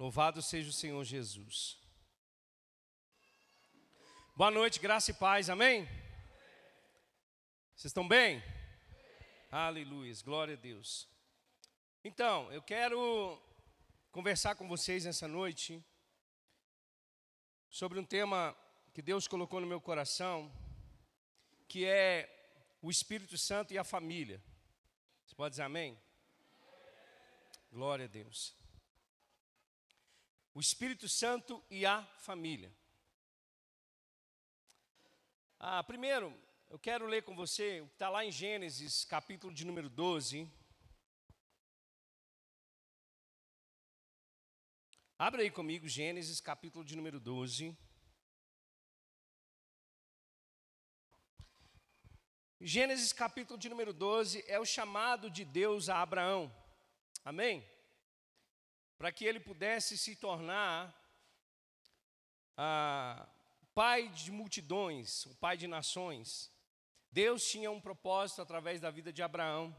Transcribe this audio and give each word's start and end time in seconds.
Louvado 0.00 0.40
seja 0.40 0.70
o 0.70 0.72
Senhor 0.72 1.04
Jesus. 1.04 1.78
Boa 4.34 4.50
noite, 4.50 4.80
graça 4.80 5.10
e 5.10 5.14
paz, 5.14 5.50
amém? 5.50 5.84
Vocês 7.74 7.90
estão 7.90 8.08
bem? 8.08 8.42
Aleluia, 9.50 10.14
glória 10.24 10.54
a 10.54 10.56
Deus. 10.56 11.06
Então, 12.02 12.50
eu 12.50 12.62
quero 12.62 13.38
conversar 14.10 14.54
com 14.54 14.66
vocês 14.66 15.04
nessa 15.04 15.28
noite 15.28 15.84
sobre 17.68 17.98
um 17.98 18.04
tema 18.06 18.56
que 18.94 19.02
Deus 19.02 19.28
colocou 19.28 19.60
no 19.60 19.66
meu 19.66 19.82
coração, 19.82 20.50
que 21.68 21.84
é 21.84 22.26
o 22.80 22.90
Espírito 22.90 23.36
Santo 23.36 23.74
e 23.74 23.76
a 23.76 23.84
família. 23.84 24.42
Você 25.26 25.34
pode 25.34 25.52
dizer 25.52 25.64
amém? 25.64 25.94
Glória 27.70 28.06
a 28.06 28.08
Deus 28.08 28.58
o 30.52 30.60
Espírito 30.60 31.08
Santo 31.08 31.64
e 31.70 31.86
a 31.86 32.02
família. 32.18 32.72
Ah, 35.58 35.82
primeiro, 35.84 36.36
eu 36.68 36.78
quero 36.78 37.06
ler 37.06 37.22
com 37.22 37.34
você 37.34 37.80
o 37.80 37.86
que 37.86 37.94
está 37.94 38.08
lá 38.08 38.24
em 38.24 38.32
Gênesis, 38.32 39.04
capítulo 39.04 39.52
de 39.52 39.64
número 39.64 39.88
12. 39.88 40.50
Abra 45.18 45.42
aí 45.42 45.50
comigo, 45.50 45.86
Gênesis, 45.86 46.40
capítulo 46.40 46.84
de 46.84 46.96
número 46.96 47.20
12. 47.20 47.76
Gênesis 52.62 53.12
capítulo 53.12 53.58
de 53.58 53.68
número 53.68 53.92
12 53.92 54.44
é 54.46 54.58
o 54.58 54.66
chamado 54.66 55.30
de 55.30 55.44
Deus 55.44 55.88
a 55.88 56.02
Abraão. 56.02 56.54
Amém? 57.24 57.66
Para 59.00 59.10
que 59.10 59.24
ele 59.24 59.40
pudesse 59.40 59.96
se 59.96 60.14
tornar 60.14 60.94
ah, 62.54 63.26
pai 63.74 64.10
de 64.10 64.30
multidões, 64.30 65.24
o 65.24 65.34
pai 65.36 65.56
de 65.56 65.66
nações. 65.66 66.52
Deus 67.10 67.42
tinha 67.50 67.70
um 67.70 67.80
propósito 67.80 68.42
através 68.42 68.78
da 68.78 68.90
vida 68.90 69.10
de 69.10 69.22
Abraão, 69.22 69.74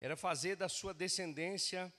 era 0.00 0.16
fazer 0.16 0.56
da 0.56 0.70
sua 0.70 0.94
descendência 0.94 1.92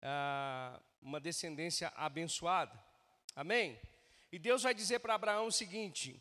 ah, 0.00 0.80
uma 1.02 1.20
descendência 1.20 1.92
abençoada. 1.94 2.82
Amém? 3.36 3.78
E 4.32 4.38
Deus 4.38 4.62
vai 4.62 4.72
dizer 4.72 5.00
para 5.00 5.12
Abraão 5.12 5.48
o 5.48 5.52
seguinte: 5.52 6.18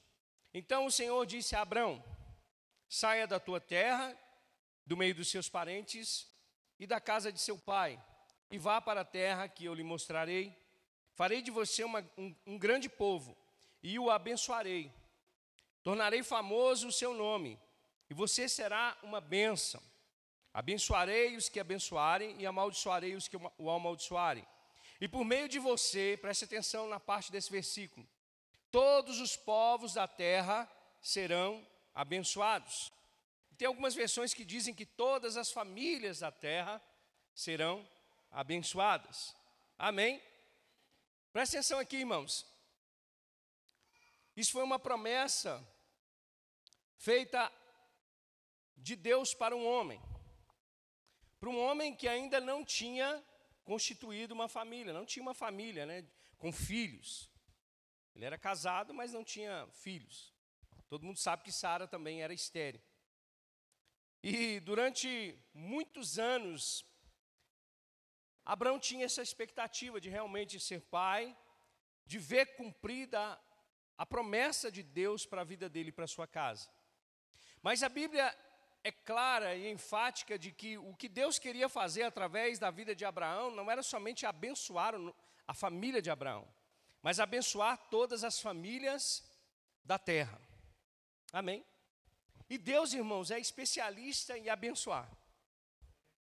Então 0.53 0.88
o 0.88 0.91
Senhor 0.91 1.25
disse 1.25 1.56
a 1.56 1.61
Abraão: 1.61 2.03
Saia 2.89 3.25
da 3.25 3.39
tua 3.39 3.61
terra, 3.61 4.14
do 4.86 4.97
meio 4.97 5.16
dos 5.16 5.30
seus 5.30 5.47
parentes 5.47 6.28
e 6.78 6.86
da 6.86 7.00
casa 7.00 7.31
de 7.31 7.39
seu 7.39 7.58
pai 7.58 7.97
e 8.54 8.58
vá 8.59 8.80
para 8.80 9.02
a 9.02 9.06
terra 9.06 9.48
que 9.48 9.66
eu 9.66 9.73
lhe 9.73 9.82
mostrarei. 9.82 10.56
Farei 11.16 11.42
de 11.42 11.50
você 11.50 11.84
uma, 11.84 12.08
um, 12.16 12.36
um 12.46 12.56
grande 12.56 12.88
povo 12.88 13.36
e 13.82 13.98
o 13.98 14.12
abençoarei. 14.12 14.94
Tornarei 15.82 16.22
famoso 16.22 16.90
o 16.90 16.92
seu 16.92 17.16
nome 17.16 17.59
e 18.12 18.14
você 18.14 18.48
será 18.48 18.96
uma 19.02 19.20
bênção. 19.20 19.81
Abençoarei 20.54 21.36
os 21.36 21.50
que 21.50 21.59
abençoarem 21.59 22.40
e 22.40 22.46
amaldiçoarei 22.46 23.16
os 23.16 23.28
que 23.28 23.36
o 23.58 23.72
amaldiçoarem. 23.72 24.46
E 25.02 25.08
por 25.08 25.26
meio 25.26 25.50
de 25.50 25.58
você, 25.58 26.16
preste 26.22 26.46
atenção 26.46 26.88
na 26.88 27.00
parte 27.00 27.31
desse 27.31 27.52
versículo, 27.52 28.08
todos 28.70 29.20
os 29.20 29.36
povos 29.36 29.96
da 29.96 30.08
terra 30.08 30.70
serão 31.02 31.68
abençoados. 31.92 32.94
Tem 33.58 33.68
algumas 33.68 33.96
versões 33.96 34.31
que 34.31 34.46
dizem 34.46 34.76
que 34.76 34.86
todas 34.86 35.38
as 35.38 35.52
famílias 35.52 36.20
da 36.20 36.31
terra 36.31 36.80
serão 37.34 37.84
abençoadas. 38.34 39.36
Amém? 39.78 40.22
Presta 41.31 41.58
atenção 41.58 41.80
aqui, 41.80 41.98
irmãos. 41.98 42.45
Isso 44.36 44.52
foi 44.52 44.64
uma 44.64 44.80
promessa 44.80 45.66
feita 46.97 47.52
de 48.75 48.96
Deus 48.96 49.34
para 49.34 49.56
um 49.56 49.66
homem. 49.66 50.02
Para 51.40 51.50
um 51.50 51.59
homem 51.59 51.96
que 51.96 52.07
ainda 52.07 52.41
não 52.41 52.66
tinha 52.66 53.24
constituído 53.63 54.34
uma 54.34 54.50
família, 54.50 54.91
não 54.91 55.06
tinha 55.06 55.24
uma 55.24 55.34
família, 55.34 55.86
né, 55.86 56.06
com 56.38 56.52
filhos. 56.52 57.30
Ele 58.16 58.25
era 58.25 58.38
casado, 58.38 58.94
mas 58.94 59.13
não 59.13 59.24
tinha 59.24 59.68
filhos. 59.72 60.34
Todo 60.88 61.06
mundo 61.06 61.18
sabe 61.18 61.44
que 61.44 61.52
Sara 61.52 61.88
também 61.88 62.22
era 62.22 62.34
estéril. 62.34 62.81
E 64.22 64.59
durante 64.62 65.38
muitos 65.53 66.18
anos, 66.18 66.86
Abraão 68.46 68.80
tinha 68.80 69.06
essa 69.06 69.22
expectativa 69.22 70.00
de 70.02 70.09
realmente 70.09 70.59
ser 70.59 70.81
pai, 70.81 71.36
de 72.06 72.20
ver 72.20 72.56
cumprida 72.56 73.40
a 73.98 74.06
promessa 74.06 74.72
de 74.72 74.84
Deus 74.84 75.26
para 75.26 75.42
a 75.42 75.46
vida 75.46 75.70
dele 75.70 75.90
e 75.90 75.94
para 75.94 76.08
sua 76.08 76.28
casa. 76.28 76.70
Mas 77.62 77.84
a 77.84 77.90
Bíblia 77.90 78.36
é 78.84 78.92
clara 78.92 79.56
e 79.56 79.72
enfática 79.72 80.38
de 80.38 80.52
que 80.52 80.78
o 80.78 80.94
que 80.96 81.08
Deus 81.08 81.40
queria 81.40 81.70
fazer 81.70 82.04
através 82.04 82.59
da 82.59 82.70
vida 82.70 82.94
de 82.94 83.06
Abraão 83.06 83.50
não 83.52 83.72
era 83.72 83.81
somente 83.81 84.26
abençoar 84.26 84.94
a 85.48 85.54
família 85.54 86.02
de 86.02 86.10
Abraão, 86.10 86.46
mas 87.02 87.20
abençoar 87.20 87.78
todas 87.90 88.24
as 88.24 88.42
famílias 88.42 89.24
da 89.86 89.98
terra. 89.98 90.40
Amém? 91.31 91.66
E 92.50 92.58
Deus, 92.58 92.94
irmãos, 92.94 93.31
é 93.31 93.40
especialista 93.40 94.38
em 94.38 94.50
abençoar. 94.50 95.10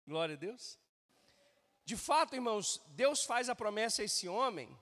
Glória 0.07 0.35
a 0.35 0.39
Deus. 0.39 0.79
De 1.84 1.97
fato, 1.97 2.34
irmãos, 2.34 2.83
Deus 2.89 3.25
faz 3.25 3.49
a 3.49 3.55
promessa 3.55 4.00
a 4.00 4.05
esse 4.06 4.27
homem, 4.27 4.75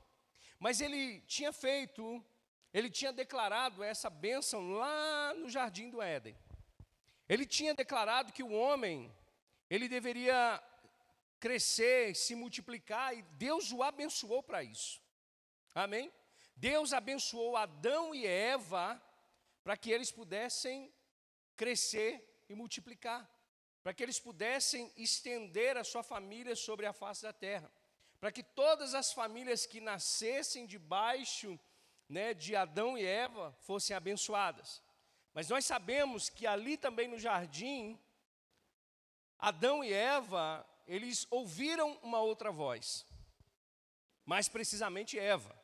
mas 0.58 0.80
ele 0.80 1.20
tinha 1.22 1.52
feito, 1.52 2.24
ele 2.72 2.88
tinha 2.88 3.12
declarado 3.12 3.82
essa 3.82 4.08
bênção 4.08 4.70
lá 4.70 5.34
no 5.34 5.48
jardim 5.48 5.90
do 5.90 6.00
Éden. 6.00 6.36
Ele 7.28 7.44
tinha 7.44 7.74
declarado 7.74 8.32
que 8.32 8.42
o 8.42 8.52
homem, 8.52 9.12
ele 9.68 9.88
deveria 9.88 10.62
crescer, 11.40 12.14
se 12.14 12.36
multiplicar, 12.36 13.16
e 13.16 13.22
Deus 13.22 13.72
o 13.72 13.82
abençoou 13.82 14.40
para 14.40 14.62
isso. 14.62 15.02
Amém? 15.74 16.12
Deus 16.54 16.92
abençoou 16.92 17.56
Adão 17.56 18.14
e 18.14 18.24
Eva 18.24 19.02
para 19.64 19.76
que 19.76 19.90
eles 19.90 20.12
pudessem 20.12 20.92
crescer 21.56 22.44
e 22.48 22.54
multiplicar 22.54 23.28
para 23.82 23.92
que 23.92 24.02
eles 24.02 24.20
pudessem 24.20 24.92
estender 24.96 25.76
a 25.76 25.84
sua 25.84 26.02
família 26.02 26.54
sobre 26.54 26.86
a 26.86 26.92
face 26.92 27.22
da 27.22 27.32
terra, 27.32 27.70
para 28.20 28.30
que 28.30 28.42
todas 28.42 28.94
as 28.94 29.12
famílias 29.12 29.66
que 29.66 29.80
nascessem 29.80 30.66
debaixo 30.66 31.58
né, 32.08 32.32
de 32.32 32.54
Adão 32.54 32.96
e 32.96 33.04
Eva 33.04 33.52
fossem 33.62 33.96
abençoadas. 33.96 34.82
Mas 35.34 35.48
nós 35.48 35.64
sabemos 35.64 36.28
que 36.28 36.46
ali 36.46 36.76
também 36.76 37.08
no 37.08 37.18
jardim, 37.18 37.98
Adão 39.38 39.82
e 39.82 39.92
Eva, 39.92 40.64
eles 40.86 41.26
ouviram 41.30 41.98
uma 42.02 42.20
outra 42.20 42.52
voz, 42.52 43.04
mais 44.24 44.48
precisamente 44.48 45.18
Eva. 45.18 45.58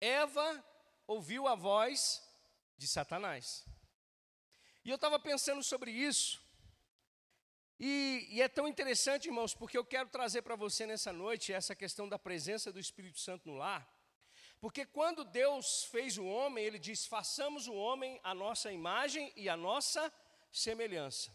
Eva 0.00 0.64
ouviu 1.06 1.46
a 1.46 1.54
voz 1.54 2.22
de 2.76 2.88
Satanás. 2.88 3.64
E 4.84 4.90
eu 4.90 4.96
estava 4.96 5.18
pensando 5.18 5.62
sobre 5.62 5.90
isso, 5.90 6.40
e, 7.80 8.26
e, 8.30 8.42
é 8.42 8.48
tão 8.48 8.66
interessante, 8.66 9.26
irmãos, 9.26 9.54
porque 9.54 9.78
eu 9.78 9.84
quero 9.84 10.08
trazer 10.08 10.42
para 10.42 10.56
você 10.56 10.84
nessa 10.84 11.12
noite 11.12 11.52
essa 11.52 11.76
questão 11.76 12.08
da 12.08 12.18
presença 12.18 12.72
do 12.72 12.80
Espírito 12.80 13.20
Santo 13.20 13.48
no 13.48 13.56
lar. 13.56 13.88
Porque 14.60 14.84
quando 14.84 15.24
Deus 15.24 15.84
fez 15.84 16.18
o 16.18 16.24
homem, 16.24 16.64
ele 16.64 16.78
diz: 16.78 17.06
façamos 17.06 17.68
o 17.68 17.74
homem 17.74 18.18
a 18.24 18.34
nossa 18.34 18.72
imagem 18.72 19.32
e 19.36 19.48
a 19.48 19.56
nossa 19.56 20.12
semelhança. 20.50 21.32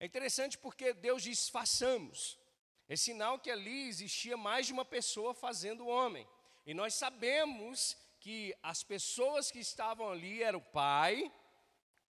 É 0.00 0.06
interessante 0.06 0.58
porque 0.58 0.92
Deus 0.92 1.22
diz: 1.22 1.48
façamos. 1.48 2.36
É 2.88 2.96
sinal 2.96 3.38
que 3.38 3.50
ali 3.50 3.88
existia 3.88 4.36
mais 4.36 4.66
de 4.66 4.72
uma 4.72 4.84
pessoa 4.84 5.34
fazendo 5.34 5.84
o 5.84 5.88
homem. 5.88 6.26
E 6.64 6.74
nós 6.74 6.94
sabemos 6.94 7.96
que 8.18 8.52
as 8.60 8.82
pessoas 8.82 9.52
que 9.52 9.60
estavam 9.60 10.10
ali 10.10 10.42
eram 10.42 10.58
o 10.58 10.70
Pai, 10.72 11.32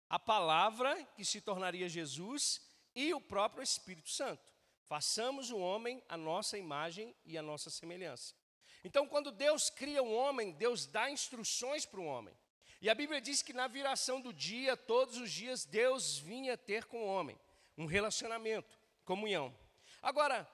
a 0.09 0.19
palavra 0.19 1.05
que 1.15 1.25
se 1.27 1.43
tornaria 1.43 1.91
Jesus 1.91 2.66
e 2.97 3.15
o 3.15 3.21
próprio 3.21 3.63
Espírito 3.63 4.11
Santo. 4.11 4.43
Façamos 4.89 5.51
o 5.51 5.59
homem 5.59 6.03
a 6.09 6.17
nossa 6.17 6.57
imagem 6.57 7.15
e 7.25 7.37
a 7.37 7.43
nossa 7.43 7.71
semelhança. 7.71 8.35
Então, 8.83 9.07
quando 9.07 9.31
Deus 9.31 9.69
cria 9.69 10.03
o 10.03 10.07
um 10.07 10.15
homem, 10.17 10.53
Deus 10.53 10.87
dá 10.87 11.11
instruções 11.11 11.85
para 11.85 12.01
o 12.01 12.07
homem. 12.07 12.35
E 12.81 12.89
a 12.89 12.95
Bíblia 12.95 13.21
diz 13.21 13.43
que 13.43 13.53
na 13.53 13.67
viração 13.67 14.21
do 14.21 14.33
dia, 14.33 14.77
todos 14.77 15.17
os 15.19 15.31
dias, 15.31 15.65
Deus 15.65 16.19
vinha 16.19 16.57
ter 16.57 16.85
com 16.87 17.03
o 17.03 17.07
homem 17.07 17.39
um 17.77 17.87
relacionamento, 17.87 18.79
comunhão. 19.05 19.55
Agora, 20.01 20.49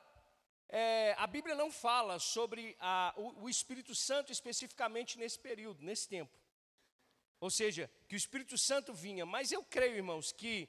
é, 0.68 1.14
a 1.18 1.26
Bíblia 1.26 1.54
não 1.54 1.70
fala 1.70 2.18
sobre 2.18 2.74
a, 2.80 3.12
o, 3.16 3.44
o 3.44 3.48
Espírito 3.50 3.94
Santo 3.94 4.32
especificamente 4.32 5.18
nesse 5.18 5.38
período, 5.38 5.82
nesse 5.82 6.08
tempo. 6.08 6.32
Ou 7.38 7.50
seja, 7.50 7.90
que 8.08 8.14
o 8.14 8.16
Espírito 8.16 8.56
Santo 8.56 8.94
vinha, 8.94 9.26
mas 9.26 9.52
eu 9.52 9.62
creio, 9.62 9.96
irmãos, 9.96 10.32
que 10.32 10.68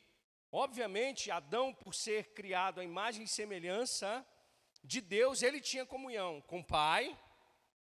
Obviamente, 0.56 1.32
Adão, 1.32 1.74
por 1.74 1.96
ser 1.96 2.32
criado 2.36 2.80
à 2.80 2.84
imagem 2.84 3.24
e 3.24 3.28
semelhança 3.28 4.24
de 4.84 5.02
Deus, 5.02 5.42
ele 5.42 5.60
tinha 5.60 5.84
comunhão 5.84 6.42
com 6.42 6.60
o 6.60 6.64
Pai, 6.64 7.20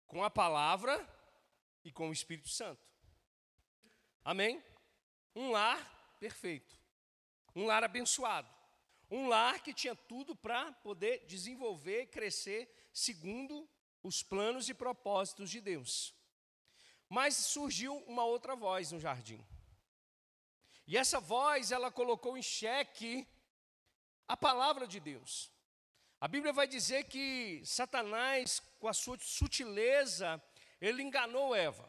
com 0.05 0.23
a 0.23 0.29
palavra 0.29 1.03
e 1.83 1.91
com 1.91 2.09
o 2.09 2.13
Espírito 2.13 2.47
Santo. 2.47 2.87
Amém? 4.23 4.63
Um 5.35 5.49
lar 5.49 6.15
perfeito. 6.19 6.79
Um 7.55 7.65
lar 7.65 7.83
abençoado. 7.83 8.47
Um 9.09 9.27
lar 9.27 9.63
que 9.63 9.73
tinha 9.73 9.95
tudo 9.95 10.35
para 10.35 10.71
poder 10.73 11.25
desenvolver 11.25 12.03
e 12.03 12.05
crescer 12.05 12.71
segundo 12.93 13.67
os 14.03 14.21
planos 14.21 14.69
e 14.69 14.75
propósitos 14.75 15.49
de 15.49 15.59
Deus. 15.59 16.13
Mas 17.09 17.35
surgiu 17.35 17.97
uma 18.05 18.25
outra 18.25 18.55
voz 18.55 18.91
no 18.91 18.99
jardim. 18.99 19.43
E 20.89 20.97
essa 20.97 21.19
voz, 21.19 21.71
ela 21.71 21.91
colocou 21.91 22.35
em 22.35 22.41
xeque 22.41 23.27
a 24.27 24.35
palavra 24.35 24.87
de 24.87 24.99
Deus. 24.99 25.51
A 26.19 26.27
Bíblia 26.27 26.51
vai 26.51 26.67
dizer 26.67 27.03
que 27.03 27.61
Satanás, 27.63 28.59
com 28.79 28.87
a 28.87 28.93
sua 28.93 29.15
sutileza, 29.19 30.43
ele 30.81 31.03
enganou 31.03 31.53
Eva. 31.53 31.87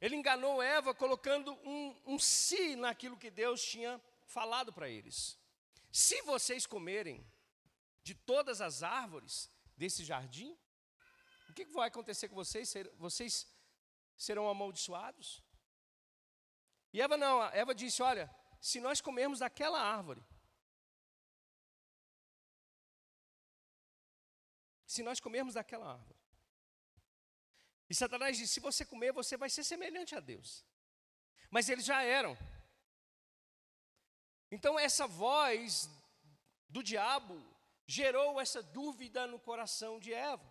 Ele 0.00 0.16
enganou 0.16 0.62
Eva 0.62 0.94
colocando 0.94 1.52
um, 1.68 1.94
um 2.06 2.18
si 2.18 2.76
naquilo 2.76 3.18
que 3.18 3.30
Deus 3.30 3.62
tinha 3.62 4.00
falado 4.24 4.72
para 4.72 4.88
eles. 4.88 5.38
Se 5.92 6.22
vocês 6.22 6.64
comerem 6.64 7.22
de 8.02 8.14
todas 8.14 8.62
as 8.62 8.82
árvores 8.82 9.50
desse 9.76 10.02
jardim, 10.02 10.56
o 11.50 11.52
que 11.52 11.66
vai 11.66 11.88
acontecer 11.88 12.26
com 12.30 12.36
vocês? 12.36 12.72
Vocês 12.96 13.46
serão 14.16 14.48
amaldiçoados? 14.48 15.42
E 16.92 17.00
Eva 17.00 17.16
não, 17.16 17.42
Eva 17.52 17.74
disse: 17.74 18.02
Olha, 18.02 18.34
se 18.60 18.80
nós 18.80 19.00
comermos 19.00 19.38
daquela 19.38 19.80
árvore, 19.80 20.22
se 24.86 25.02
nós 25.02 25.20
comermos 25.20 25.54
daquela 25.54 25.92
árvore, 25.92 26.20
e 27.90 27.94
Satanás 27.94 28.38
disse: 28.38 28.54
se 28.54 28.60
você 28.60 28.84
comer, 28.84 29.12
você 29.12 29.36
vai 29.36 29.50
ser 29.50 29.64
semelhante 29.64 30.14
a 30.14 30.20
Deus. 30.20 30.64
Mas 31.50 31.68
eles 31.68 31.84
já 31.84 32.02
eram. 32.04 32.38
Então, 34.48 34.78
essa 34.78 35.08
voz 35.08 35.90
do 36.68 36.84
diabo 36.84 37.44
gerou 37.86 38.40
essa 38.40 38.62
dúvida 38.62 39.26
no 39.26 39.40
coração 39.40 39.98
de 39.98 40.14
Eva. 40.14 40.48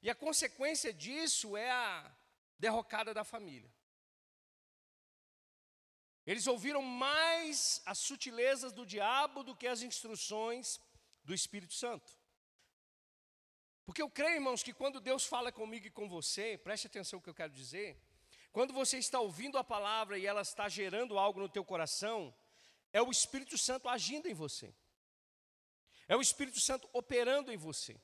E 0.00 0.08
a 0.08 0.14
consequência 0.14 0.92
disso 0.92 1.56
é 1.56 1.68
a 1.70 2.16
derrocada 2.56 3.12
da 3.12 3.24
família. 3.24 3.72
Eles 6.26 6.46
ouviram 6.46 6.82
mais 6.82 7.82
as 7.84 7.98
sutilezas 7.98 8.72
do 8.72 8.86
diabo 8.86 9.42
do 9.42 9.56
que 9.56 9.66
as 9.66 9.82
instruções 9.82 10.80
do 11.24 11.34
Espírito 11.34 11.74
Santo. 11.74 12.12
Porque 13.84 14.00
eu 14.00 14.08
creio, 14.08 14.36
irmãos, 14.36 14.62
que 14.62 14.72
quando 14.72 15.00
Deus 15.00 15.24
fala 15.24 15.50
comigo 15.50 15.86
e 15.86 15.90
com 15.90 16.08
você, 16.08 16.56
preste 16.56 16.86
atenção 16.86 17.18
no 17.18 17.22
que 17.22 17.30
eu 17.30 17.34
quero 17.34 17.52
dizer, 17.52 18.00
quando 18.52 18.72
você 18.72 18.98
está 18.98 19.18
ouvindo 19.18 19.58
a 19.58 19.64
palavra 19.64 20.16
e 20.16 20.26
ela 20.26 20.42
está 20.42 20.68
gerando 20.68 21.18
algo 21.18 21.40
no 21.40 21.48
teu 21.48 21.64
coração, 21.64 22.34
é 22.92 23.02
o 23.02 23.10
Espírito 23.10 23.58
Santo 23.58 23.88
agindo 23.88 24.28
em 24.28 24.34
você. 24.34 24.72
É 26.06 26.16
o 26.16 26.20
Espírito 26.20 26.60
Santo 26.60 26.88
operando 26.92 27.50
em 27.50 27.56
você. 27.56 28.00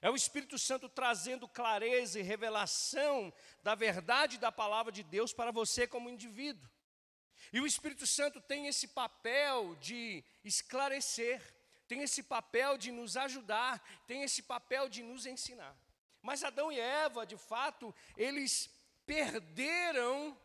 É 0.00 0.08
o 0.08 0.14
Espírito 0.14 0.58
Santo 0.58 0.88
trazendo 0.88 1.48
clareza 1.48 2.20
e 2.20 2.22
revelação 2.22 3.32
da 3.62 3.74
verdade 3.74 4.38
da 4.38 4.52
palavra 4.52 4.92
de 4.92 5.02
Deus 5.02 5.32
para 5.32 5.50
você 5.50 5.86
como 5.86 6.08
indivíduo. 6.08 6.70
E 7.52 7.60
o 7.60 7.66
Espírito 7.66 8.06
Santo 8.06 8.40
tem 8.40 8.66
esse 8.66 8.88
papel 8.88 9.74
de 9.76 10.24
esclarecer, 10.44 11.42
tem 11.88 12.02
esse 12.02 12.22
papel 12.22 12.76
de 12.76 12.90
nos 12.90 13.16
ajudar, 13.16 13.82
tem 14.06 14.22
esse 14.22 14.42
papel 14.42 14.88
de 14.88 15.02
nos 15.02 15.26
ensinar. 15.26 15.76
Mas 16.22 16.42
Adão 16.42 16.72
e 16.72 16.80
Eva, 16.80 17.24
de 17.24 17.36
fato, 17.36 17.94
eles 18.16 18.68
perderam 19.06 20.36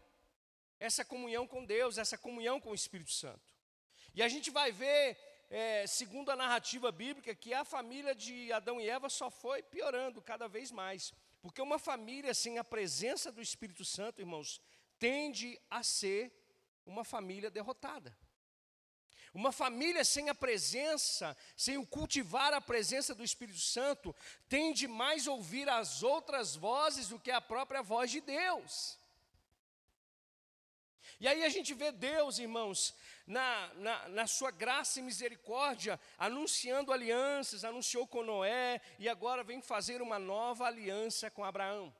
essa 0.80 1.04
comunhão 1.04 1.48
com 1.48 1.66
Deus, 1.66 1.98
essa 1.98 2.18
comunhão 2.18 2.60
com 2.60 2.72
o 2.72 2.76
Espírito 2.76 3.12
Santo. 3.12 3.52
E 4.14 4.22
a 4.22 4.28
gente 4.28 4.52
vai 4.52 4.72
ver, 4.72 5.18
é, 5.50 5.88
segundo 5.88 6.30
a 6.30 6.36
narrativa 6.36 6.92
bíblica, 6.92 7.34
que 7.34 7.54
a 7.54 7.64
família 7.64 8.14
de 8.14 8.52
Adão 8.52 8.80
e 8.80 8.90
Eva 8.90 9.10
só 9.10 9.30
foi 9.32 9.64
piorando 9.64 10.22
cada 10.22 10.48
vez 10.48 10.72
mais. 10.72 11.14
Porque 11.42 11.62
uma 11.62 11.80
família 11.80 12.34
sem 12.34 12.60
a 12.60 12.64
presença 12.64 13.32
do 13.32 13.42
Espírito 13.42 13.84
Santo, 13.84 14.22
irmãos, 14.22 14.62
tende 15.00 15.60
a 15.70 15.82
ser 15.82 16.32
uma 16.92 17.04
família 17.04 17.50
derrotada. 17.50 18.16
Uma 19.34 19.52
família 19.54 20.04
sem 20.04 20.28
a 20.28 20.36
presença, 20.36 21.38
sem 21.56 21.78
o 21.78 21.88
cultivar 21.88 22.54
a 22.54 22.60
presença 22.60 23.16
do 23.16 23.24
Espírito 23.24 23.60
Santo, 23.60 24.14
tende 24.50 24.88
mais 24.88 25.26
a 25.26 25.32
ouvir 25.32 25.70
as 25.70 26.04
outras 26.04 26.56
vozes 26.56 27.08
do 27.08 27.18
que 27.18 27.32
a 27.32 27.40
própria 27.40 27.82
voz 27.82 28.12
de 28.12 28.20
Deus. 28.20 28.98
E 31.18 31.28
aí 31.28 31.46
a 31.46 31.50
gente 31.50 31.74
vê 31.74 31.92
Deus, 31.92 32.40
irmãos, 32.40 32.94
na, 33.26 33.74
na, 33.76 34.10
na, 34.10 34.28
sua 34.28 34.52
graça 34.52 35.00
e 35.00 35.04
misericórdia, 35.04 36.00
anunciando 36.18 36.92
alianças, 36.92 37.64
anunciou 37.64 38.06
com 38.08 38.24
Noé, 38.24 38.82
e 39.00 39.08
agora 39.08 39.44
vem 39.44 39.62
fazer 39.62 40.02
uma 40.02 40.20
nova 40.20 40.66
aliança 40.66 41.30
com 41.30 41.46
Abraão. 41.46 41.94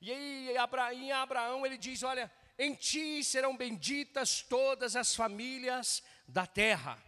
E 0.00 0.12
aí 0.12 0.50
em 0.94 1.12
Abraão 1.12 1.66
ele 1.66 1.76
diz: 1.76 2.02
Olha, 2.02 2.30
em 2.58 2.74
ti 2.74 3.22
serão 3.22 3.56
benditas 3.56 4.42
todas 4.42 4.96
as 4.96 5.14
famílias 5.14 6.02
da 6.26 6.44
terra. 6.46 7.00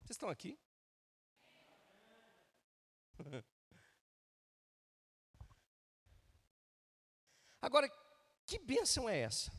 Vocês 0.00 0.16
estão 0.16 0.28
aqui? 0.28 0.58
Agora, 7.62 7.88
que 8.44 8.58
bênção 8.58 9.08
é 9.08 9.18
essa? 9.18 9.52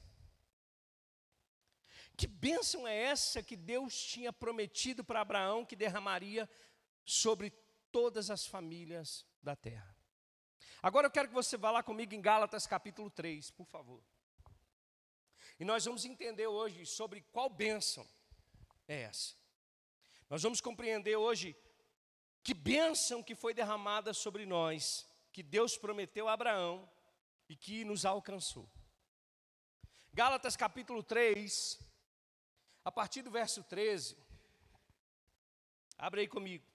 Que 2.18 2.28
bênção 2.28 2.86
é 2.88 2.96
essa 2.96 3.42
que 3.42 3.56
Deus 3.56 3.96
tinha 4.04 4.34
prometido 4.34 5.04
para 5.04 5.22
Abraão 5.22 5.66
que 5.66 5.76
derramaria 5.76 6.50
sobre 7.06 7.50
todas 7.92 8.30
as 8.30 8.46
famílias 8.46 9.26
da 9.42 9.56
terra? 9.56 10.01
Agora 10.82 11.06
eu 11.06 11.12
quero 11.12 11.28
que 11.28 11.34
você 11.34 11.58
vá 11.58 11.70
lá 11.70 11.84
comigo 11.84 12.16
em 12.16 12.22
Gálatas 12.22 12.66
capítulo 12.66 13.10
3, 13.12 13.52
por 13.52 13.66
favor. 13.68 14.02
E 15.60 15.64
nós 15.64 15.86
vamos 15.86 16.06
entender 16.06 16.48
hoje 16.48 16.88
sobre 16.88 17.22
qual 17.32 17.50
bênção 17.50 18.08
é 18.88 19.02
essa. 19.02 19.36
Nós 20.28 20.42
vamos 20.42 20.60
compreender 20.60 21.16
hoje 21.16 21.56
que 22.42 22.54
bênção 22.56 23.22
que 23.22 23.36
foi 23.36 23.54
derramada 23.54 24.12
sobre 24.12 24.46
nós, 24.46 25.06
que 25.32 25.44
Deus 25.44 25.78
prometeu 25.78 26.28
a 26.28 26.34
Abraão 26.34 26.90
e 27.48 27.56
que 27.56 27.86
nos 27.86 28.04
alcançou. 28.04 28.68
Gálatas 30.12 30.56
capítulo 30.56 31.04
3, 31.04 31.80
a 32.84 32.92
partir 32.92 33.22
do 33.22 33.30
verso 33.30 33.64
13. 33.64 34.18
Abre 35.96 36.22
aí 36.22 36.28
comigo. 36.28 36.71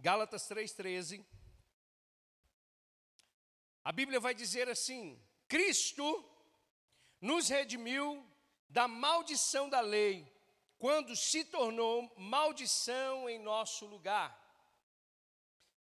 Gálatas 0.00 0.48
3,13. 0.48 1.22
A 3.84 3.92
Bíblia 3.92 4.18
vai 4.18 4.34
dizer 4.34 4.66
assim: 4.66 5.22
Cristo 5.46 6.04
nos 7.20 7.48
redimiu 7.48 8.26
da 8.66 8.88
maldição 8.88 9.68
da 9.68 9.80
lei 9.80 10.26
quando 10.78 11.14
se 11.14 11.44
tornou 11.44 12.10
maldição 12.16 13.28
em 13.28 13.38
nosso 13.38 13.84
lugar. 13.84 14.34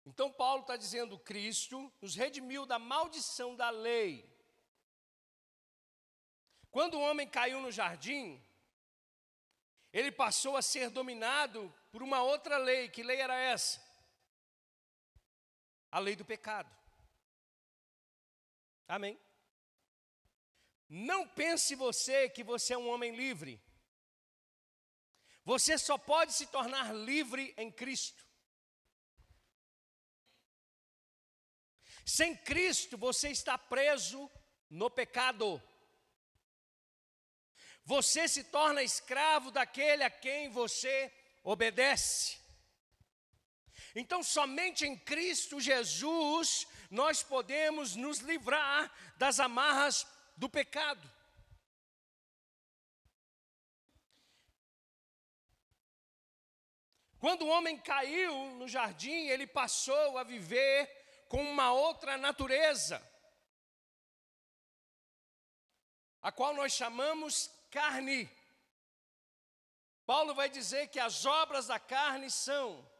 Então, 0.04 0.32
Paulo 0.32 0.62
está 0.62 0.76
dizendo: 0.76 1.16
Cristo 1.16 1.92
nos 2.02 2.16
redimiu 2.16 2.66
da 2.66 2.80
maldição 2.80 3.54
da 3.54 3.70
lei. 3.70 4.28
Quando 6.68 6.94
o 6.94 7.00
homem 7.00 7.28
caiu 7.28 7.60
no 7.60 7.70
jardim, 7.70 8.44
ele 9.92 10.10
passou 10.10 10.56
a 10.56 10.62
ser 10.62 10.90
dominado 10.90 11.72
por 11.92 12.02
uma 12.02 12.22
outra 12.22 12.58
lei. 12.58 12.88
Que 12.88 13.04
lei 13.04 13.20
era 13.20 13.36
essa? 13.36 13.89
A 15.90 15.98
lei 15.98 16.16
do 16.16 16.24
pecado. 16.24 16.70
Amém? 18.88 19.18
Não 20.88 21.26
pense 21.28 21.76
você 21.76 22.28
que 22.28 22.42
você 22.42 22.74
é 22.74 22.78
um 22.78 22.88
homem 22.88 23.14
livre. 23.14 23.62
Você 25.44 25.78
só 25.78 25.96
pode 25.96 26.32
se 26.32 26.46
tornar 26.46 26.92
livre 26.92 27.54
em 27.56 27.70
Cristo. 27.70 28.26
Sem 32.04 32.36
Cristo, 32.36 32.98
você 32.98 33.28
está 33.28 33.56
preso 33.56 34.28
no 34.68 34.90
pecado. 34.90 35.62
Você 37.84 38.26
se 38.26 38.42
torna 38.44 38.82
escravo 38.82 39.52
daquele 39.52 40.02
a 40.02 40.10
quem 40.10 40.48
você 40.48 41.12
obedece. 41.44 42.39
Então, 43.94 44.22
somente 44.22 44.86
em 44.86 44.96
Cristo 44.96 45.60
Jesus 45.60 46.66
nós 46.90 47.22
podemos 47.22 47.96
nos 47.96 48.18
livrar 48.18 48.92
das 49.16 49.40
amarras 49.40 50.06
do 50.36 50.48
pecado. 50.48 51.10
Quando 57.18 57.42
o 57.42 57.48
homem 57.48 57.76
caiu 57.76 58.34
no 58.52 58.66
jardim, 58.66 59.28
ele 59.28 59.46
passou 59.46 60.16
a 60.16 60.24
viver 60.24 60.88
com 61.28 61.42
uma 61.42 61.70
outra 61.70 62.16
natureza, 62.16 63.00
a 66.22 66.32
qual 66.32 66.54
nós 66.54 66.72
chamamos 66.72 67.50
carne. 67.70 68.28
Paulo 70.06 70.34
vai 70.34 70.48
dizer 70.48 70.88
que 70.88 70.98
as 70.98 71.26
obras 71.26 71.66
da 71.66 71.78
carne 71.78 72.30
são 72.30 72.90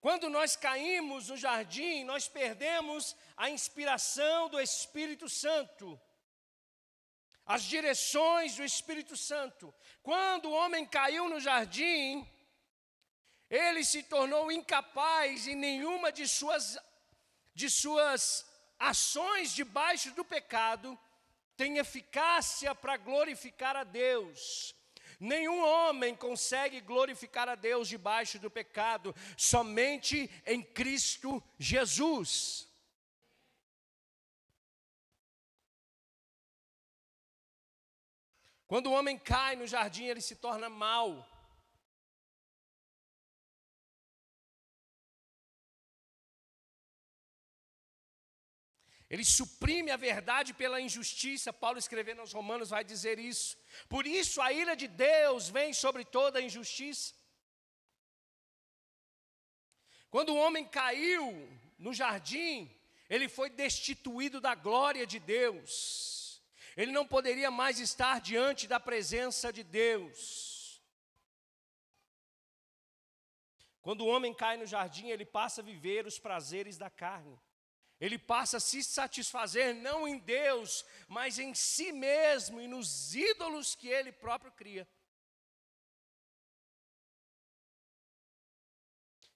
Quando 0.00 0.30
nós 0.30 0.56
caímos 0.56 1.28
no 1.28 1.36
jardim, 1.36 2.04
nós 2.04 2.28
perdemos 2.28 3.16
a 3.36 3.50
inspiração 3.50 4.48
do 4.48 4.60
Espírito 4.60 5.28
Santo 5.28 6.00
as 7.50 7.64
direções 7.64 8.54
do 8.54 8.62
Espírito 8.62 9.16
Santo. 9.16 9.74
Quando 10.04 10.44
o 10.46 10.52
homem 10.52 10.86
caiu 10.86 11.28
no 11.28 11.40
jardim, 11.40 12.24
ele 13.50 13.82
se 13.84 14.04
tornou 14.04 14.52
incapaz 14.52 15.48
em 15.48 15.56
nenhuma 15.56 16.12
de 16.12 16.28
suas, 16.28 16.78
de 17.52 17.68
suas 17.68 18.46
ações 18.78 19.52
debaixo 19.52 20.12
do 20.12 20.24
pecado 20.24 20.96
tem 21.56 21.78
eficácia 21.78 22.72
para 22.72 22.96
glorificar 22.96 23.76
a 23.76 23.82
Deus. 23.82 24.74
Nenhum 25.20 25.62
homem 25.62 26.16
consegue 26.16 26.80
glorificar 26.80 27.46
a 27.46 27.54
Deus 27.54 27.86
debaixo 27.86 28.38
do 28.38 28.50
pecado, 28.50 29.14
somente 29.36 30.30
em 30.46 30.62
Cristo 30.62 31.42
Jesus. 31.58 32.66
Quando 38.66 38.86
o 38.86 38.92
homem 38.92 39.18
cai 39.18 39.56
no 39.56 39.66
jardim, 39.66 40.04
ele 40.04 40.22
se 40.22 40.36
torna 40.36 40.70
mau. 40.70 41.29
Ele 49.10 49.24
suprime 49.24 49.90
a 49.90 49.96
verdade 49.96 50.54
pela 50.54 50.80
injustiça. 50.80 51.52
Paulo 51.52 51.78
escrevendo 51.78 52.20
aos 52.20 52.32
Romanos 52.32 52.70
vai 52.70 52.84
dizer 52.84 53.18
isso. 53.18 53.58
Por 53.88 54.06
isso 54.06 54.40
a 54.40 54.52
ira 54.52 54.76
de 54.76 54.86
Deus 54.86 55.48
vem 55.48 55.72
sobre 55.72 56.04
toda 56.04 56.38
a 56.38 56.42
injustiça. 56.42 57.12
Quando 60.08 60.30
o 60.30 60.36
homem 60.36 60.64
caiu 60.64 61.48
no 61.78 61.92
jardim, 61.92 62.70
ele 63.08 63.28
foi 63.28 63.50
destituído 63.50 64.40
da 64.40 64.54
glória 64.54 65.06
de 65.06 65.18
Deus 65.18 66.20
ele 66.76 66.92
não 66.92 67.06
poderia 67.06 67.50
mais 67.50 67.78
estar 67.78 68.20
diante 68.20 68.66
da 68.66 68.78
presença 68.78 69.52
de 69.52 69.62
Deus. 69.62 70.80
Quando 73.82 74.02
o 74.02 74.08
homem 74.08 74.32
cai 74.32 74.56
no 74.56 74.66
jardim, 74.66 75.08
ele 75.08 75.24
passa 75.24 75.60
a 75.60 75.64
viver 75.64 76.06
os 76.06 76.18
prazeres 76.18 76.76
da 76.76 76.90
carne. 76.90 77.38
Ele 78.00 78.18
passa 78.18 78.56
a 78.56 78.60
se 78.60 78.82
satisfazer 78.82 79.74
não 79.74 80.08
em 80.08 80.18
Deus, 80.18 80.86
mas 81.06 81.38
em 81.38 81.54
si 81.54 81.92
mesmo 81.92 82.60
e 82.60 82.66
nos 82.66 83.14
ídolos 83.14 83.74
que 83.74 83.88
ele 83.88 84.10
próprio 84.10 84.50
cria. 84.52 84.88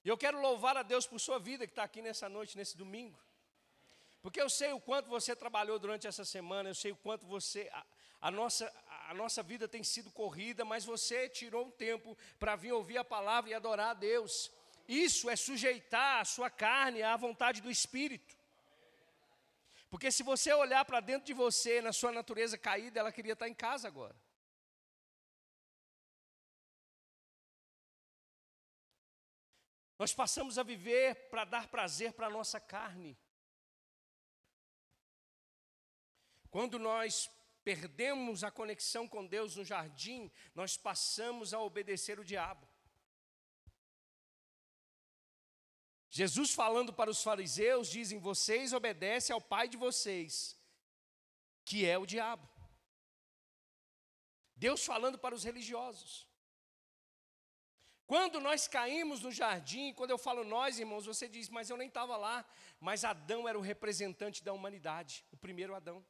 E 0.03 0.09
eu 0.09 0.17
quero 0.17 0.41
louvar 0.41 0.77
a 0.77 0.83
Deus 0.83 1.05
por 1.05 1.19
sua 1.19 1.37
vida 1.37 1.65
que 1.67 1.71
está 1.71 1.83
aqui 1.83 2.01
nessa 2.01 2.27
noite, 2.27 2.57
nesse 2.57 2.75
domingo. 2.75 3.19
Porque 4.21 4.41
eu 4.41 4.49
sei 4.49 4.71
o 4.73 4.79
quanto 4.79 5.09
você 5.09 5.35
trabalhou 5.35 5.77
durante 5.77 6.07
essa 6.07 6.25
semana, 6.25 6.69
eu 6.69 6.75
sei 6.75 6.91
o 6.91 6.95
quanto 6.95 7.27
você. 7.27 7.69
A, 7.71 7.85
a 8.21 8.31
nossa, 8.31 8.71
a 9.07 9.13
nossa 9.13 9.43
vida 9.43 9.67
tem 9.67 9.83
sido 9.83 10.09
corrida, 10.09 10.65
mas 10.65 10.83
você 10.83 11.29
tirou 11.29 11.67
um 11.67 11.71
tempo 11.71 12.17
para 12.39 12.55
vir 12.55 12.71
ouvir 12.71 12.97
a 12.97 13.03
palavra 13.03 13.51
e 13.51 13.53
adorar 13.53 13.89
a 13.89 13.93
Deus. 13.93 14.51
Isso 14.87 15.29
é 15.29 15.35
sujeitar 15.35 16.21
a 16.21 16.25
sua 16.25 16.49
carne 16.49 17.03
à 17.03 17.15
vontade 17.15 17.61
do 17.61 17.69
Espírito. 17.69 18.35
Porque 19.95 20.11
se 20.11 20.23
você 20.23 20.51
olhar 20.51 20.83
para 20.83 20.99
dentro 20.99 21.25
de 21.25 21.33
você, 21.33 21.81
na 21.81 21.93
sua 21.93 22.11
natureza 22.11 22.57
caída, 22.57 22.99
ela 22.99 23.13
queria 23.13 23.31
estar 23.31 23.47
em 23.47 23.53
casa 23.53 23.87
agora. 23.87 24.13
Nós 29.97 30.13
passamos 30.13 30.57
a 30.57 30.63
viver 30.63 31.29
para 31.29 31.45
dar 31.45 31.69
prazer 31.69 32.11
para 32.11 32.27
a 32.27 32.29
nossa 32.29 32.59
carne. 32.59 33.17
Quando 36.49 36.77
nós 36.77 37.31
perdemos 37.63 38.43
a 38.43 38.51
conexão 38.51 39.07
com 39.07 39.25
Deus 39.25 39.55
no 39.55 39.63
jardim, 39.63 40.29
nós 40.53 40.75
passamos 40.75 41.53
a 41.53 41.61
obedecer 41.61 42.19
o 42.19 42.25
diabo. 42.25 42.67
Jesus 46.19 46.53
falando 46.53 46.93
para 46.93 47.09
os 47.09 47.21
fariseus, 47.21 47.89
dizem: 47.89 48.19
Vocês 48.19 48.71
obedecem 48.71 49.33
ao 49.33 49.41
pai 49.41 49.67
de 49.67 49.75
vocês, 49.75 50.57
que 51.65 51.85
é 51.85 51.97
o 51.97 52.05
diabo. 52.05 52.47
Deus 54.55 54.85
falando 54.85 55.17
para 55.19 55.35
os 55.35 55.43
religiosos. 55.43 56.25
Quando 58.07 58.39
nós 58.39 58.65
caímos 58.65 59.21
no 59.23 59.29
jardim, 59.29 59.91
quando 59.91 60.11
eu 60.11 60.17
falo 60.17 60.45
nós, 60.45 60.79
irmãos, 60.79 61.05
você 61.05 61.27
diz, 61.27 61.49
mas 61.49 61.69
eu 61.69 61.75
nem 61.75 61.89
estava 61.89 62.15
lá. 62.15 62.45
Mas 62.79 63.03
Adão 63.03 63.45
era 63.45 63.59
o 63.59 63.67
representante 63.73 64.41
da 64.41 64.53
humanidade, 64.53 65.25
o 65.33 65.37
primeiro 65.45 65.75
Adão. 65.75 66.05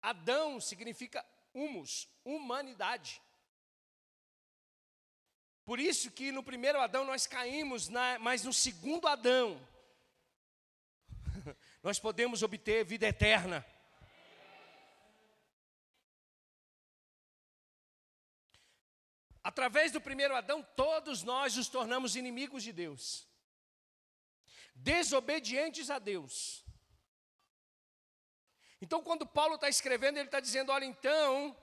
Adão 0.00 0.58
significa 0.58 1.22
humus, 1.52 2.08
humanidade. 2.24 3.20
Por 5.70 5.78
isso 5.78 6.10
que 6.10 6.32
no 6.32 6.42
primeiro 6.42 6.80
Adão 6.80 7.04
nós 7.04 7.28
caímos, 7.28 7.88
na, 7.88 8.18
mas 8.18 8.42
no 8.42 8.52
segundo 8.52 9.06
Adão 9.06 9.64
nós 11.80 11.96
podemos 11.96 12.42
obter 12.42 12.84
vida 12.84 13.06
eterna. 13.06 13.64
Através 19.44 19.92
do 19.92 20.00
primeiro 20.00 20.34
Adão, 20.34 20.60
todos 20.74 21.22
nós 21.22 21.54
nos 21.54 21.68
tornamos 21.68 22.16
inimigos 22.16 22.64
de 22.64 22.72
Deus, 22.72 23.28
desobedientes 24.74 25.88
a 25.88 26.00
Deus. 26.00 26.64
Então, 28.82 29.04
quando 29.04 29.24
Paulo 29.24 29.54
está 29.54 29.68
escrevendo, 29.68 30.18
ele 30.18 30.26
está 30.26 30.40
dizendo: 30.40 30.72
olha, 30.72 30.84
então, 30.84 31.56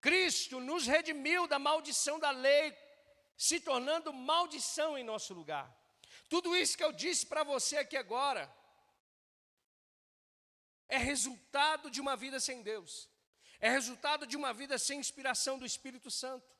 Cristo 0.00 0.60
nos 0.60 0.86
redimiu 0.86 1.46
da 1.46 1.58
maldição 1.58 2.18
da 2.18 2.30
lei, 2.30 2.74
se 3.40 3.58
tornando 3.58 4.12
maldição 4.12 4.98
em 4.98 5.02
nosso 5.02 5.32
lugar. 5.32 5.66
Tudo 6.28 6.54
isso 6.54 6.76
que 6.76 6.84
eu 6.84 6.92
disse 6.92 7.24
para 7.24 7.42
você 7.42 7.78
aqui 7.78 7.96
agora 7.96 8.42
é 10.86 10.98
resultado 10.98 11.90
de 11.90 12.02
uma 12.02 12.14
vida 12.16 12.38
sem 12.38 12.60
Deus, 12.62 13.08
é 13.58 13.70
resultado 13.70 14.26
de 14.26 14.36
uma 14.36 14.52
vida 14.52 14.76
sem 14.78 15.00
inspiração 15.00 15.58
do 15.58 15.64
Espírito 15.64 16.10
Santo, 16.10 16.54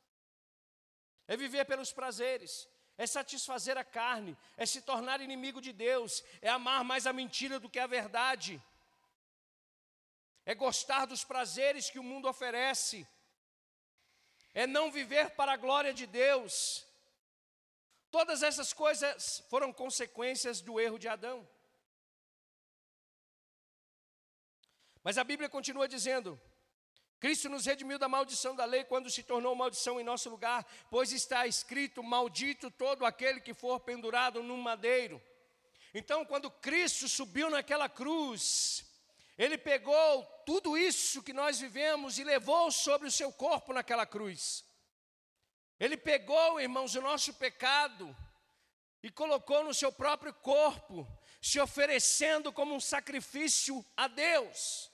é 1.28 1.36
viver 1.36 1.66
pelos 1.66 1.92
prazeres, 1.92 2.66
é 2.96 3.06
satisfazer 3.06 3.76
a 3.76 3.84
carne, 3.84 4.34
é 4.56 4.64
se 4.64 4.80
tornar 4.80 5.20
inimigo 5.20 5.60
de 5.60 5.74
Deus, 5.74 6.24
é 6.40 6.48
amar 6.48 6.82
mais 6.82 7.06
a 7.06 7.12
mentira 7.12 7.60
do 7.60 7.68
que 7.68 7.78
a 7.78 7.86
verdade. 7.86 8.60
É 10.46 10.54
gostar 10.54 11.04
dos 11.04 11.24
prazeres 11.24 11.90
que 11.90 11.98
o 11.98 12.02
mundo 12.02 12.26
oferece, 12.26 13.06
é 14.54 14.66
não 14.66 14.90
viver 14.90 15.30
para 15.30 15.52
a 15.52 15.56
glória 15.56 15.92
de 15.92 16.06
Deus. 16.06 16.86
Todas 18.10 18.42
essas 18.42 18.72
coisas 18.72 19.44
foram 19.48 19.72
consequências 19.72 20.60
do 20.60 20.80
erro 20.80 20.98
de 20.98 21.08
Adão. 21.08 21.48
Mas 25.02 25.16
a 25.16 25.24
Bíblia 25.24 25.48
continua 25.48 25.88
dizendo: 25.88 26.40
Cristo 27.20 27.48
nos 27.48 27.66
redimiu 27.66 27.98
da 27.98 28.08
maldição 28.08 28.54
da 28.56 28.64
lei 28.64 28.82
quando 28.84 29.10
se 29.10 29.22
tornou 29.22 29.54
maldição 29.54 30.00
em 30.00 30.04
nosso 30.04 30.28
lugar, 30.28 30.66
pois 30.90 31.12
está 31.12 31.46
escrito: 31.46 32.02
Maldito 32.02 32.70
todo 32.70 33.04
aquele 33.04 33.40
que 33.40 33.54
for 33.54 33.78
pendurado 33.80 34.42
num 34.42 34.56
madeiro. 34.56 35.22
Então, 35.94 36.24
quando 36.24 36.50
Cristo 36.50 37.08
subiu 37.08 37.50
naquela 37.50 37.88
cruz, 37.88 38.84
ele 39.40 39.56
pegou 39.56 40.22
tudo 40.44 40.76
isso 40.76 41.22
que 41.22 41.32
nós 41.32 41.58
vivemos 41.58 42.18
e 42.18 42.24
levou 42.24 42.70
sobre 42.70 43.08
o 43.08 43.10
seu 43.10 43.32
corpo 43.32 43.72
naquela 43.72 44.04
cruz. 44.04 44.62
Ele 45.78 45.96
pegou, 45.96 46.60
irmãos, 46.60 46.94
o 46.94 47.00
nosso 47.00 47.32
pecado 47.32 48.14
e 49.02 49.10
colocou 49.10 49.64
no 49.64 49.72
seu 49.72 49.90
próprio 49.90 50.34
corpo, 50.34 51.08
se 51.40 51.58
oferecendo 51.58 52.52
como 52.52 52.74
um 52.74 52.80
sacrifício 52.80 53.82
a 53.96 54.08
Deus. 54.08 54.90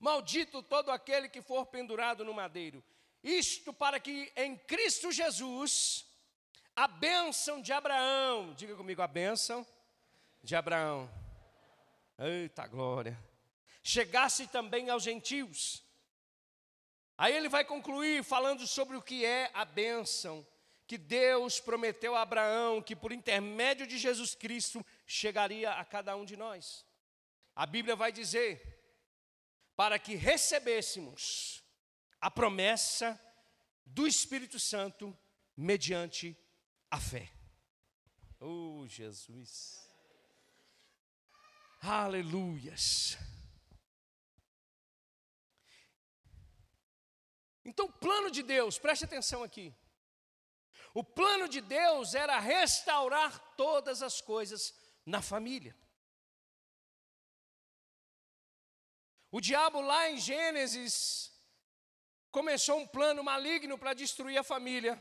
Maldito 0.00 0.60
todo 0.60 0.90
aquele 0.90 1.28
que 1.28 1.40
for 1.40 1.66
pendurado 1.66 2.24
no 2.24 2.34
madeiro. 2.34 2.82
Isto 3.22 3.72
para 3.72 4.00
que 4.00 4.32
em 4.34 4.56
Cristo 4.56 5.12
Jesus 5.12 6.04
a 6.74 6.88
bênção 6.88 7.62
de 7.62 7.72
Abraão, 7.72 8.54
diga 8.54 8.74
comigo 8.74 9.00
a 9.00 9.06
bênção 9.06 9.64
de 10.42 10.56
Abraão 10.56 11.23
Eita 12.18 12.66
glória! 12.66 13.18
Chegasse 13.82 14.46
também 14.46 14.88
aos 14.88 15.02
gentios. 15.02 15.84
Aí 17.16 17.36
ele 17.36 17.48
vai 17.48 17.64
concluir 17.64 18.24
falando 18.24 18.66
sobre 18.66 18.96
o 18.96 19.02
que 19.02 19.24
é 19.24 19.50
a 19.54 19.64
bênção 19.64 20.46
que 20.86 20.98
Deus 20.98 21.60
prometeu 21.60 22.14
a 22.14 22.22
Abraão, 22.22 22.82
que 22.82 22.94
por 22.94 23.12
intermédio 23.12 23.86
de 23.86 23.98
Jesus 23.98 24.34
Cristo 24.34 24.84
chegaria 25.06 25.72
a 25.72 25.84
cada 25.84 26.16
um 26.16 26.24
de 26.24 26.36
nós. 26.36 26.84
A 27.54 27.66
Bíblia 27.66 27.96
vai 27.96 28.12
dizer: 28.12 28.82
para 29.76 29.98
que 29.98 30.14
recebêssemos 30.14 31.62
a 32.20 32.30
promessa 32.30 33.20
do 33.84 34.06
Espírito 34.06 34.58
Santo 34.58 35.16
mediante 35.56 36.36
a 36.90 37.00
fé. 37.00 37.30
Oh, 38.40 38.84
Jesus. 38.86 39.83
Aleluias. 41.86 43.18
Então, 47.64 47.86
o 47.86 47.92
plano 47.92 48.30
de 48.30 48.42
Deus, 48.42 48.78
preste 48.78 49.04
atenção 49.04 49.42
aqui. 49.42 49.74
O 50.94 51.04
plano 51.04 51.48
de 51.48 51.60
Deus 51.60 52.14
era 52.14 52.38
restaurar 52.38 53.38
todas 53.56 54.02
as 54.02 54.20
coisas 54.20 54.74
na 55.04 55.20
família. 55.20 55.76
O 59.30 59.40
diabo 59.40 59.80
lá 59.80 60.08
em 60.08 60.18
Gênesis 60.18 61.32
começou 62.30 62.78
um 62.78 62.86
plano 62.86 63.22
maligno 63.22 63.76
para 63.76 63.92
destruir 63.92 64.38
a 64.38 64.44
família. 64.44 64.98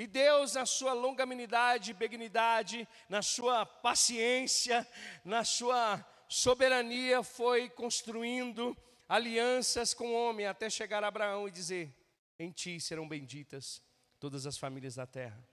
E 0.00 0.06
Deus, 0.06 0.54
na 0.54 0.64
sua 0.64 0.94
longanimidade, 0.94 1.92
benignidade, 1.92 2.88
na 3.06 3.20
sua 3.20 3.66
paciência, 3.66 4.88
na 5.22 5.44
sua 5.44 6.02
soberania, 6.26 7.22
foi 7.22 7.68
construindo 7.68 8.74
alianças 9.06 9.92
com 9.92 10.06
o 10.06 10.14
homem 10.14 10.46
até 10.46 10.70
chegar 10.70 11.04
a 11.04 11.08
Abraão 11.08 11.46
e 11.46 11.50
dizer: 11.50 11.94
Em 12.38 12.50
ti 12.50 12.80
serão 12.80 13.06
benditas 13.06 13.82
todas 14.18 14.46
as 14.46 14.56
famílias 14.56 14.94
da 14.94 15.06
terra. 15.06 15.46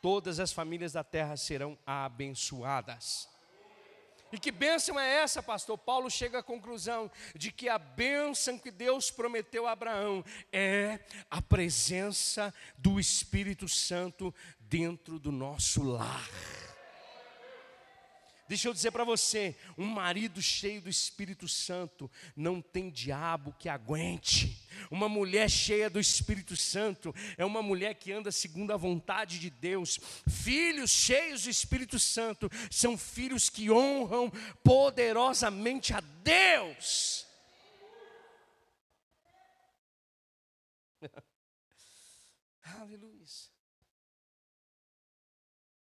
Todas 0.00 0.38
as 0.38 0.52
famílias 0.52 0.92
da 0.92 1.02
terra 1.02 1.36
serão 1.36 1.76
abençoadas. 1.84 3.28
E 4.34 4.38
que 4.38 4.50
bênção 4.50 4.98
é 4.98 5.22
essa, 5.22 5.40
pastor? 5.40 5.78
Paulo 5.78 6.10
chega 6.10 6.40
à 6.40 6.42
conclusão 6.42 7.08
de 7.36 7.52
que 7.52 7.68
a 7.68 7.78
bênção 7.78 8.58
que 8.58 8.72
Deus 8.72 9.08
prometeu 9.08 9.64
a 9.64 9.70
Abraão 9.70 10.24
é 10.52 10.98
a 11.30 11.40
presença 11.40 12.52
do 12.76 12.98
Espírito 12.98 13.68
Santo 13.68 14.34
dentro 14.58 15.20
do 15.20 15.30
nosso 15.30 15.84
lar. 15.84 16.28
Deixa 18.54 18.68
eu 18.68 18.72
dizer 18.72 18.92
para 18.92 19.02
você: 19.02 19.56
um 19.76 19.84
marido 19.84 20.40
cheio 20.40 20.80
do 20.80 20.88
Espírito 20.88 21.48
Santo 21.48 22.08
não 22.36 22.62
tem 22.62 22.88
diabo 22.88 23.52
que 23.58 23.68
aguente. 23.68 24.64
Uma 24.92 25.08
mulher 25.08 25.50
cheia 25.50 25.90
do 25.90 25.98
Espírito 25.98 26.56
Santo 26.56 27.12
é 27.36 27.44
uma 27.44 27.60
mulher 27.60 27.96
que 27.96 28.12
anda 28.12 28.30
segundo 28.30 28.72
a 28.72 28.76
vontade 28.76 29.40
de 29.40 29.50
Deus. 29.50 29.98
Filhos 30.28 30.92
cheios 30.92 31.42
do 31.42 31.50
Espírito 31.50 31.98
Santo 31.98 32.48
são 32.70 32.96
filhos 32.96 33.50
que 33.50 33.72
honram 33.72 34.30
poderosamente 34.62 35.92
a 35.92 35.98
Deus. 36.22 37.26
Aleluia. 42.78 43.26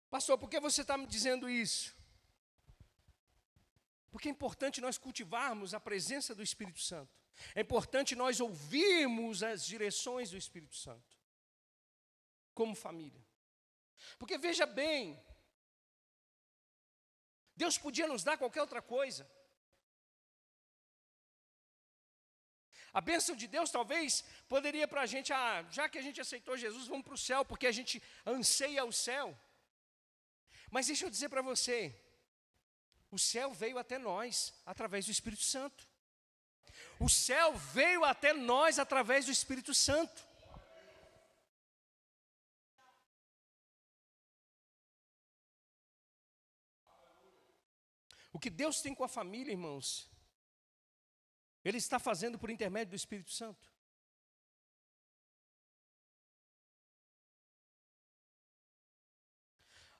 Pastor, 0.09 0.37
por 0.37 0.49
que 0.49 0.59
você 0.59 0.81
está 0.81 0.97
me 0.97 1.07
dizendo 1.07 1.49
isso? 1.49 1.96
Porque 4.11 4.27
é 4.27 4.31
importante 4.31 4.81
nós 4.81 4.97
cultivarmos 4.97 5.73
a 5.73 5.79
presença 5.79 6.33
do 6.33 6.43
Espírito 6.43 6.79
Santo. 6.79 7.15
É 7.53 7.61
importante 7.61 8.15
nós 8.15 8.39
ouvirmos 8.39 9.43
as 9.43 9.65
direções 9.65 10.31
do 10.31 10.37
Espírito 10.37 10.75
Santo, 10.75 11.17
como 12.53 12.75
família. 12.75 13.23
Porque 14.17 14.37
veja 14.37 14.65
bem, 14.65 15.21
Deus 17.55 17.77
podia 17.77 18.07
nos 18.07 18.23
dar 18.23 18.37
qualquer 18.37 18.61
outra 18.61 18.81
coisa. 18.81 19.29
A 22.93 23.01
bênção 23.01 23.35
de 23.35 23.47
Deus 23.47 23.69
talvez 23.69 24.23
poderia 24.47 24.87
para 24.87 25.01
a 25.01 25.05
gente, 25.05 25.31
ah, 25.31 25.63
já 25.69 25.87
que 25.87 25.99
a 25.99 26.01
gente 26.01 26.19
aceitou 26.19 26.57
Jesus, 26.57 26.87
vamos 26.87 27.05
para 27.05 27.13
o 27.13 27.17
céu, 27.17 27.45
porque 27.45 27.67
a 27.67 27.71
gente 27.71 28.01
anseia 28.25 28.83
o 28.85 28.91
céu. 28.91 29.37
Mas 30.71 30.87
deixa 30.87 31.05
eu 31.05 31.09
dizer 31.09 31.29
para 31.29 31.43
você, 31.43 31.95
o 33.09 33.17
céu 33.17 33.53
veio 33.53 33.77
até 33.77 33.97
nós 33.97 34.53
através 34.65 35.05
do 35.05 35.11
Espírito 35.11 35.43
Santo. 35.43 35.87
O 36.99 37.09
céu 37.09 37.55
veio 37.55 38.03
até 38.03 38.33
nós 38.33 38.79
através 38.79 39.25
do 39.25 39.31
Espírito 39.31 39.73
Santo. 39.73 40.25
O 48.33 48.39
que 48.39 48.49
Deus 48.49 48.81
tem 48.81 48.93
com 48.93 49.03
a 49.03 49.07
família, 49.07 49.51
irmãos, 49.51 50.07
Ele 51.63 51.77
está 51.77 51.97
fazendo 51.97 52.37
por 52.37 52.49
intermédio 52.49 52.91
do 52.91 52.95
Espírito 52.95 53.31
Santo. 53.31 53.71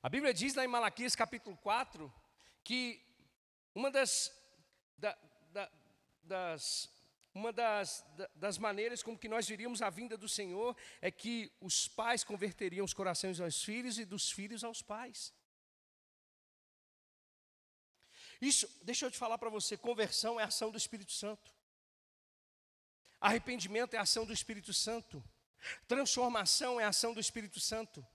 A 0.04 0.10
Bíblia 0.10 0.34
diz 0.34 0.54
lá 0.54 0.64
em 0.64 0.68
Malaquias 0.68 1.16
capítulo 1.16 1.58
4 1.58 2.14
que 2.68 3.02
uma 3.74 3.90
das, 3.90 4.30
da, 4.98 5.18
da, 5.54 5.72
das, 6.22 6.90
uma 7.34 7.54
das, 7.54 8.06
das 8.36 8.58
maneiras 8.58 9.02
como 9.02 9.18
que 9.18 9.30
nós 9.30 9.48
viríamos 9.48 9.82
a 9.82 9.90
vinda 9.90 10.18
do 10.18 10.28
Senhor 10.28 10.76
é 11.00 11.10
que 11.10 11.50
os 11.62 11.88
pais 11.88 12.26
converteriam 12.26 12.84
os 12.84 12.94
corações 12.94 13.40
aos 13.40 13.64
filhos 13.64 13.98
e 13.98 14.04
dos 14.04 14.30
filhos 14.30 14.66
aos 14.66 14.82
pais. 14.82 15.34
Isso, 18.42 18.68
deixa 18.84 19.06
eu 19.06 19.12
te 19.12 19.18
falar 19.18 19.38
para 19.38 19.50
você, 19.50 19.78
conversão 19.78 20.38
é 20.38 20.44
ação 20.44 20.70
do 20.70 20.78
Espírito 20.78 21.14
Santo. 21.14 21.50
Arrependimento 23.22 23.94
é 23.94 23.98
ação 23.98 24.26
do 24.26 24.34
Espírito 24.34 24.74
Santo. 24.74 25.24
Transformação 25.88 26.82
é 26.82 26.84
ação 26.84 27.14
do 27.14 27.22
Espírito 27.22 27.62
Santo. 27.62 28.06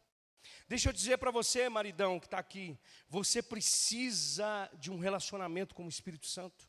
Deixa 0.69 0.89
eu 0.89 0.93
dizer 0.93 1.19
para 1.19 1.31
você, 1.31 1.69
maridão 1.69 2.19
que 2.19 2.27
está 2.27 2.39
aqui, 2.39 2.79
você 3.09 3.43
precisa 3.43 4.71
de 4.75 4.91
um 4.91 4.99
relacionamento 4.99 5.75
com 5.75 5.85
o 5.85 5.89
Espírito 5.89 6.27
Santo. 6.27 6.69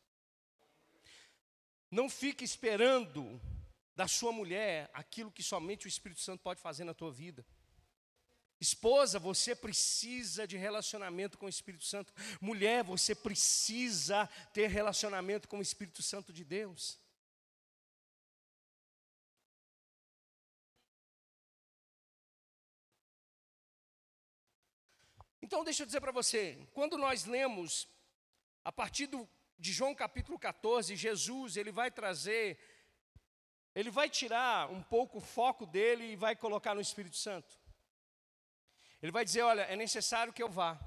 Não 1.89 2.09
fique 2.09 2.43
esperando 2.43 3.39
da 3.95 4.07
sua 4.07 4.31
mulher 4.31 4.89
aquilo 4.93 5.31
que 5.31 5.43
somente 5.43 5.85
o 5.85 5.87
Espírito 5.87 6.21
Santo 6.21 6.41
pode 6.41 6.59
fazer 6.59 6.83
na 6.83 6.93
tua 6.93 7.11
vida. 7.11 7.45
Esposa, 8.59 9.19
você 9.19 9.53
precisa 9.53 10.47
de 10.47 10.55
relacionamento 10.55 11.37
com 11.37 11.47
o 11.47 11.49
Espírito 11.49 11.83
Santo. 11.83 12.13
Mulher, 12.39 12.83
você 12.83 13.13
precisa 13.13 14.27
ter 14.53 14.67
relacionamento 14.67 15.47
com 15.47 15.59
o 15.59 15.61
Espírito 15.61 16.01
Santo 16.01 16.31
de 16.31 16.45
Deus. 16.45 16.97
Então, 25.53 25.63
deixa 25.63 25.83
eu 25.83 25.85
dizer 25.85 26.01
para 26.01 26.11
você, 26.11 26.67
quando 26.73 26.97
nós 26.97 27.25
lemos, 27.25 27.87
a 28.65 28.71
partir 28.71 29.05
do, 29.05 29.29
de 29.55 29.71
João 29.71 29.93
capítulo 29.93 30.39
14, 30.39 30.95
Jesus, 30.95 31.57
ele 31.57 31.71
vai 31.71 31.91
trazer, 31.91 32.57
ele 33.75 33.91
vai 33.91 34.09
tirar 34.09 34.71
um 34.71 34.81
pouco 34.81 35.19
o 35.19 35.21
foco 35.21 35.67
dele 35.67 36.05
e 36.05 36.15
vai 36.15 36.35
colocar 36.35 36.73
no 36.73 36.81
Espírito 36.81 37.17
Santo. 37.17 37.55
Ele 38.99 39.11
vai 39.11 39.23
dizer: 39.23 39.43
olha, 39.43 39.61
é 39.61 39.75
necessário 39.75 40.33
que 40.33 40.41
eu 40.41 40.49
vá, 40.49 40.79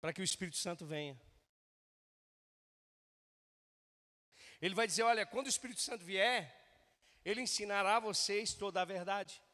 para 0.00 0.10
que 0.10 0.22
o 0.22 0.24
Espírito 0.24 0.56
Santo 0.56 0.86
venha. 0.86 1.20
Ele 4.58 4.74
vai 4.74 4.86
dizer: 4.86 5.02
olha, 5.02 5.26
quando 5.26 5.48
o 5.48 5.50
Espírito 5.50 5.82
Santo 5.82 6.02
vier, 6.02 6.50
ele 7.22 7.42
ensinará 7.42 7.96
a 7.96 8.00
vocês 8.00 8.54
toda 8.54 8.80
a 8.80 8.86
verdade. 8.86 9.44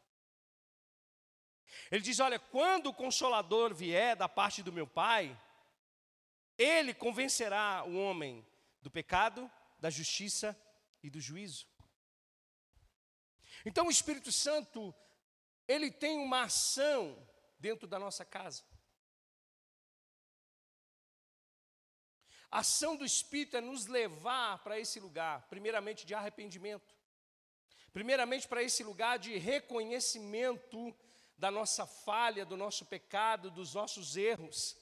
Ele 1.91 2.03
diz: 2.03 2.21
Olha, 2.21 2.39
quando 2.39 2.89
o 2.89 2.95
consolador 2.95 3.75
vier 3.75 4.17
da 4.17 4.29
parte 4.29 4.63
do 4.63 4.73
meu 4.73 4.87
Pai, 4.87 5.39
ele 6.59 6.95
convencerá 6.95 7.85
o 7.85 7.97
homem 7.97 8.47
do 8.81 8.91
pecado, 8.91 9.51
da 9.79 9.91
justiça 9.91 10.59
e 11.03 11.11
do 11.11 11.21
juízo. 11.21 11.67
Então 13.65 13.87
o 13.87 13.91
Espírito 13.91 14.31
Santo, 14.33 14.95
ele 15.67 15.91
tem 15.91 16.19
uma 16.19 16.43
ação 16.43 17.17
dentro 17.59 17.87
da 17.87 17.99
nossa 17.99 18.25
casa. 18.25 18.65
A 22.51 22.59
ação 22.59 22.97
do 22.97 23.05
Espírito 23.05 23.57
é 23.57 23.61
nos 23.61 23.87
levar 23.87 24.59
para 24.59 24.79
esse 24.79 25.01
lugar, 25.01 25.49
primeiramente 25.49 26.05
de 26.05 26.15
arrependimento, 26.15 26.95
primeiramente 27.93 28.47
para 28.47 28.63
esse 28.63 28.85
lugar 28.85 29.19
de 29.19 29.39
reconhecimento 29.39 30.95
da 31.37 31.51
nossa 31.51 31.87
falha, 31.87 32.45
do 32.45 32.57
nosso 32.57 32.85
pecado, 32.87 33.51
dos 33.51 33.75
nossos 33.75 34.17
erros, 34.17 34.77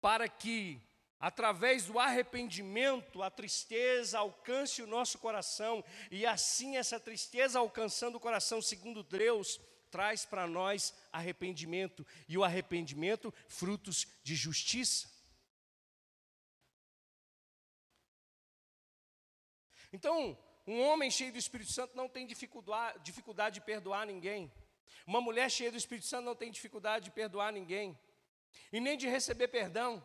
para 0.00 0.28
que 0.28 0.80
através 1.18 1.86
do 1.86 1.98
arrependimento, 1.98 3.22
a 3.22 3.30
tristeza 3.30 4.18
alcance 4.18 4.82
o 4.82 4.86
nosso 4.86 5.18
coração, 5.18 5.82
e 6.10 6.26
assim 6.26 6.76
essa 6.76 7.00
tristeza 7.00 7.58
alcançando 7.58 8.16
o 8.16 8.20
coração, 8.20 8.60
segundo 8.60 9.02
Deus, 9.02 9.60
traz 9.90 10.24
para 10.26 10.46
nós 10.46 10.94
arrependimento, 11.12 12.06
e 12.28 12.36
o 12.36 12.44
arrependimento, 12.44 13.32
frutos 13.48 14.06
de 14.22 14.34
justiça. 14.34 15.10
Então, 19.92 20.38
um 20.66 20.82
homem 20.82 21.10
cheio 21.10 21.32
do 21.32 21.38
Espírito 21.38 21.72
Santo 21.72 21.96
não 21.96 22.08
tem 22.08 22.26
dificuldade, 22.26 23.02
de 23.54 23.60
perdoar 23.60 24.04
ninguém. 24.04 24.52
Uma 25.06 25.20
mulher 25.20 25.50
cheia 25.50 25.70
do 25.70 25.76
Espírito 25.76 26.06
Santo 26.06 26.24
não 26.24 26.34
tem 26.34 26.50
dificuldade 26.50 27.06
de 27.06 27.10
perdoar 27.10 27.52
ninguém, 27.52 27.98
e 28.72 28.80
nem 28.80 28.96
de 28.96 29.08
receber 29.08 29.48
perdão. 29.48 30.04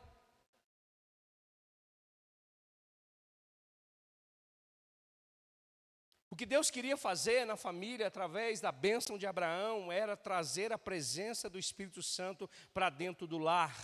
O 6.29 6.35
que 6.35 6.45
Deus 6.45 6.71
queria 6.71 6.95
fazer 6.95 7.45
na 7.45 7.57
família, 7.57 8.07
através 8.07 8.61
da 8.61 8.71
bênção 8.71 9.17
de 9.17 9.27
Abraão, 9.27 9.91
era 9.91 10.15
trazer 10.15 10.71
a 10.71 10.77
presença 10.77 11.49
do 11.49 11.59
Espírito 11.59 12.01
Santo 12.01 12.49
para 12.73 12.89
dentro 12.89 13.27
do 13.27 13.37
lar. 13.37 13.75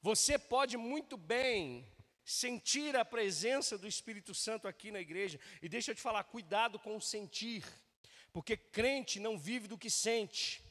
Você 0.00 0.38
pode 0.38 0.76
muito 0.78 1.18
bem 1.18 1.86
sentir 2.24 2.96
a 2.96 3.04
presença 3.04 3.76
do 3.76 3.86
Espírito 3.86 4.34
Santo 4.34 4.66
aqui 4.66 4.90
na 4.90 5.00
igreja, 5.00 5.38
e 5.60 5.68
deixa 5.68 5.90
eu 5.90 5.94
te 5.94 6.00
falar, 6.00 6.24
cuidado 6.24 6.78
com 6.78 6.96
o 6.96 7.00
sentir, 7.00 7.64
porque 8.36 8.54
crente 8.54 9.18
não 9.18 9.38
vive 9.38 9.66
do 9.66 9.78
que 9.78 9.88
sente, 9.88 10.62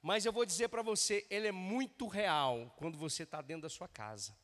mas 0.00 0.24
eu 0.24 0.32
vou 0.32 0.46
dizer 0.46 0.68
para 0.68 0.82
você, 0.82 1.26
ele 1.28 1.48
é 1.48 1.52
muito 1.52 2.06
real 2.06 2.72
quando 2.76 2.96
você 2.96 3.24
está 3.24 3.42
dentro 3.42 3.62
da 3.62 3.68
sua 3.68 3.88
casa. 3.88 4.38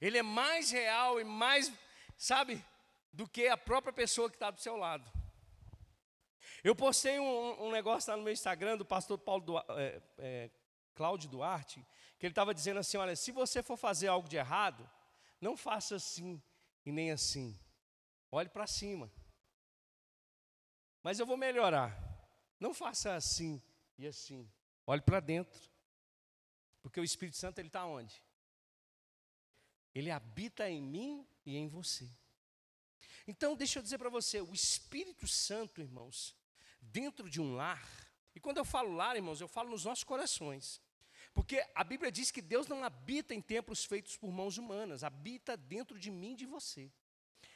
Ele 0.00 0.18
é 0.18 0.22
mais 0.22 0.72
real 0.72 1.20
e 1.20 1.22
mais, 1.22 1.72
sabe, 2.16 2.60
do 3.12 3.28
que 3.28 3.46
a 3.46 3.56
própria 3.56 3.92
pessoa 3.92 4.28
que 4.28 4.34
está 4.34 4.50
do 4.50 4.60
seu 4.60 4.76
lado. 4.76 5.08
Eu 6.64 6.74
postei 6.74 7.20
um, 7.20 7.66
um, 7.66 7.70
negócio 7.70 8.10
lá 8.10 8.16
no 8.16 8.24
meu 8.24 8.32
Instagram 8.32 8.76
do 8.78 8.84
pastor 8.84 9.16
Paulo 9.16 9.62
é, 9.76 10.02
é, 10.18 10.50
Cláudio 10.92 11.30
Duarte, 11.30 11.86
que 12.18 12.26
ele 12.26 12.32
estava 12.32 12.52
dizendo 12.52 12.80
assim: 12.80 12.96
olha, 12.96 13.14
se 13.14 13.30
você 13.30 13.62
for 13.62 13.76
fazer 13.76 14.08
algo 14.08 14.28
de 14.28 14.36
errado, 14.36 14.90
não 15.40 15.56
faça 15.56 15.94
assim 15.94 16.42
e 16.84 16.90
nem 16.90 17.12
assim. 17.12 17.56
Olhe 18.32 18.48
para 18.48 18.66
cima. 18.66 19.08
Mas 21.02 21.18
eu 21.18 21.26
vou 21.26 21.36
melhorar. 21.36 21.96
Não 22.58 22.74
faça 22.74 23.14
assim 23.14 23.62
e 23.96 24.06
assim. 24.06 24.50
Olhe 24.86 25.02
para 25.02 25.20
dentro. 25.20 25.60
Porque 26.82 27.00
o 27.00 27.04
Espírito 27.04 27.36
Santo 27.36 27.58
ele 27.58 27.68
está 27.68 27.84
onde? 27.84 28.22
Ele 29.94 30.10
habita 30.10 30.68
em 30.68 30.82
mim 30.82 31.26
e 31.44 31.56
em 31.56 31.68
você. 31.68 32.08
Então, 33.26 33.54
deixa 33.54 33.78
eu 33.78 33.82
dizer 33.82 33.98
para 33.98 34.08
você, 34.08 34.40
o 34.40 34.54
Espírito 34.54 35.26
Santo, 35.26 35.80
irmãos, 35.82 36.34
dentro 36.80 37.28
de 37.28 37.40
um 37.40 37.54
lar, 37.54 37.86
e 38.34 38.40
quando 38.40 38.56
eu 38.58 38.64
falo 38.64 38.94
lar, 38.94 39.16
irmãos, 39.16 39.40
eu 39.40 39.48
falo 39.48 39.70
nos 39.70 39.84
nossos 39.84 40.04
corações. 40.04 40.80
Porque 41.34 41.62
a 41.74 41.84
Bíblia 41.84 42.10
diz 42.10 42.30
que 42.30 42.40
Deus 42.40 42.66
não 42.66 42.82
habita 42.82 43.34
em 43.34 43.40
templos 43.40 43.84
feitos 43.84 44.16
por 44.16 44.32
mãos 44.32 44.56
humanas, 44.56 45.04
habita 45.04 45.56
dentro 45.56 45.98
de 45.98 46.10
mim 46.10 46.32
e 46.32 46.36
de 46.36 46.46
você. 46.46 46.90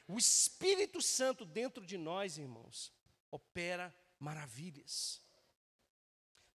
O 0.06 0.18
Espírito 0.18 1.00
Santo 1.00 1.44
dentro 1.44 1.86
de 1.86 1.96
nós, 1.96 2.36
irmãos, 2.36 2.92
opera 3.32 3.92
maravilhas, 4.20 5.20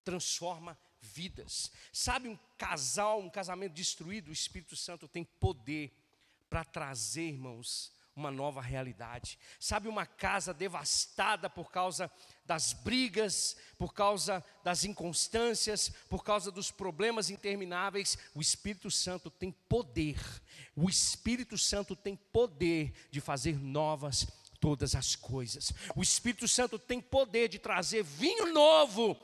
transforma 0.05 0.79
vidas. 1.01 1.69
Sabe 1.91 2.29
um 2.29 2.39
casal, 2.57 3.19
um 3.19 3.29
casamento 3.29 3.73
destruído, 3.73 4.29
o 4.29 4.33
Espírito 4.33 4.75
Santo 4.75 5.07
tem 5.07 5.25
poder 5.25 5.91
para 6.49 6.63
trazer, 6.63 7.27
irmãos, 7.27 7.91
uma 8.15 8.31
nova 8.31 8.61
realidade. 8.61 9.37
Sabe, 9.59 9.87
uma 9.87 10.05
casa 10.05 10.53
devastada 10.53 11.49
por 11.49 11.71
causa 11.71 12.11
das 12.45 12.73
brigas, 12.73 13.55
por 13.77 13.93
causa 13.93 14.43
das 14.63 14.83
inconstâncias, 14.83 15.89
por 16.09 16.23
causa 16.23 16.51
dos 16.51 16.71
problemas 16.71 17.29
intermináveis, 17.29 18.17
o 18.33 18.41
Espírito 18.41 18.89
Santo 18.89 19.29
tem 19.29 19.51
poder. 19.51 20.19
O 20.75 20.89
Espírito 20.89 21.57
Santo 21.57 21.95
tem 21.95 22.15
poder 22.15 22.93
de 23.11 23.21
fazer 23.21 23.59
novas 23.59 24.25
todas 24.59 24.95
as 24.95 25.15
coisas. 25.15 25.71
O 25.95 26.01
Espírito 26.01 26.47
Santo 26.47 26.77
tem 26.77 26.99
poder 27.01 27.47
de 27.47 27.59
trazer 27.59 28.03
vinho 28.03 28.51
novo 28.53 29.15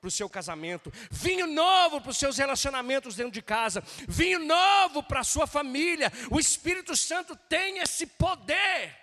para 0.00 0.08
o 0.08 0.10
seu 0.10 0.28
casamento, 0.28 0.92
vinho 1.10 1.46
novo 1.46 2.00
para 2.00 2.10
os 2.10 2.16
seus 2.16 2.38
relacionamentos 2.38 3.16
dentro 3.16 3.32
de 3.32 3.42
casa, 3.42 3.82
vinho 4.06 4.38
novo 4.38 5.02
para 5.02 5.20
a 5.20 5.24
sua 5.24 5.46
família. 5.46 6.12
O 6.30 6.38
Espírito 6.38 6.96
Santo 6.96 7.34
tem 7.34 7.78
esse 7.78 8.06
poder. 8.06 8.96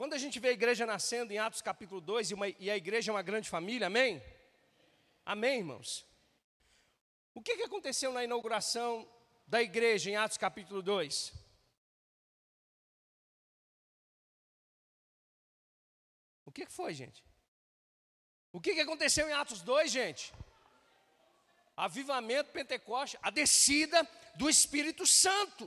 Quando 0.00 0.14
a 0.14 0.18
gente 0.18 0.40
vê 0.40 0.48
a 0.48 0.52
igreja 0.52 0.86
nascendo 0.86 1.30
em 1.30 1.36
Atos 1.36 1.60
capítulo 1.60 2.00
2, 2.00 2.30
e, 2.30 2.34
uma, 2.34 2.48
e 2.48 2.70
a 2.70 2.76
igreja 2.76 3.10
é 3.10 3.14
uma 3.14 3.20
grande 3.20 3.50
família, 3.50 3.88
amém? 3.88 4.22
Amém, 5.26 5.58
irmãos? 5.58 6.09
O 7.40 7.42
que, 7.42 7.56
que 7.56 7.62
aconteceu 7.62 8.12
na 8.12 8.22
inauguração 8.22 9.08
da 9.46 9.62
igreja 9.62 10.10
em 10.10 10.16
Atos 10.16 10.36
capítulo 10.36 10.82
2? 10.82 11.32
O 16.44 16.52
que 16.52 16.66
foi, 16.66 16.92
gente? 16.92 17.24
O 18.52 18.60
que 18.60 18.78
aconteceu 18.78 19.26
em 19.26 19.32
Atos 19.32 19.62
2, 19.62 19.90
gente? 19.90 20.34
Avivamento 21.74 22.52
Pentecoste, 22.52 23.18
a 23.22 23.30
descida 23.30 24.06
do 24.34 24.50
Espírito 24.50 25.06
Santo. 25.06 25.66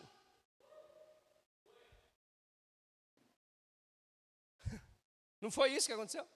Não 5.42 5.50
foi 5.50 5.72
isso 5.72 5.88
que 5.88 5.94
aconteceu? 5.94 6.30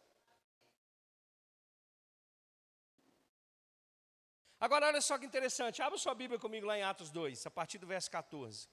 Agora, 4.59 4.87
olha 4.87 5.01
só 5.01 5.17
que 5.17 5.25
interessante. 5.25 5.81
Abra 5.81 5.97
sua 5.97 6.15
Bíblia 6.15 6.39
comigo 6.39 6.65
lá 6.65 6.77
em 6.77 6.83
Atos 6.83 7.11
2, 7.11 7.45
a 7.45 7.51
partir 7.51 7.77
do 7.77 7.85
verso 7.85 8.09
14. 8.09 8.67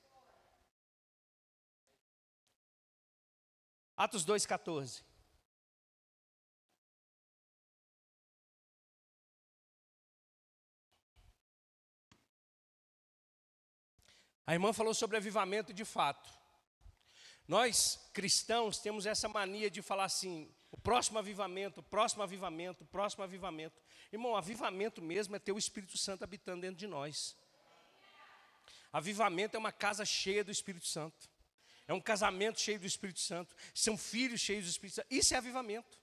Atos 3.97 4.25
2, 4.25 4.47
14. 4.47 5.05
A 14.47 14.53
irmã 14.53 14.73
falou 14.73 14.95
sobre 14.95 15.17
avivamento 15.17 15.73
de 15.73 15.85
fato. 15.85 16.31
Nós, 17.47 18.11
cristãos, 18.13 18.79
temos 18.79 19.05
essa 19.05 19.29
mania 19.29 19.71
de 19.71 19.83
falar 19.83 20.05
assim: 20.05 20.51
o 20.71 20.79
próximo 20.79 21.19
avivamento, 21.19 21.81
o 21.81 21.83
próximo 21.83 22.23
avivamento, 22.23 22.85
o 22.85 22.87
próximo 22.87 23.23
avivamento. 23.23 23.84
Irmão, 24.15 24.37
avivamento 24.37 25.03
mesmo 25.03 25.35
é 25.35 25.41
ter 25.41 25.51
o 25.51 25.59
Espírito 25.59 25.99
Santo 25.99 26.23
habitando 26.23 26.61
dentro 26.61 26.77
de 26.77 26.87
nós. 26.87 27.37
Avivamento 28.93 29.57
é 29.57 29.59
uma 29.59 29.73
casa 29.73 30.05
cheia 30.05 30.45
do 30.45 30.53
Espírito 30.53 30.87
Santo. 30.87 31.29
É 31.89 31.93
um 31.93 32.01
casamento 32.01 32.61
cheio 32.61 32.79
do 32.79 32.87
Espírito 32.87 33.19
Santo. 33.19 33.57
São 33.75 33.99
filhos 33.99 34.41
cheios 34.41 34.67
do 34.67 34.71
Espírito 34.71 34.95
Santo. 34.95 35.09
Isso 35.11 35.35
é 35.35 35.37
avivamento. 35.37 35.99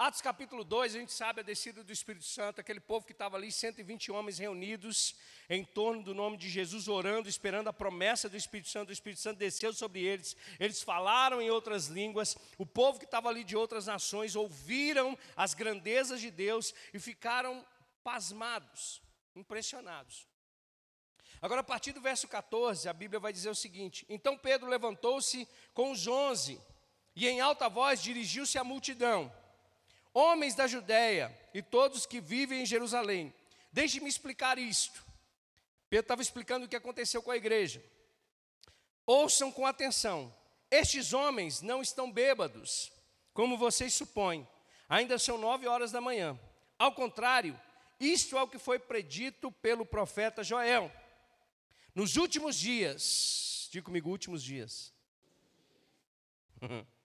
Atos 0.00 0.22
capítulo 0.22 0.64
2, 0.64 0.94
a 0.94 0.98
gente 0.98 1.12
sabe 1.12 1.40
a 1.40 1.44
descida 1.44 1.84
do 1.84 1.92
Espírito 1.92 2.24
Santo, 2.24 2.58
aquele 2.58 2.80
povo 2.80 3.04
que 3.04 3.12
estava 3.12 3.36
ali, 3.36 3.52
120 3.52 4.10
homens 4.10 4.38
reunidos 4.38 5.14
em 5.46 5.62
torno 5.62 6.02
do 6.02 6.14
nome 6.14 6.38
de 6.38 6.48
Jesus, 6.48 6.88
orando, 6.88 7.28
esperando 7.28 7.68
a 7.68 7.72
promessa 7.72 8.26
do 8.26 8.34
Espírito 8.34 8.70
Santo. 8.70 8.88
O 8.88 8.92
Espírito 8.94 9.20
Santo 9.20 9.36
desceu 9.36 9.74
sobre 9.74 10.02
eles, 10.02 10.34
eles 10.58 10.82
falaram 10.82 11.42
em 11.42 11.50
outras 11.50 11.88
línguas. 11.88 12.34
O 12.56 12.64
povo 12.64 12.98
que 12.98 13.04
estava 13.04 13.28
ali 13.28 13.44
de 13.44 13.54
outras 13.54 13.88
nações 13.88 14.34
ouviram 14.34 15.18
as 15.36 15.52
grandezas 15.52 16.18
de 16.18 16.30
Deus 16.30 16.72
e 16.94 16.98
ficaram 16.98 17.62
pasmados, 18.02 19.02
impressionados. 19.36 20.26
Agora, 21.42 21.60
a 21.60 21.64
partir 21.64 21.92
do 21.92 22.00
verso 22.00 22.26
14, 22.26 22.88
a 22.88 22.92
Bíblia 22.94 23.20
vai 23.20 23.34
dizer 23.34 23.50
o 23.50 23.54
seguinte: 23.54 24.06
Então 24.08 24.38
Pedro 24.38 24.66
levantou-se 24.66 25.46
com 25.74 25.90
os 25.90 26.06
onze 26.06 26.58
e 27.14 27.28
em 27.28 27.42
alta 27.42 27.68
voz 27.68 28.02
dirigiu-se 28.02 28.56
à 28.56 28.64
multidão 28.64 29.30
Homens 30.12 30.54
da 30.54 30.66
Judéia 30.66 31.36
e 31.54 31.62
todos 31.62 32.06
que 32.06 32.20
vivem 32.20 32.62
em 32.62 32.66
Jerusalém, 32.66 33.32
deixe-me 33.72 34.08
explicar 34.08 34.58
isto. 34.58 35.04
Pedro 35.88 36.04
estava 36.04 36.22
explicando 36.22 36.66
o 36.66 36.68
que 36.68 36.76
aconteceu 36.76 37.22
com 37.22 37.30
a 37.30 37.36
igreja. 37.36 37.82
Ouçam 39.06 39.50
com 39.50 39.66
atenção: 39.66 40.34
estes 40.70 41.12
homens 41.12 41.62
não 41.62 41.82
estão 41.82 42.10
bêbados, 42.10 42.92
como 43.32 43.56
vocês 43.56 43.92
supõem, 43.94 44.46
ainda 44.88 45.18
são 45.18 45.38
nove 45.38 45.66
horas 45.66 45.90
da 45.90 46.00
manhã. 46.00 46.38
Ao 46.78 46.92
contrário, 46.92 47.58
isto 47.98 48.38
é 48.38 48.42
o 48.42 48.48
que 48.48 48.58
foi 48.58 48.78
predito 48.78 49.52
pelo 49.52 49.84
profeta 49.84 50.42
Joel. 50.42 50.90
Nos 51.94 52.16
últimos 52.16 52.56
dias, 52.56 53.68
diga 53.70 53.84
comigo, 53.84 54.10
últimos 54.10 54.42
dias, 54.42 54.92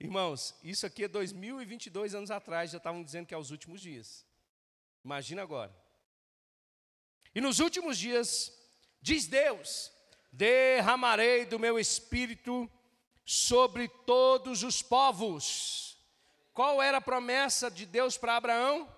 Irmãos, 0.00 0.54
isso 0.62 0.86
aqui 0.86 1.04
é 1.04 1.08
2022 1.08 2.14
anos 2.14 2.30
atrás, 2.30 2.70
já 2.70 2.78
estavam 2.78 3.02
dizendo 3.02 3.26
que 3.26 3.34
é 3.34 3.38
os 3.38 3.50
últimos 3.50 3.80
dias. 3.80 4.24
Imagina 5.04 5.42
agora. 5.42 5.74
E 7.34 7.40
nos 7.40 7.58
últimos 7.58 7.98
dias, 7.98 8.52
diz 9.02 9.26
Deus: 9.26 9.90
derramarei 10.32 11.44
do 11.44 11.58
meu 11.58 11.78
espírito 11.78 12.70
sobre 13.24 13.88
todos 13.88 14.62
os 14.62 14.82
povos. 14.82 15.98
Qual 16.54 16.80
era 16.82 16.98
a 16.98 17.00
promessa 17.00 17.70
de 17.70 17.84
Deus 17.84 18.16
para 18.16 18.36
Abraão? 18.36 18.92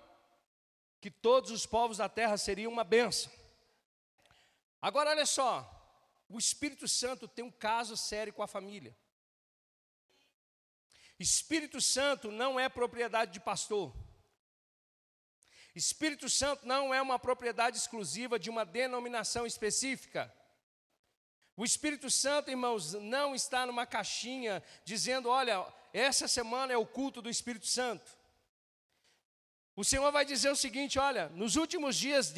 Que 0.99 1.09
todos 1.09 1.49
os 1.51 1.65
povos 1.65 1.97
da 1.97 2.07
terra 2.07 2.37
seriam 2.37 2.71
uma 2.71 2.83
benção. 2.83 3.31
Agora 4.79 5.11
olha 5.11 5.25
só, 5.25 5.67
o 6.29 6.37
Espírito 6.37 6.87
Santo 6.87 7.27
tem 7.27 7.43
um 7.43 7.51
caso 7.51 7.97
sério 7.97 8.33
com 8.33 8.41
a 8.41 8.47
família. 8.47 8.95
Espírito 11.21 11.79
Santo 11.79 12.31
não 12.31 12.59
é 12.59 12.67
propriedade 12.67 13.31
de 13.31 13.39
pastor. 13.39 13.93
Espírito 15.75 16.29
Santo 16.29 16.65
não 16.65 16.93
é 16.93 17.01
uma 17.01 17.17
propriedade 17.17 17.77
exclusiva 17.77 18.39
de 18.39 18.49
uma 18.49 18.65
denominação 18.65 19.45
específica. 19.45 20.33
O 21.55 21.63
Espírito 21.63 22.09
Santo, 22.09 22.49
irmãos, 22.49 22.93
não 22.93 23.35
está 23.35 23.65
numa 23.65 23.85
caixinha 23.85 24.63
dizendo: 24.83 25.29
olha, 25.29 25.65
essa 25.93 26.27
semana 26.27 26.73
é 26.73 26.77
o 26.77 26.85
culto 26.85 27.21
do 27.21 27.29
Espírito 27.29 27.67
Santo. 27.67 28.17
O 29.75 29.83
Senhor 29.83 30.11
vai 30.11 30.25
dizer 30.25 30.49
o 30.49 30.55
seguinte: 30.55 30.97
olha, 30.97 31.29
nos 31.29 31.55
últimos 31.55 31.95
dias, 31.95 32.33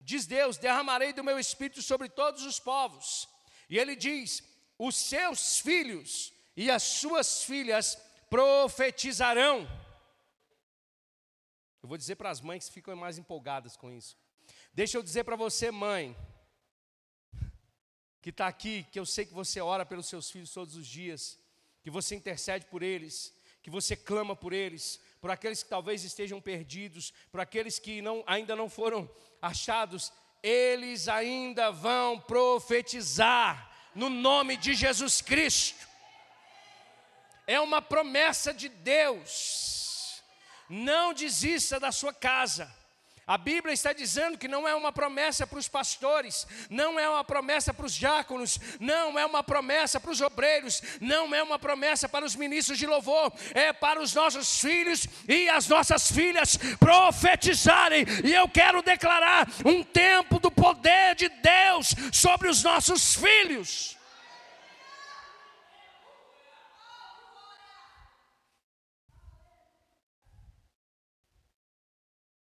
diz 0.00 0.26
Deus, 0.26 0.56
derramarei 0.56 1.12
do 1.12 1.22
meu 1.22 1.38
Espírito 1.38 1.82
sobre 1.82 2.08
todos 2.08 2.44
os 2.44 2.58
povos. 2.58 3.28
E 3.68 3.78
Ele 3.78 3.94
diz: 3.94 4.42
os 4.78 4.96
seus 4.96 5.58
filhos 5.58 6.32
e 6.56 6.70
as 6.70 6.82
suas 6.82 7.44
filhas 7.44 7.96
profetizarão. 8.32 9.68
Eu 11.82 11.88
vou 11.90 11.98
dizer 11.98 12.16
para 12.16 12.30
as 12.30 12.40
mães 12.40 12.66
que 12.66 12.72
ficam 12.72 12.96
mais 12.96 13.18
empolgadas 13.18 13.76
com 13.76 13.92
isso. 13.92 14.16
Deixa 14.72 14.96
eu 14.96 15.02
dizer 15.02 15.24
para 15.24 15.36
você, 15.36 15.70
mãe, 15.70 16.16
que 18.22 18.30
está 18.30 18.46
aqui, 18.46 18.86
que 18.90 18.98
eu 18.98 19.04
sei 19.04 19.26
que 19.26 19.34
você 19.34 19.60
ora 19.60 19.84
pelos 19.84 20.06
seus 20.06 20.30
filhos 20.30 20.50
todos 20.50 20.76
os 20.76 20.86
dias, 20.86 21.38
que 21.82 21.90
você 21.90 22.14
intercede 22.14 22.64
por 22.64 22.82
eles, 22.82 23.34
que 23.62 23.68
você 23.68 23.94
clama 23.94 24.34
por 24.34 24.54
eles, 24.54 24.98
por 25.20 25.30
aqueles 25.30 25.62
que 25.62 25.68
talvez 25.68 26.02
estejam 26.02 26.40
perdidos, 26.40 27.12
por 27.30 27.38
aqueles 27.38 27.78
que 27.78 28.00
não, 28.00 28.24
ainda 28.26 28.56
não 28.56 28.70
foram 28.70 29.10
achados, 29.42 30.10
eles 30.42 31.06
ainda 31.06 31.70
vão 31.70 32.18
profetizar 32.18 33.70
no 33.94 34.08
nome 34.08 34.56
de 34.56 34.72
Jesus 34.72 35.20
Cristo 35.20 35.91
é 37.46 37.60
uma 37.60 37.82
promessa 37.82 38.52
de 38.52 38.68
Deus. 38.68 40.22
Não 40.68 41.12
desista 41.12 41.78
da 41.78 41.92
sua 41.92 42.12
casa. 42.12 42.72
A 43.26 43.38
Bíblia 43.38 43.72
está 43.72 43.92
dizendo 43.92 44.36
que 44.36 44.48
não 44.48 44.66
é 44.66 44.74
uma 44.74 44.90
promessa 44.90 45.46
para 45.46 45.58
os 45.58 45.68
pastores, 45.68 46.44
não 46.68 46.98
é 46.98 47.08
uma 47.08 47.22
promessa 47.22 47.72
para 47.72 47.86
os 47.86 47.94
diáconos, 47.94 48.58
não 48.80 49.16
é 49.16 49.24
uma 49.24 49.44
promessa 49.44 50.00
para 50.00 50.10
os 50.10 50.20
obreiros, 50.20 50.82
não 51.00 51.32
é 51.32 51.40
uma 51.40 51.56
promessa 51.56 52.08
para 52.08 52.24
os 52.24 52.34
ministros 52.34 52.78
de 52.78 52.86
louvor, 52.86 53.32
é 53.54 53.72
para 53.72 54.02
os 54.02 54.12
nossos 54.12 54.60
filhos 54.60 55.06
e 55.28 55.48
as 55.48 55.68
nossas 55.68 56.10
filhas 56.10 56.58
profetizarem. 56.80 58.04
E 58.24 58.34
eu 58.34 58.48
quero 58.48 58.82
declarar 58.82 59.48
um 59.64 59.84
tempo 59.84 60.40
do 60.40 60.50
poder 60.50 61.14
de 61.14 61.28
Deus 61.28 61.94
sobre 62.12 62.48
os 62.48 62.64
nossos 62.64 63.14
filhos. 63.14 64.01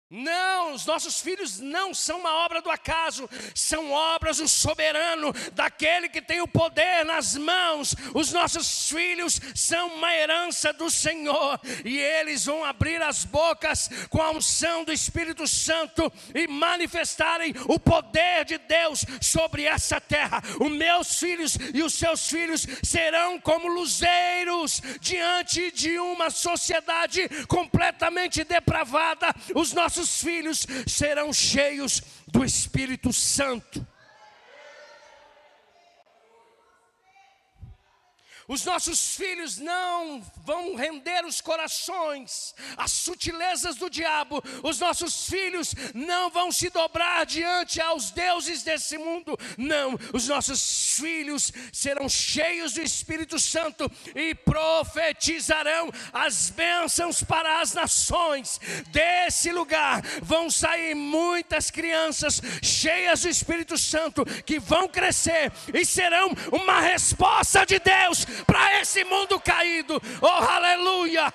Não, 0.10 0.72
os 0.72 0.86
nossos 0.86 1.20
filhos 1.20 1.60
não 1.60 1.94
são 1.94 2.20
uma 2.20 2.46
obra 2.46 2.62
do 2.62 2.72
acaso, 2.72 3.30
são 3.54 3.92
obras 3.92 4.38
do 4.38 4.48
soberano, 4.48 5.34
daquele 5.52 6.08
que 6.08 6.22
tem 6.22 6.40
o 6.40 6.48
poder 6.48 7.04
nas 7.04 7.36
mãos. 7.36 7.94
Os 8.14 8.32
nossos 8.32 8.88
filhos 8.88 9.38
são 9.54 9.96
uma 9.96 10.16
herança 10.16 10.72
do 10.72 10.90
Senhor, 10.90 11.60
e 11.84 12.00
eles 12.00 12.46
vão 12.46 12.64
abrir 12.64 13.02
as 13.02 13.26
bocas 13.26 13.90
com 14.10 14.22
a 14.22 14.32
unção 14.32 14.86
do 14.86 14.94
Espírito 14.94 15.46
Santo 15.46 16.10
e 16.34 16.48
manifestarem 16.48 17.54
o 17.66 17.78
poder 17.78 18.46
de 18.46 18.58
Deus 18.60 19.04
sobre 19.20 19.66
essa 19.66 20.00
terra. 20.00 20.42
Os 20.58 20.72
meus 20.72 21.20
filhos 21.20 21.58
e 21.74 21.84
os 21.84 21.94
seus 21.94 22.30
filhos 22.30 22.66
serão 22.82 23.42
como 23.42 23.68
luzeiros 23.68 24.82
diante 25.02 25.70
de 25.72 26.00
uma 26.00 26.30
sociedade 26.30 27.28
completamente 27.50 28.46
depravada. 28.46 29.36
Os 29.54 29.74
nossos 29.74 29.97
nossos 29.98 30.22
filhos 30.22 30.68
serão 30.86 31.34
cheios 31.34 32.02
do 32.28 32.44
Espírito 32.46 33.12
Santo. 33.12 33.86
Os 38.48 38.64
nossos 38.64 39.18
filhos 39.18 39.58
não 39.58 40.24
vão 40.46 40.74
render 40.76 41.26
os 41.26 41.42
corações 41.42 42.56
às 42.78 42.94
sutilezas 42.94 43.76
do 43.76 43.90
diabo. 43.90 44.42
Os 44.64 44.80
nossos 44.80 45.28
filhos 45.28 45.76
não 45.94 46.30
vão 46.30 46.50
se 46.50 46.70
dobrar 46.70 47.26
diante 47.26 47.82
aos 47.82 48.10
deuses 48.10 48.64
desse 48.64 48.98
mundo. 48.98 49.38
Não, 49.58 50.00
os 50.14 50.30
nossos 50.30 50.96
filhos 50.96 51.52
serão 51.74 52.08
cheios 52.08 52.72
do 52.72 52.82
Espírito 52.82 53.38
Santo 53.38 53.92
e 54.16 54.34
profetizarão 54.34 55.92
as 56.14 56.50
bênçãos 56.50 57.22
para 57.22 57.60
as 57.60 57.74
nações. 57.74 58.62
Desse 58.92 59.52
lugar 59.52 60.02
vão 60.22 60.50
sair 60.50 60.96
muitas 60.96 61.70
crianças 61.70 62.42
cheias 62.64 63.24
do 63.24 63.28
Espírito 63.28 63.78
Santo 63.78 64.24
que 64.46 64.58
vão 64.58 64.88
crescer 64.88 65.52
e 65.74 65.86
serão 65.86 66.30
uma 66.50 66.80
resposta 66.80 67.66
de 67.66 67.78
Deus 67.80 68.26
para 68.46 68.82
esse 68.82 69.04
mundo 69.04 69.40
caído. 69.40 70.02
Oh, 70.22 70.28
aleluia! 70.28 71.34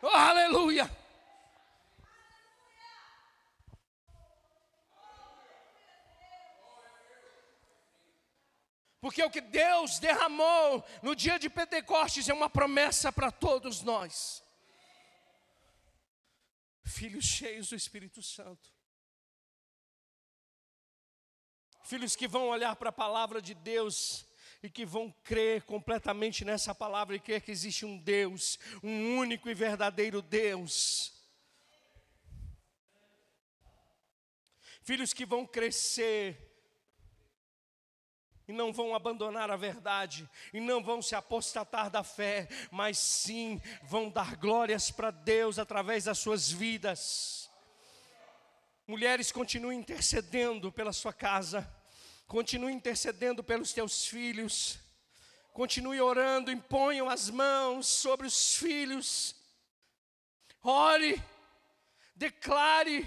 Oh, 0.00 0.08
aleluia! 0.08 1.02
Porque 9.02 9.20
o 9.20 9.30
que 9.30 9.40
Deus 9.40 9.98
derramou 9.98 10.84
no 11.02 11.16
dia 11.16 11.36
de 11.36 11.50
Pentecostes 11.50 12.28
é 12.28 12.32
uma 12.32 12.48
promessa 12.48 13.12
para 13.12 13.32
todos 13.32 13.82
nós. 13.82 14.44
Filhos 16.84 17.24
cheios 17.24 17.70
do 17.70 17.74
Espírito 17.74 18.22
Santo. 18.22 18.70
Filhos 21.92 22.16
que 22.16 22.26
vão 22.26 22.48
olhar 22.48 22.74
para 22.74 22.88
a 22.88 22.92
palavra 23.04 23.42
de 23.42 23.52
Deus 23.52 24.26
e 24.62 24.70
que 24.70 24.86
vão 24.86 25.14
crer 25.22 25.60
completamente 25.64 26.42
nessa 26.42 26.74
palavra 26.74 27.14
e 27.14 27.20
crer 27.20 27.42
que 27.42 27.50
existe 27.50 27.84
um 27.84 27.98
Deus, 27.98 28.58
um 28.82 29.18
único 29.18 29.46
e 29.50 29.52
verdadeiro 29.52 30.22
Deus. 30.22 31.12
Filhos 34.82 35.12
que 35.12 35.26
vão 35.26 35.46
crescer 35.46 36.50
e 38.48 38.54
não 38.54 38.72
vão 38.72 38.94
abandonar 38.94 39.50
a 39.50 39.56
verdade, 39.56 40.26
e 40.50 40.60
não 40.60 40.82
vão 40.82 41.02
se 41.02 41.14
apostatar 41.14 41.90
da 41.90 42.02
fé, 42.02 42.48
mas 42.70 42.96
sim 42.96 43.60
vão 43.82 44.08
dar 44.08 44.36
glórias 44.36 44.90
para 44.90 45.10
Deus 45.10 45.58
através 45.58 46.04
das 46.04 46.18
suas 46.18 46.50
vidas. 46.50 47.50
Mulheres, 48.86 49.30
continuem 49.30 49.78
intercedendo 49.78 50.72
pela 50.72 50.94
sua 50.94 51.12
casa. 51.12 51.81
Continue 52.32 52.72
intercedendo 52.72 53.44
pelos 53.44 53.74
teus 53.74 54.06
filhos. 54.06 54.78
Continue 55.52 56.00
orando, 56.00 56.50
imponham 56.50 57.06
as 57.06 57.28
mãos 57.28 57.86
sobre 57.86 58.26
os 58.26 58.56
filhos. 58.56 59.36
Ore, 60.62 61.22
declare. 62.16 63.06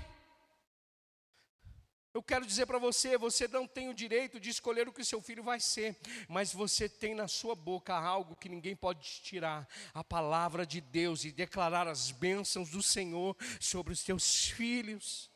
Eu 2.13 2.21
quero 2.21 2.45
dizer 2.45 2.67
para 2.67 2.77
você, 2.77 3.17
você 3.17 3.47
não 3.47 3.65
tem 3.65 3.89
o 3.89 3.95
direito 3.95 4.39
de 4.39 4.51
escolher 4.51 4.87
o 4.87 4.93
que 4.93 5.03
seu 5.03 5.19
filho 5.19 5.41
vai 5.41 5.59
ser, 5.59 5.97
mas 6.29 6.53
você 6.53 6.87
tem 6.87 7.15
na 7.15 7.27
sua 7.27 7.55
boca 7.55 7.95
algo 7.95 8.35
que 8.35 8.47
ninguém 8.47 8.75
pode 8.75 9.21
tirar, 9.23 9.67
a 9.91 10.03
palavra 10.03 10.67
de 10.67 10.79
Deus 10.79 11.25
e 11.25 11.31
declarar 11.31 11.87
as 11.87 12.11
bênçãos 12.11 12.69
do 12.69 12.83
Senhor 12.83 13.35
sobre 13.59 13.91
os 13.91 14.03
teus 14.03 14.49
filhos. 14.49 15.31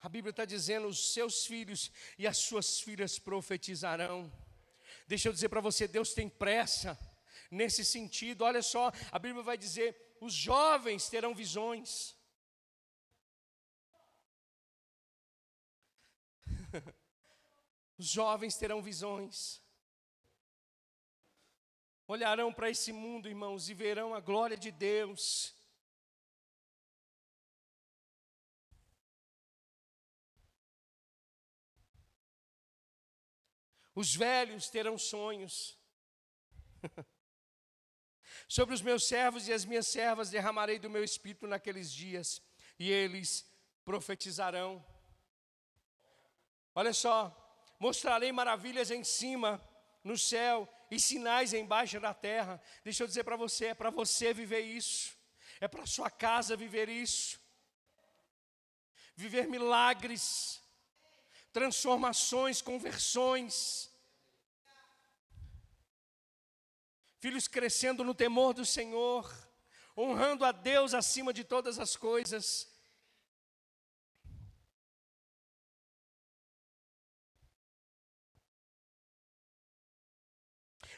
A 0.00 0.08
Bíblia 0.08 0.30
está 0.30 0.44
dizendo: 0.44 0.88
os 0.88 1.12
seus 1.12 1.46
filhos 1.46 1.90
e 2.18 2.26
as 2.26 2.38
suas 2.38 2.80
filhas 2.80 3.18
profetizarão. 3.18 4.32
Deixa 5.06 5.28
eu 5.28 5.32
dizer 5.32 5.48
para 5.48 5.60
você: 5.60 5.86
Deus 5.86 6.14
tem 6.14 6.28
pressa 6.28 6.98
nesse 7.50 7.84
sentido. 7.84 8.42
Olha 8.42 8.62
só, 8.62 8.92
a 9.12 9.18
Bíblia 9.18 9.42
vai 9.42 9.58
dizer: 9.58 10.16
os 10.20 10.32
jovens 10.32 11.08
terão 11.08 11.34
visões. 11.34 12.16
Os 17.98 18.06
jovens 18.06 18.56
terão 18.56 18.80
visões. 18.80 19.60
Olharão 22.06 22.50
para 22.50 22.70
esse 22.70 22.92
mundo, 22.92 23.28
irmãos, 23.28 23.68
e 23.68 23.74
verão 23.74 24.14
a 24.14 24.20
glória 24.20 24.56
de 24.56 24.70
Deus. 24.70 25.54
Os 34.00 34.14
velhos 34.14 34.70
terão 34.70 34.96
sonhos. 34.96 35.78
Sobre 38.48 38.74
os 38.74 38.80
meus 38.80 39.06
servos 39.06 39.46
e 39.46 39.52
as 39.52 39.66
minhas 39.66 39.86
servas 39.86 40.30
derramarei 40.30 40.78
do 40.78 40.88
meu 40.88 41.04
espírito 41.04 41.46
naqueles 41.46 41.92
dias, 41.92 42.40
e 42.78 42.90
eles 42.90 43.46
profetizarão. 43.84 44.82
Olha 46.74 46.94
só, 46.94 47.18
mostrarei 47.78 48.32
maravilhas 48.32 48.90
em 48.90 49.04
cima, 49.04 49.60
no 50.02 50.16
céu, 50.16 50.66
e 50.90 50.98
sinais 50.98 51.52
embaixo 51.52 52.00
da 52.00 52.14
terra. 52.14 52.58
Deixa 52.82 53.02
eu 53.02 53.06
dizer 53.06 53.24
para 53.24 53.36
você, 53.36 53.66
é 53.66 53.74
para 53.74 53.90
você 53.90 54.32
viver 54.32 54.60
isso, 54.60 55.14
é 55.60 55.68
para 55.68 55.84
sua 55.84 56.08
casa 56.08 56.56
viver 56.56 56.88
isso, 56.88 57.38
viver 59.14 59.46
milagres, 59.46 60.58
transformações, 61.52 62.62
conversões. 62.62 63.89
Filhos 67.20 67.46
crescendo 67.46 68.02
no 68.02 68.14
temor 68.14 68.54
do 68.54 68.64
Senhor, 68.64 69.30
honrando 69.94 70.42
a 70.42 70.52
Deus 70.52 70.94
acima 70.94 71.34
de 71.34 71.44
todas 71.44 71.78
as 71.78 71.94
coisas. 71.94 72.66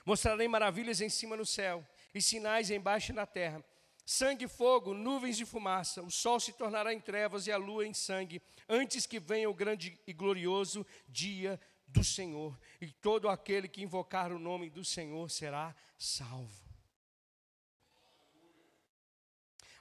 Mostrarei 0.06 0.46
maravilhas 0.46 1.00
em 1.00 1.08
cima 1.08 1.36
no 1.36 1.44
céu 1.44 1.84
e 2.14 2.22
sinais 2.22 2.70
embaixo 2.70 3.12
na 3.12 3.26
terra. 3.26 3.64
Sangue 4.06 4.46
fogo, 4.46 4.94
nuvens 4.94 5.36
de 5.36 5.44
fumaça, 5.44 6.02
o 6.02 6.10
sol 6.10 6.38
se 6.38 6.52
tornará 6.52 6.94
em 6.94 7.00
trevas 7.00 7.48
e 7.48 7.52
a 7.52 7.56
lua 7.56 7.84
em 7.84 7.94
sangue, 7.94 8.40
antes 8.68 9.06
que 9.06 9.18
venha 9.18 9.50
o 9.50 9.54
grande 9.54 9.98
e 10.06 10.12
glorioso 10.12 10.86
dia 11.08 11.60
do 11.92 12.02
Senhor, 12.02 12.58
e 12.80 12.90
todo 12.90 13.28
aquele 13.28 13.68
que 13.68 13.82
invocar 13.82 14.32
o 14.32 14.38
nome 14.38 14.70
do 14.70 14.84
Senhor 14.84 15.30
será 15.30 15.74
salvo. 15.98 16.62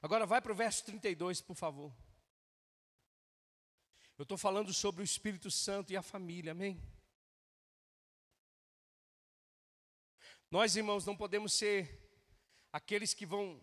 Agora 0.02 0.26
vai 0.26 0.41
para 0.41 0.52
o 0.52 0.56
verso 0.56 0.84
32, 0.86 1.41
por 1.41 1.56
favor. 1.56 1.95
Eu 4.17 4.24
estou 4.24 4.38
falando 4.38 4.74
sobre 4.74 5.02
o 5.02 5.04
Espírito 5.04 5.50
Santo 5.50 5.93
e 5.93 5.97
a 5.97 6.02
família, 6.02 6.52
amém? 6.52 6.80
Nós, 10.50 10.76
irmãos, 10.76 11.06
não 11.06 11.15
podemos 11.15 11.54
ser 11.54 12.00
aqueles 12.74 13.13
que 13.13 13.26
vão, 13.26 13.62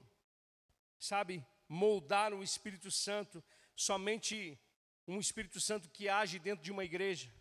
sabe, 0.98 1.46
moldar 1.68 2.32
o 2.32 2.42
Espírito 2.42 2.90
Santo, 2.90 3.44
somente 3.76 4.58
um 5.06 5.18
Espírito 5.20 5.60
Santo 5.60 5.90
que 5.90 6.08
age 6.08 6.38
dentro 6.38 6.64
de 6.64 6.72
uma 6.72 6.84
igreja. 6.84 7.32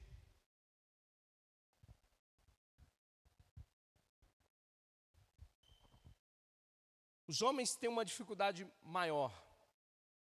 Os 7.28 7.42
homens 7.42 7.76
têm 7.76 7.90
uma 7.90 8.06
dificuldade 8.06 8.66
maior 8.82 9.46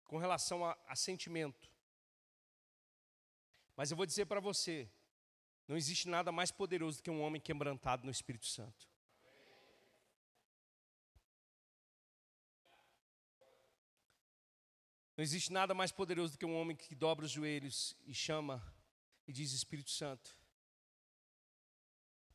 com 0.06 0.18
relação 0.18 0.66
a, 0.66 0.78
a 0.88 0.96
sentimento. 0.96 1.70
Mas 3.76 3.92
eu 3.92 3.98
vou 3.98 4.06
dizer 4.06 4.26
para 4.26 4.40
você: 4.40 4.90
não 5.68 5.76
existe 5.76 6.08
nada 6.08 6.32
mais 6.32 6.52
poderoso 6.52 6.98
do 7.00 7.04
que 7.04 7.12
um 7.12 7.22
homem 7.22 7.42
quebrantado 7.42 8.06
no 8.06 8.12
Espírito 8.12 8.46
Santo. 8.46 8.90
Não 15.18 15.24
existe 15.24 15.52
nada 15.52 15.74
mais 15.74 15.92
poderoso 15.92 16.34
do 16.34 16.38
que 16.38 16.46
um 16.46 16.58
homem 16.58 16.76
que 16.76 16.94
dobra 16.94 17.26
os 17.26 17.32
joelhos 17.32 17.96
e 18.06 18.14
chama 18.14 18.62
e 19.28 19.34
diz: 19.34 19.54
Espírito 19.54 19.90
Santo, 19.90 20.36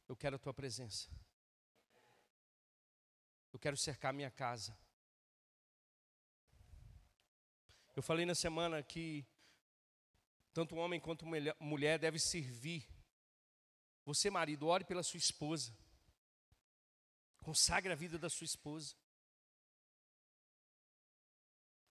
eu 0.09 0.16
quero 0.16 0.37
a 0.37 0.38
tua 0.38 0.53
presença. 0.53 1.09
Eu 3.53 3.59
quero 3.59 3.77
cercar 3.77 4.13
minha 4.13 4.31
casa. 4.31 4.77
Eu 7.95 8.03
falei 8.03 8.25
na 8.25 8.35
semana 8.35 8.83
que 8.83 9.27
tanto 10.53 10.77
homem 10.77 11.01
quanto 11.01 11.27
mulher 11.59 11.99
deve 11.99 12.19
servir. 12.19 12.89
Você, 14.05 14.31
marido, 14.31 14.67
ore 14.67 14.85
pela 14.85 15.03
sua 15.03 15.19
esposa. 15.19 15.77
Consagre 17.41 17.93
a 17.93 17.97
vida 17.97 18.19
da 18.19 18.29
sua 18.29 18.45
esposa. 18.45 18.95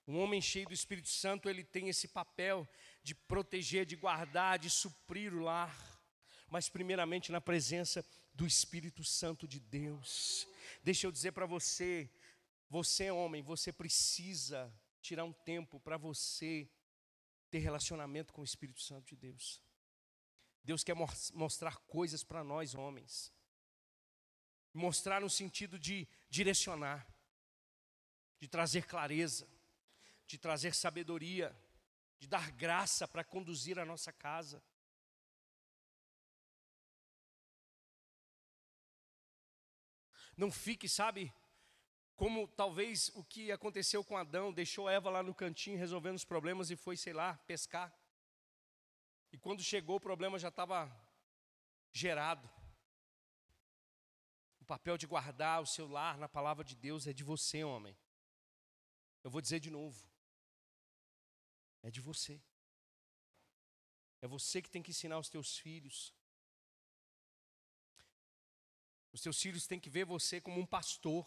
Um 0.07 0.19
homem 0.19 0.41
cheio 0.41 0.67
do 0.67 0.73
Espírito 0.73 1.09
Santo, 1.09 1.47
ele 1.47 1.63
tem 1.63 1.87
esse 1.87 2.07
papel 2.07 2.67
de 3.03 3.13
proteger, 3.13 3.85
de 3.85 3.95
guardar, 3.95 4.57
de 4.57 4.69
suprir 4.69 5.33
o 5.33 5.39
lar, 5.39 5.75
mas 6.49 6.69
primeiramente 6.69 7.31
na 7.31 7.41
presença 7.41 8.05
do 8.33 8.45
Espírito 8.45 9.03
Santo 9.03 9.47
de 9.47 9.59
Deus. 9.59 10.47
Deixa 10.83 11.07
eu 11.07 11.11
dizer 11.11 11.31
para 11.31 11.45
você, 11.45 12.09
você 12.69 13.11
homem, 13.11 13.41
você 13.41 13.71
precisa 13.71 14.73
tirar 15.01 15.23
um 15.23 15.33
tempo 15.33 15.79
para 15.79 15.97
você 15.97 16.69
ter 17.49 17.59
relacionamento 17.59 18.33
com 18.33 18.41
o 18.41 18.45
Espírito 18.45 18.81
Santo 18.81 19.07
de 19.07 19.15
Deus. 19.15 19.61
Deus 20.63 20.83
quer 20.83 20.95
mostrar 21.33 21.77
coisas 21.87 22.23
para 22.23 22.43
nós 22.43 22.75
homens. 22.75 23.33
Mostrar 24.73 25.19
no 25.19 25.29
sentido 25.29 25.79
de 25.79 26.07
direcionar, 26.29 27.07
de 28.39 28.47
trazer 28.47 28.85
clareza 28.85 29.47
de 30.29 30.37
trazer 30.37 30.75
sabedoria, 30.75 31.59
de 32.19 32.27
dar 32.27 32.51
graça 32.51 33.07
para 33.07 33.23
conduzir 33.23 33.79
a 33.79 33.85
nossa 33.85 34.13
casa. 34.13 34.61
Não 40.39 40.49
fique, 40.49 40.87
sabe, 40.87 41.33
como 42.15 42.47
talvez 42.47 43.09
o 43.13 43.23
que 43.23 43.51
aconteceu 43.51 44.01
com 44.03 44.15
Adão, 44.15 44.53
deixou 44.53 44.89
Eva 44.89 45.09
lá 45.09 45.21
no 45.21 45.35
cantinho 45.35 45.77
resolvendo 45.77 46.15
os 46.15 46.23
problemas 46.23 46.71
e 46.71 46.77
foi, 46.77 46.95
sei 46.95 47.11
lá, 47.11 47.35
pescar. 47.45 47.93
E 49.33 49.37
quando 49.37 49.61
chegou 49.61 49.97
o 49.97 49.99
problema 49.99 50.39
já 50.39 50.47
estava 50.47 50.89
gerado. 51.91 52.49
O 54.61 54.65
papel 54.65 54.97
de 54.97 55.05
guardar 55.05 55.61
o 55.61 55.65
seu 55.65 55.89
lar 55.89 56.17
na 56.17 56.29
palavra 56.29 56.63
de 56.63 56.75
Deus 56.75 57.05
é 57.05 57.11
de 57.11 57.23
você, 57.23 57.65
homem. 57.65 57.97
Eu 59.21 59.29
vou 59.29 59.41
dizer 59.41 59.59
de 59.59 59.69
novo 59.69 60.07
é 61.83 61.91
de 61.91 61.99
você. 61.99 62.41
É 64.21 64.27
você 64.27 64.61
que 64.61 64.69
tem 64.69 64.81
que 64.81 64.91
ensinar 64.91 65.19
os 65.19 65.29
teus 65.29 65.57
filhos. 65.57 66.13
Os 69.11 69.21
teus 69.21 69.41
filhos 69.41 69.67
têm 69.67 69.79
que 69.79 69.89
ver 69.89 70.05
você 70.05 70.39
como 70.39 70.59
um 70.59 70.65
pastor, 70.65 71.25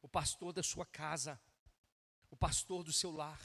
o 0.00 0.08
pastor 0.08 0.52
da 0.52 0.62
sua 0.62 0.86
casa, 0.86 1.40
o 2.30 2.36
pastor 2.36 2.84
do 2.84 2.92
seu 2.92 3.10
lar. 3.10 3.40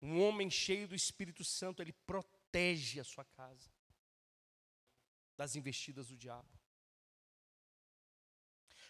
Um 0.00 0.22
homem 0.22 0.50
cheio 0.50 0.88
do 0.88 0.94
Espírito 0.94 1.44
Santo, 1.44 1.82
ele 1.82 1.92
protege 1.92 3.00
a 3.00 3.04
sua 3.04 3.24
casa 3.24 3.70
das 5.36 5.56
investidas 5.56 6.08
do 6.08 6.16
diabo. 6.16 6.48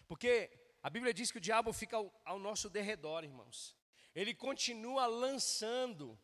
Porque 0.07 0.51
a 0.81 0.89
Bíblia 0.89 1.13
diz 1.13 1.31
que 1.31 1.37
o 1.37 1.41
diabo 1.41 1.73
fica 1.73 1.97
ao, 1.97 2.21
ao 2.25 2.39
nosso 2.39 2.69
derredor, 2.69 3.23
irmãos. 3.23 3.75
Ele 4.13 4.33
continua 4.33 5.05
lançando 5.05 6.19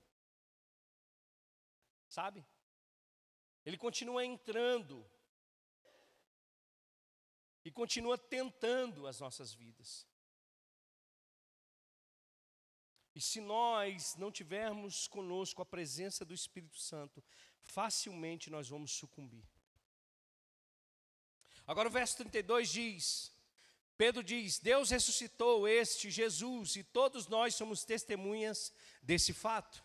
Sabe? 2.08 2.46
Ele 3.66 3.78
continua 3.78 4.26
entrando 4.26 5.06
e 7.68 7.72
continua 7.72 8.18
tentando 8.18 9.06
as 9.06 9.20
nossas 9.20 9.54
vidas. 9.54 10.08
E 13.14 13.20
se 13.20 13.42
nós 13.42 14.16
não 14.16 14.32
tivermos 14.32 15.06
conosco 15.06 15.62
a 15.62 15.66
presença 15.66 16.24
do 16.24 16.34
Espírito 16.34 16.80
Santo, 16.80 17.22
facilmente 17.60 18.50
nós 18.50 18.70
vamos 18.70 18.94
sucumbir. 18.94 19.46
Agora 21.66 21.90
o 21.90 21.92
verso 21.92 22.16
32 22.16 22.70
diz: 22.70 23.36
Pedro 23.98 24.24
diz: 24.24 24.60
Deus 24.60 24.90
ressuscitou 24.90 25.68
este 25.68 26.10
Jesus 26.10 26.78
e 26.78 26.86
todos 26.86 27.28
nós 27.28 27.54
somos 27.54 27.84
testemunhas 27.84 28.72
desse 29.04 29.34
fato. 29.34 29.84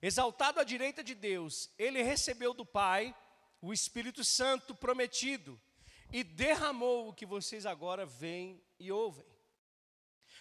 Exaltado 0.00 0.60
à 0.60 0.64
direita 0.64 1.02
de 1.02 1.16
Deus, 1.16 1.68
ele 1.76 2.04
recebeu 2.04 2.54
do 2.54 2.64
Pai 2.64 3.12
o 3.60 3.72
Espírito 3.72 4.22
Santo 4.22 4.76
prometido 4.76 5.60
e 6.12 6.22
derramou 6.22 7.08
o 7.08 7.12
que 7.12 7.26
vocês 7.26 7.66
agora 7.66 8.06
veem 8.06 8.62
e 8.78 8.90
ouvem. 8.92 9.26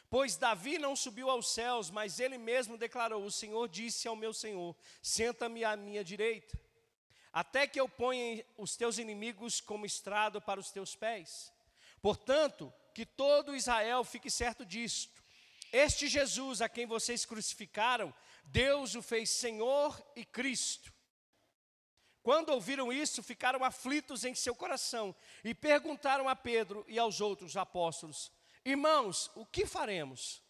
Pois 0.09 0.38
Davi 0.38 0.78
não 0.78 0.95
subiu 0.95 1.30
aos 1.30 1.47
céus, 1.51 1.89
mas 1.89 2.20
ele 2.20 2.38
mesmo 2.38 2.78
declarou: 2.78 3.26
O 3.26 3.32
Senhor 3.32 3.68
disse 3.68 4.07
ao 4.07 4.16
meu 4.16 4.32
Senhor: 4.32 4.76
Senta-me 5.01 5.64
à 5.64 5.76
minha 5.76 6.03
direita, 6.03 6.59
até 7.32 7.66
que 7.66 7.80
eu 7.80 7.89
ponha 7.89 8.45
os 8.55 8.78
teus 8.78 8.99
inimigos 8.99 9.59
como 9.59 9.88
estrado 9.88 10.39
para 10.39 10.59
os 10.59 10.70
teus 10.70 10.95
pés. 10.95 11.51
Portanto, 11.99 12.72
que 12.93 13.05
todo 13.07 13.55
Israel 13.55 14.03
fique 14.03 14.30
certo 14.30 14.64
disto. 14.64 15.24
Este 15.72 16.07
Jesus 16.07 16.61
a 16.61 16.70
quem 16.70 16.86
vocês 16.86 17.26
crucificaram, 17.26 18.14
Deus 18.43 18.93
o 18.93 19.01
fez 19.01 19.32
Senhor 19.32 19.99
e 20.16 20.24
Cristo. 20.24 20.93
Quando 22.24 22.49
ouviram 22.49 22.91
isso, 22.91 23.21
ficaram 23.21 23.65
aflitos 23.65 24.24
em 24.24 24.34
seu 24.34 24.55
coração 24.55 25.13
e 25.43 25.53
perguntaram 25.53 26.30
a 26.30 26.36
Pedro 26.36 26.86
e 26.88 26.97
aos 26.97 27.19
outros 27.19 27.57
apóstolos: 27.57 28.32
Irmãos, 28.63 29.30
o 29.36 29.45
que 29.45 29.65
faremos? 29.65 30.41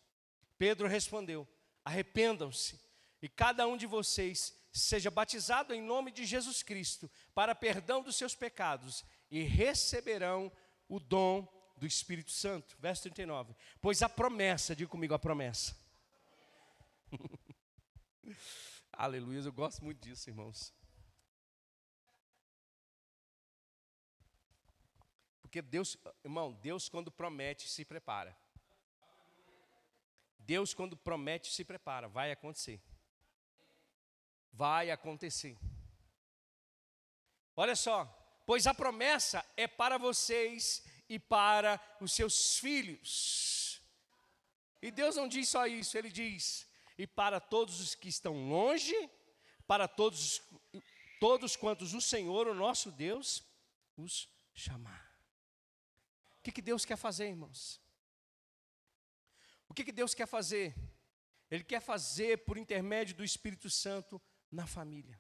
Pedro 0.56 0.88
respondeu: 0.88 1.48
Arrependam-se 1.84 2.80
e 3.20 3.28
cada 3.28 3.68
um 3.68 3.76
de 3.76 3.88
vocês 3.88 4.56
seja 4.72 5.10
batizado 5.10 5.74
em 5.74 5.82
nome 5.82 6.12
de 6.12 6.26
Jesus 6.26 6.62
Cristo 6.62 7.10
para 7.34 7.56
perdão 7.56 8.04
dos 8.04 8.16
seus 8.16 8.36
pecados 8.36 9.04
e 9.32 9.42
receberão 9.42 10.52
o 10.88 11.00
dom 11.00 11.48
do 11.76 11.88
Espírito 11.88 12.32
Santo. 12.32 12.78
Verso 12.80 13.02
39. 13.02 13.56
Pois 13.82 14.04
a 14.04 14.10
promessa, 14.10 14.76
diga 14.76 14.90
comigo 14.90 15.16
a 15.16 15.20
promessa. 15.20 15.76
Aleluia, 18.94 19.40
eu 19.40 19.52
gosto 19.52 19.84
muito 19.84 20.00
disso, 20.08 20.30
irmãos. 20.30 20.72
Porque 25.54 25.62
Deus, 25.62 25.96
irmão, 26.24 26.52
Deus 26.52 26.90
quando 26.90 27.12
promete, 27.12 27.70
se 27.70 27.86
prepara. 27.86 28.36
Deus 30.40 30.74
quando 30.74 30.98
promete, 30.98 31.54
se 31.54 31.64
prepara, 31.64 32.08
vai 32.08 32.32
acontecer. 32.32 32.82
Vai 34.52 34.90
acontecer. 34.90 35.56
Olha 37.56 37.76
só, 37.76 38.04
pois 38.48 38.66
a 38.66 38.74
promessa 38.74 39.46
é 39.56 39.68
para 39.68 40.00
vocês 40.00 40.84
e 41.08 41.20
para 41.20 41.80
os 42.02 42.14
seus 42.14 42.58
filhos. 42.58 43.80
E 44.82 44.90
Deus 44.90 45.18
não 45.18 45.28
diz 45.28 45.50
só 45.50 45.68
isso, 45.68 45.96
Ele 45.96 46.10
diz: 46.10 46.68
e 46.98 47.06
para 47.06 47.40
todos 47.40 47.80
os 47.80 47.94
que 47.94 48.10
estão 48.10 48.50
longe, 48.50 49.08
para 49.68 49.88
todos, 49.88 50.42
todos 51.20 51.56
quantos 51.56 51.94
o 51.94 52.02
Senhor, 52.02 52.48
o 52.48 52.56
nosso 52.56 52.92
Deus, 52.92 53.44
os 53.96 54.28
chamar. 54.52 55.13
O 56.44 56.50
que, 56.52 56.52
que 56.52 56.62
Deus 56.62 56.84
quer 56.84 56.98
fazer, 56.98 57.30
irmãos? 57.30 57.82
O 59.68 59.74
que, 59.74 59.84
que 59.84 59.92
Deus 59.92 60.14
quer 60.14 60.28
fazer? 60.28 60.76
Ele 61.50 61.64
quer 61.64 61.80
fazer 61.80 62.44
por 62.44 62.58
intermédio 62.58 63.16
do 63.16 63.24
Espírito 63.24 63.70
Santo 63.70 64.22
na 64.52 64.68
família. 64.68 65.20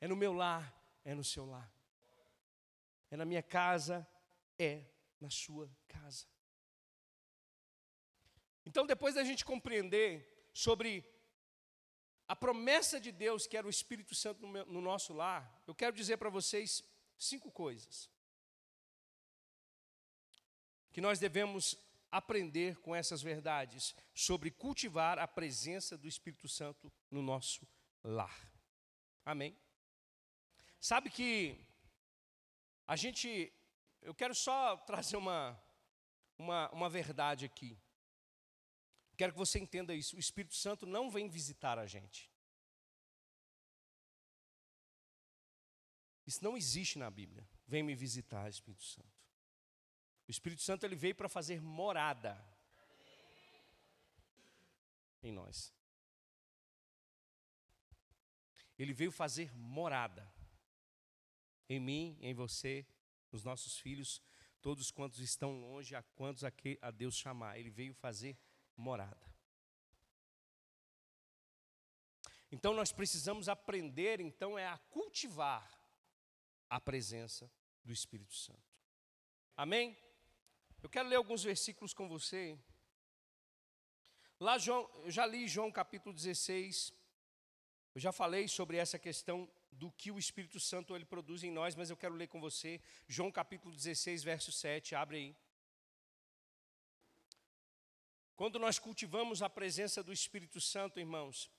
É 0.00 0.06
no 0.06 0.14
meu 0.14 0.32
lar, 0.32 0.72
é 1.04 1.14
no 1.14 1.24
seu 1.24 1.46
lar 1.46 1.74
é 3.14 3.16
na 3.16 3.24
minha 3.24 3.44
casa, 3.44 4.04
é 4.58 4.84
na 5.20 5.30
sua 5.30 5.70
casa. 5.86 6.26
Então, 8.66 8.84
depois 8.84 9.14
da 9.14 9.22
gente 9.22 9.44
compreender 9.44 10.48
sobre 10.52 11.08
a 12.26 12.34
promessa 12.34 12.98
de 12.98 13.12
Deus, 13.12 13.46
que 13.46 13.56
era 13.56 13.68
o 13.68 13.70
Espírito 13.70 14.16
Santo 14.16 14.42
no, 14.42 14.48
meu, 14.48 14.66
no 14.66 14.80
nosso 14.80 15.12
lar, 15.12 15.62
eu 15.64 15.76
quero 15.76 15.94
dizer 15.94 16.16
para 16.16 16.28
vocês 16.28 16.82
cinco 17.16 17.52
coisas 17.52 18.10
que 20.94 21.00
nós 21.00 21.18
devemos 21.18 21.76
aprender 22.08 22.76
com 22.76 22.94
essas 22.94 23.20
verdades 23.20 23.96
sobre 24.14 24.48
cultivar 24.48 25.18
a 25.18 25.26
presença 25.26 25.98
do 25.98 26.06
Espírito 26.06 26.48
Santo 26.48 26.90
no 27.10 27.20
nosso 27.20 27.66
lar. 28.04 28.52
Amém? 29.24 29.58
Sabe 30.78 31.10
que 31.10 31.60
a 32.86 32.94
gente, 32.94 33.52
eu 34.02 34.14
quero 34.14 34.36
só 34.36 34.76
trazer 34.76 35.16
uma, 35.16 35.60
uma, 36.38 36.70
uma 36.70 36.88
verdade 36.88 37.44
aqui. 37.44 37.76
Quero 39.16 39.32
que 39.32 39.38
você 39.38 39.58
entenda 39.58 39.92
isso. 39.92 40.14
O 40.14 40.20
Espírito 40.20 40.54
Santo 40.54 40.86
não 40.86 41.10
vem 41.10 41.28
visitar 41.28 41.76
a 41.76 41.86
gente. 41.86 42.30
Isso 46.24 46.44
não 46.44 46.56
existe 46.56 47.00
na 47.00 47.10
Bíblia. 47.10 47.44
Vem 47.66 47.82
me 47.82 47.96
visitar, 47.96 48.48
Espírito 48.48 48.84
Santo. 48.84 49.13
O 50.26 50.30
Espírito 50.30 50.62
Santo 50.62 50.84
ele 50.84 50.96
veio 50.96 51.14
para 51.14 51.28
fazer 51.28 51.60
morada 51.60 52.42
em 55.22 55.32
nós. 55.32 55.72
Ele 58.78 58.92
veio 58.92 59.12
fazer 59.12 59.54
morada 59.56 60.32
em 61.68 61.78
mim, 61.78 62.18
em 62.20 62.34
você, 62.34 62.86
nos 63.30 63.44
nossos 63.44 63.78
filhos, 63.78 64.22
todos 64.60 64.90
quantos 64.90 65.18
estão 65.20 65.60
longe, 65.60 65.94
a 65.94 66.02
quantos 66.02 66.44
a, 66.44 66.50
que, 66.50 66.78
a 66.80 66.90
Deus 66.90 67.14
chamar. 67.14 67.58
Ele 67.58 67.70
veio 67.70 67.94
fazer 67.94 68.38
morada. 68.76 69.32
Então 72.50 72.72
nós 72.72 72.92
precisamos 72.92 73.48
aprender, 73.48 74.20
então, 74.20 74.58
é 74.58 74.66
a 74.66 74.78
cultivar 74.78 75.68
a 76.68 76.80
presença 76.80 77.50
do 77.84 77.92
Espírito 77.92 78.34
Santo. 78.34 78.62
Amém? 79.56 79.96
Eu 80.84 80.90
quero 80.90 81.08
ler 81.08 81.16
alguns 81.16 81.42
versículos 81.42 81.94
com 81.94 82.06
você. 82.06 82.58
Lá, 84.38 84.58
João, 84.58 84.86
eu 85.02 85.10
já 85.10 85.24
li 85.24 85.48
João 85.48 85.72
capítulo 85.72 86.14
16. 86.14 86.92
Eu 87.94 88.00
já 88.02 88.12
falei 88.12 88.46
sobre 88.48 88.76
essa 88.76 88.98
questão 88.98 89.50
do 89.72 89.90
que 89.90 90.10
o 90.10 90.18
Espírito 90.18 90.60
Santo 90.60 90.94
ele 90.94 91.06
produz 91.06 91.42
em 91.42 91.50
nós, 91.50 91.74
mas 91.74 91.88
eu 91.88 91.96
quero 91.96 92.12
ler 92.14 92.26
com 92.26 92.38
você 92.38 92.82
João 93.08 93.32
capítulo 93.32 93.74
16, 93.74 94.22
verso 94.22 94.52
7, 94.52 94.94
abre 94.94 95.16
aí. 95.16 95.36
Quando 98.36 98.58
nós 98.58 98.78
cultivamos 98.78 99.40
a 99.40 99.48
presença 99.48 100.02
do 100.02 100.12
Espírito 100.12 100.60
Santo, 100.60 101.00
irmãos, 101.00 101.50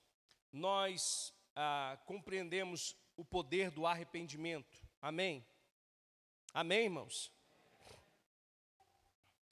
nós 0.52 1.34
ah, 1.56 1.98
compreendemos 2.06 2.96
o 3.16 3.24
poder 3.24 3.72
do 3.72 3.88
arrependimento. 3.88 4.86
Amém? 5.02 5.44
Amém, 6.54 6.84
irmãos? 6.84 7.34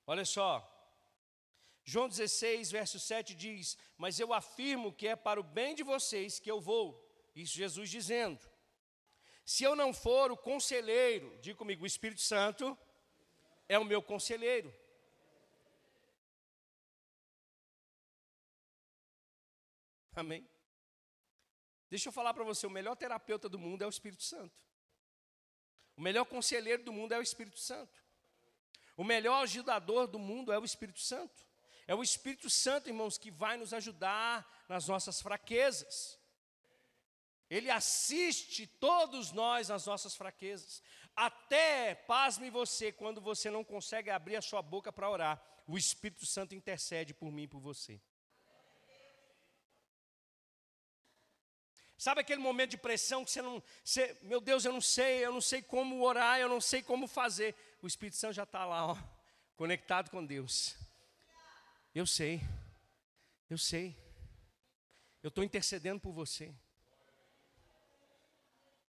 Olha 0.07 0.25
só. 0.25 0.71
João 1.83 2.09
16, 2.09 2.71
verso 2.71 2.99
7 2.99 3.35
diz: 3.35 3.77
Mas 3.97 4.19
eu 4.19 4.33
afirmo 4.33 4.93
que 4.93 5.09
é 5.09 5.17
para 5.17 5.41
o 5.41 5.43
bem 5.43 5.75
de 5.75 5.83
vocês 5.83 6.39
que 6.39 6.51
eu 6.51 6.61
vou. 6.61 7.01
Isso 7.35 7.55
Jesus 7.55 7.91
dizendo. 7.91 8.41
Se 9.45 9.63
eu 9.65 9.77
não 9.77 9.93
for 9.93 10.33
o 10.33 10.37
conselheiro, 10.37 11.37
diga 11.41 11.59
comigo, 11.59 11.85
o 11.85 11.87
Espírito 11.87 12.23
Santo 12.23 12.77
é 13.69 13.79
o 13.79 13.85
meu 13.85 14.03
conselheiro. 14.03 14.73
Amém? 20.15 20.49
Deixa 21.91 22.09
eu 22.09 22.13
falar 22.13 22.33
para 22.33 22.45
você: 22.45 22.67
o 22.67 22.71
melhor 22.71 22.97
terapeuta 22.97 23.49
do 23.49 23.59
mundo 23.59 23.83
é 23.83 23.87
o 23.87 23.91
Espírito 23.91 24.23
Santo. 24.23 24.55
O 25.97 26.01
melhor 26.01 26.25
conselheiro 26.25 26.83
do 26.83 26.93
mundo 26.93 27.13
é 27.13 27.19
o 27.19 27.23
Espírito 27.23 27.59
Santo. 27.59 28.04
O 28.97 29.05
melhor 29.05 29.43
ajudador 29.43 30.07
do 30.07 30.19
mundo 30.19 30.53
é 30.53 30.59
o 30.59 30.65
Espírito 30.65 31.01
Santo. 31.01 31.45
É 31.87 31.95
o 31.95 32.03
Espírito 32.03 32.49
Santo, 32.49 32.89
irmãos, 32.89 33.19
que 33.19 33.31
vai 33.31 33.57
nos 33.57 33.75
ajudar 33.75 34.65
nas 34.69 34.89
nossas 34.89 35.21
fraquezas. 35.21 36.19
Ele 37.51 37.71
assiste 37.71 38.67
todos 38.67 39.33
nós 39.33 39.69
nas 39.69 39.87
nossas 39.87 40.17
fraquezas. 40.17 40.83
Até, 41.15 41.95
pasme 41.95 42.51
você, 42.51 42.91
quando 42.91 43.21
você 43.21 43.51
não 43.51 43.63
consegue 43.63 44.11
abrir 44.11 44.37
a 44.37 44.43
sua 44.43 44.63
boca 44.63 44.93
para 44.93 45.11
orar, 45.11 45.43
o 45.67 45.77
Espírito 45.77 46.27
Santo 46.27 46.55
intercede 46.55 47.13
por 47.13 47.31
mim 47.31 47.43
e 47.43 47.49
por 47.49 47.61
você. 47.61 48.01
Sabe 51.97 52.21
aquele 52.21 52.41
momento 52.41 52.73
de 52.73 52.77
pressão 52.77 53.25
que 53.25 53.31
você 53.31 53.41
não, 53.41 53.63
você, 53.83 54.19
meu 54.23 54.41
Deus, 54.41 54.65
eu 54.65 54.73
não 54.73 54.81
sei, 54.81 55.25
eu 55.25 55.33
não 55.33 55.41
sei 55.41 55.63
como 55.63 56.03
orar, 56.03 56.39
eu 56.39 56.49
não 56.49 56.61
sei 56.61 56.83
como 56.83 57.07
fazer. 57.07 57.55
O 57.85 57.87
Espírito 57.87 58.17
Santo 58.17 58.33
já 58.33 58.45
está 58.45 58.65
lá, 58.65 58.87
ó, 58.87 58.97
conectado 59.57 60.09
com 60.09 60.25
Deus. 60.25 60.75
Eu 61.95 62.07
sei, 62.07 62.41
eu 63.51 63.59
sei, 63.59 63.95
eu 65.23 65.29
estou 65.29 65.45
intercedendo 65.45 66.01
por 66.01 66.11
você. 66.11 66.55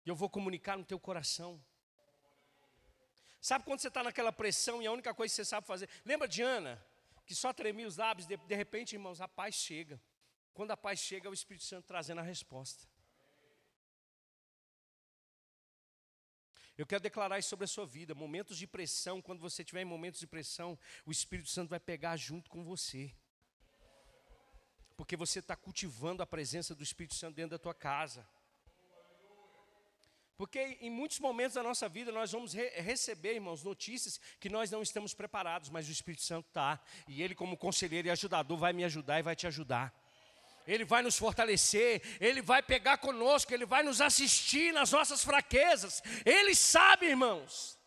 Eu 0.04 0.16
vou 0.16 0.28
comunicar 0.28 0.76
no 0.76 0.84
teu 0.84 1.00
coração. 1.00 1.64
Sabe 3.40 3.64
quando 3.64 3.80
você 3.80 3.90
está 3.90 4.02
naquela 4.02 4.32
pressão 4.32 4.82
e 4.82 4.88
a 4.88 4.92
única 4.92 5.14
coisa 5.14 5.32
que 5.32 5.36
você 5.36 5.46
sabe 5.46 5.68
fazer? 5.68 5.88
Lembra 6.04 6.28
de 6.28 6.42
Ana, 6.42 6.84
que 7.28 7.36
só 7.36 7.54
tremia 7.54 7.88
os 7.88 7.98
lábios, 7.98 8.26
de, 8.26 8.38
de 8.38 8.56
repente, 8.56 8.94
irmãos, 8.94 9.22
a 9.22 9.28
paz 9.28 9.54
chega. 9.54 10.02
Quando 10.52 10.72
a 10.72 10.78
paz 10.78 10.98
chega, 10.98 11.28
é 11.28 11.30
o 11.30 11.34
Espírito 11.36 11.64
Santo 11.64 11.86
trazendo 11.86 12.22
a 12.22 12.24
resposta. 12.24 12.88
Eu 16.80 16.86
quero 16.86 17.04
declarar 17.04 17.38
isso 17.38 17.50
sobre 17.50 17.66
a 17.66 17.68
sua 17.68 17.86
vida. 17.86 18.16
Momentos 18.16 18.58
de 18.58 18.66
pressão, 18.66 19.22
quando 19.22 19.42
você 19.42 19.64
estiver 19.64 19.82
em 19.82 19.86
momentos 19.86 20.18
de 20.18 20.26
pressão, 20.26 20.80
o 21.06 21.12
Espírito 21.12 21.50
Santo 21.50 21.72
vai 21.72 21.80
pegar 21.80 22.16
junto 22.16 22.50
com 22.50 22.64
você. 22.64 23.14
Porque 24.96 25.18
você 25.18 25.40
está 25.40 25.58
cultivando 25.58 26.24
a 26.24 26.26
presença 26.26 26.74
do 26.74 26.82
Espírito 26.82 27.16
Santo 27.16 27.36
dentro 27.36 27.52
da 27.52 27.60
tua 27.60 27.74
casa. 27.74 28.26
Porque 30.38 30.78
em 30.80 30.90
muitos 30.90 31.20
momentos 31.20 31.56
da 31.56 31.64
nossa 31.64 31.90
vida 31.90 32.14
nós 32.14 32.32
vamos 32.32 32.54
re 32.54 32.70
receber, 32.70 33.34
irmãos, 33.34 33.62
notícias 33.62 34.18
que 34.40 34.48
nós 34.48 34.72
não 34.72 34.82
estamos 34.82 35.14
preparados, 35.14 35.70
mas 35.70 35.86
o 35.86 35.92
Espírito 35.92 36.24
Santo 36.24 36.48
está. 36.48 36.82
E 37.10 37.22
Ele, 37.22 37.36
como 37.36 37.58
conselheiro 37.58 38.08
e 38.08 38.12
ajudador, 38.12 38.58
vai 38.58 38.72
me 38.72 38.86
ajudar 38.86 39.20
e 39.20 39.22
vai 39.22 39.36
te 39.36 39.46
ajudar. 39.46 39.94
Ele 40.74 40.86
vai 40.86 41.02
nos 41.02 41.18
fortalecer, 41.18 42.02
Ele 42.22 42.42
vai 42.44 42.62
pegar 42.62 42.98
conosco, 43.00 43.52
Ele 43.52 43.66
vai 43.66 43.82
nos 43.82 44.00
assistir 44.02 44.72
nas 44.72 44.92
nossas 44.92 45.24
fraquezas. 45.24 46.02
Ele 46.24 46.54
sabe, 46.54 47.08
irmãos. 47.08 47.78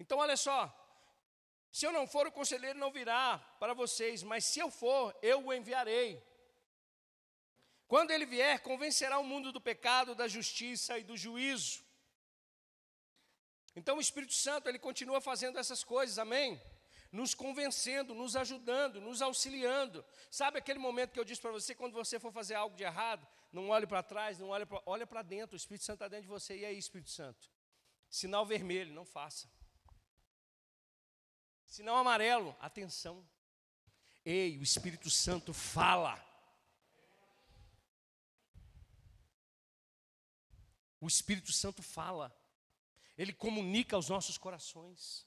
Então, 0.00 0.18
olha 0.18 0.36
só. 0.36 0.58
Se 1.70 1.86
eu 1.86 1.92
não 1.92 2.08
for, 2.08 2.26
o 2.26 2.32
conselheiro 2.32 2.76
não 2.76 2.90
virá 2.90 3.38
para 3.60 3.72
vocês, 3.72 4.24
mas 4.24 4.44
se 4.44 4.58
eu 4.58 4.68
for, 4.68 5.16
eu 5.22 5.46
o 5.46 5.52
enviarei. 5.52 6.20
Quando 7.86 8.10
ele 8.10 8.26
vier, 8.26 8.58
convencerá 8.60 9.16
o 9.20 9.24
mundo 9.24 9.52
do 9.52 9.60
pecado, 9.60 10.16
da 10.16 10.26
justiça 10.26 10.98
e 10.98 11.04
do 11.04 11.16
juízo. 11.16 11.84
Então 13.76 13.98
o 13.98 14.00
Espírito 14.00 14.32
Santo, 14.32 14.68
ele 14.68 14.78
continua 14.78 15.20
fazendo 15.20 15.56
essas 15.56 15.84
coisas, 15.84 16.18
amém? 16.18 16.60
Nos 17.10 17.34
convencendo, 17.34 18.14
nos 18.14 18.36
ajudando, 18.36 19.00
nos 19.00 19.20
auxiliando. 19.20 20.04
Sabe 20.30 20.58
aquele 20.58 20.78
momento 20.78 21.12
que 21.12 21.18
eu 21.18 21.24
disse 21.24 21.40
para 21.40 21.50
você, 21.50 21.74
quando 21.74 21.92
você 21.92 22.20
for 22.20 22.32
fazer 22.32 22.54
algo 22.54 22.76
de 22.76 22.84
errado, 22.84 23.26
não 23.52 23.68
olhe 23.68 23.86
para 23.86 24.02
trás, 24.02 24.38
não 24.38 24.50
olhe 24.50 24.64
para, 24.64 24.80
olha 24.86 25.06
para 25.06 25.22
dentro, 25.22 25.54
o 25.54 25.56
Espírito 25.56 25.84
Santo 25.84 25.96
está 25.96 26.08
dentro 26.08 26.24
de 26.24 26.28
você. 26.28 26.58
E 26.58 26.64
aí, 26.64 26.78
Espírito 26.78 27.10
Santo? 27.10 27.50
Sinal 28.08 28.46
vermelho, 28.46 28.94
não 28.94 29.04
faça. 29.04 29.50
Sinal 31.66 31.96
amarelo, 31.96 32.56
atenção. 32.60 33.28
Ei, 34.24 34.58
o 34.58 34.62
Espírito 34.62 35.08
Santo 35.10 35.52
fala. 35.52 36.24
O 41.00 41.06
Espírito 41.06 41.50
Santo 41.52 41.82
fala, 41.82 42.36
ele 43.16 43.32
comunica 43.32 43.96
aos 43.96 44.08
nossos 44.08 44.36
corações. 44.36 45.26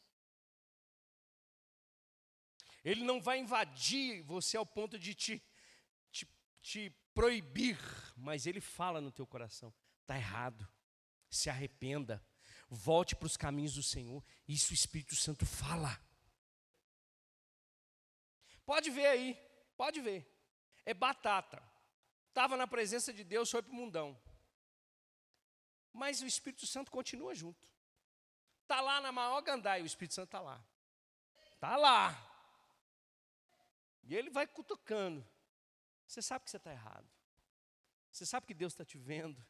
Ele 2.84 3.04
não 3.04 3.22
vai 3.22 3.40
invadir 3.40 4.22
você 4.24 4.58
ao 4.58 4.66
ponto 4.66 5.00
de 5.00 5.16
te, 5.16 5.42
te, 6.12 6.28
te 6.62 6.90
proibir, 7.14 7.78
mas 8.18 8.46
ele 8.46 8.60
fala 8.60 9.00
no 9.00 9.12
teu 9.12 9.26
coração: 9.26 9.74
está 10.02 10.18
errado, 10.18 10.68
se 11.30 11.50
arrependa, 11.50 12.24
volte 12.70 13.16
para 13.16 13.26
os 13.26 13.38
caminhos 13.38 13.76
do 13.76 13.84
Senhor. 13.84 14.24
Isso 14.48 14.72
o 14.72 14.74
Espírito 14.74 15.16
Santo 15.16 15.46
fala. 15.46 16.00
Pode 18.66 18.90
ver 18.90 19.08
aí, 19.08 19.38
pode 19.78 20.02
ver. 20.02 20.30
É 20.86 20.94
batata. 20.94 21.64
Estava 22.30 22.58
na 22.58 22.68
presença 22.68 23.14
de 23.14 23.24
Deus, 23.24 23.50
foi 23.50 23.62
para 23.62 23.72
o 23.72 23.76
mundão. 23.76 24.20
Mas 25.94 26.22
o 26.22 26.26
Espírito 26.26 26.66
Santo 26.66 26.92
continua 26.92 27.36
junto. 27.36 27.72
Está 28.64 28.82
lá 28.82 29.00
na 29.00 29.12
maior 29.12 29.40
gandaia, 29.42 29.84
o 29.84 29.86
Espírito 29.86 30.16
Santo 30.16 30.30
está 30.30 30.40
lá. 30.40 30.66
Está 31.54 31.76
lá. 31.78 32.33
E 34.04 34.16
ele 34.16 34.30
vai 34.30 34.46
cutucando. 34.46 35.26
Você 36.08 36.22
sabe 36.22 36.46
que 36.46 36.52
você 36.52 36.58
está 36.58 36.72
errado. 36.72 37.10
Você 38.12 38.26
sabe 38.26 38.46
que 38.46 38.54
Deus 38.54 38.74
está 38.74 38.86
te 38.86 38.98
vendo. 38.98 39.44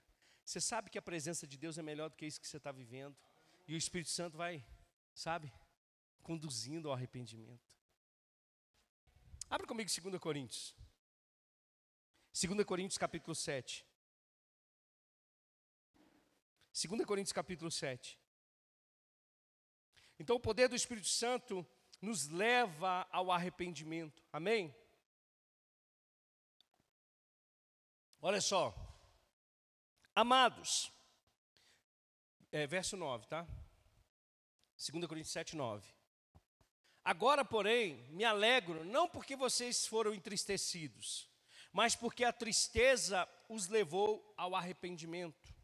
Você 0.45 0.62
sabe 0.62 0.89
que 0.89 0.97
a 0.97 1.01
presença 1.01 1.47
de 1.47 1.58
Deus 1.58 1.78
é 1.78 1.82
melhor 1.82 2.10
do 2.10 2.16
que 2.16 2.26
isso 2.26 2.39
que 2.39 2.47
você 2.47 2.58
está 2.58 2.72
vivendo. 2.72 3.18
E 3.68 3.74
o 3.74 3.78
Espírito 3.78 4.10
Santo 4.10 4.38
vai, 4.38 4.66
sabe, 5.14 5.51
conduzindo 6.22 6.89
ao 6.89 6.93
arrependimento. 6.93 7.74
Abra 9.49 9.68
comigo 9.68 9.89
2 9.89 10.20
Coríntios. 10.20 10.76
2 12.34 12.66
Coríntios 12.66 12.97
capítulo 12.97 13.36
7. 13.36 13.86
2 16.74 17.06
Coríntios 17.06 17.34
capítulo 17.34 17.70
7. 17.70 18.20
Então 20.20 20.36
o 20.36 20.39
poder 20.39 20.68
do 20.68 20.76
Espírito 20.76 21.08
Santo 21.08 21.66
nos 22.04 22.28
leva 22.28 23.08
ao 23.10 23.32
arrependimento. 23.32 24.22
Amém? 24.30 24.76
Olha 28.22 28.41
só. 28.41 28.76
Amados. 30.14 30.91
É, 32.51 32.68
verso 32.68 32.97
9, 32.97 33.26
tá? 33.28 33.47
2 34.78 35.08
Coríntios 35.08 35.32
7, 35.32 35.56
9. 35.56 35.93
Agora, 37.06 37.45
porém, 37.45 37.95
me 38.10 38.26
alegro, 38.26 38.84
não 38.84 39.08
porque 39.08 39.38
vocês 39.38 39.88
foram 39.88 40.14
entristecidos, 40.14 41.30
mas 41.72 41.95
porque 41.95 42.26
a 42.26 42.34
tristeza 42.34 43.26
os 43.47 43.70
levou 43.70 44.34
ao 44.36 44.56
arrependimento. 44.56 45.56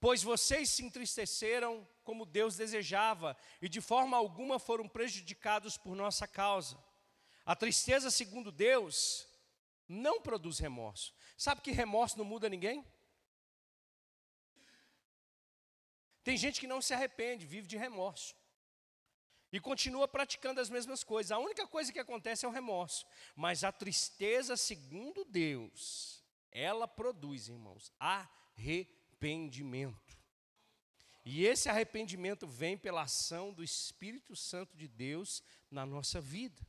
Pois 0.00 0.22
vocês 0.22 0.70
se 0.70 0.82
entristeceram 0.82 1.86
como 2.06 2.24
Deus 2.24 2.56
desejava, 2.56 3.36
e 3.60 3.68
de 3.68 3.80
forma 3.80 4.16
alguma 4.16 4.58
foram 4.58 4.88
prejudicados 4.88 5.76
por 5.76 5.96
nossa 5.96 6.26
causa. 6.26 6.78
A 7.44 7.56
tristeza, 7.56 8.10
segundo 8.10 8.52
Deus, 8.52 9.26
não 9.88 10.20
produz 10.20 10.60
remorso. 10.60 11.12
Sabe 11.36 11.60
que 11.60 11.72
remorso 11.72 12.16
não 12.16 12.24
muda 12.24 12.48
ninguém? 12.48 12.86
Tem 16.22 16.36
gente 16.36 16.60
que 16.60 16.66
não 16.66 16.80
se 16.80 16.94
arrepende, 16.94 17.44
vive 17.44 17.66
de 17.66 17.76
remorso. 17.76 18.34
E 19.52 19.60
continua 19.60 20.08
praticando 20.08 20.60
as 20.60 20.70
mesmas 20.70 21.04
coisas. 21.04 21.32
A 21.32 21.38
única 21.38 21.66
coisa 21.66 21.92
que 21.92 22.00
acontece 22.00 22.44
é 22.44 22.48
o 22.48 22.52
remorso. 22.52 23.06
Mas 23.34 23.64
a 23.64 23.72
tristeza, 23.72 24.56
segundo 24.56 25.24
Deus, 25.24 26.22
ela 26.50 26.88
produz, 26.88 27.48
irmãos, 27.48 27.92
arrependimento. 27.98 30.15
E 31.28 31.44
esse 31.44 31.68
arrependimento 31.68 32.46
vem 32.46 32.78
pela 32.78 33.02
ação 33.02 33.52
do 33.52 33.64
Espírito 33.64 34.36
Santo 34.36 34.76
de 34.76 34.86
Deus 34.86 35.42
na 35.68 35.84
nossa 35.84 36.20
vida. 36.20 36.64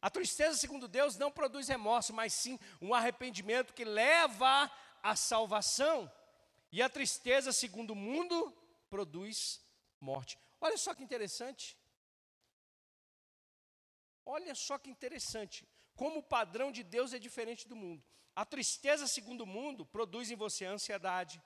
A 0.00 0.08
tristeza, 0.08 0.56
segundo 0.56 0.88
Deus, 0.88 1.18
não 1.18 1.30
produz 1.30 1.68
remorso, 1.68 2.14
mas 2.14 2.32
sim 2.32 2.58
um 2.80 2.94
arrependimento 2.94 3.74
que 3.74 3.84
leva 3.84 4.72
à 5.02 5.14
salvação. 5.14 6.10
E 6.72 6.80
a 6.80 6.88
tristeza, 6.88 7.52
segundo 7.52 7.90
o 7.90 7.94
mundo, 7.94 8.50
produz 8.88 9.60
morte. 10.00 10.38
Olha 10.58 10.78
só 10.78 10.94
que 10.94 11.02
interessante. 11.02 11.76
Olha 14.24 14.54
só 14.54 14.78
que 14.78 14.88
interessante. 14.88 15.68
Como 15.94 16.20
o 16.20 16.22
padrão 16.22 16.72
de 16.72 16.82
Deus 16.82 17.12
é 17.12 17.18
diferente 17.18 17.68
do 17.68 17.76
mundo. 17.76 18.02
A 18.34 18.46
tristeza, 18.46 19.06
segundo 19.06 19.42
o 19.42 19.46
mundo, 19.46 19.84
produz 19.84 20.30
em 20.30 20.34
você 20.34 20.64
ansiedade, 20.64 21.42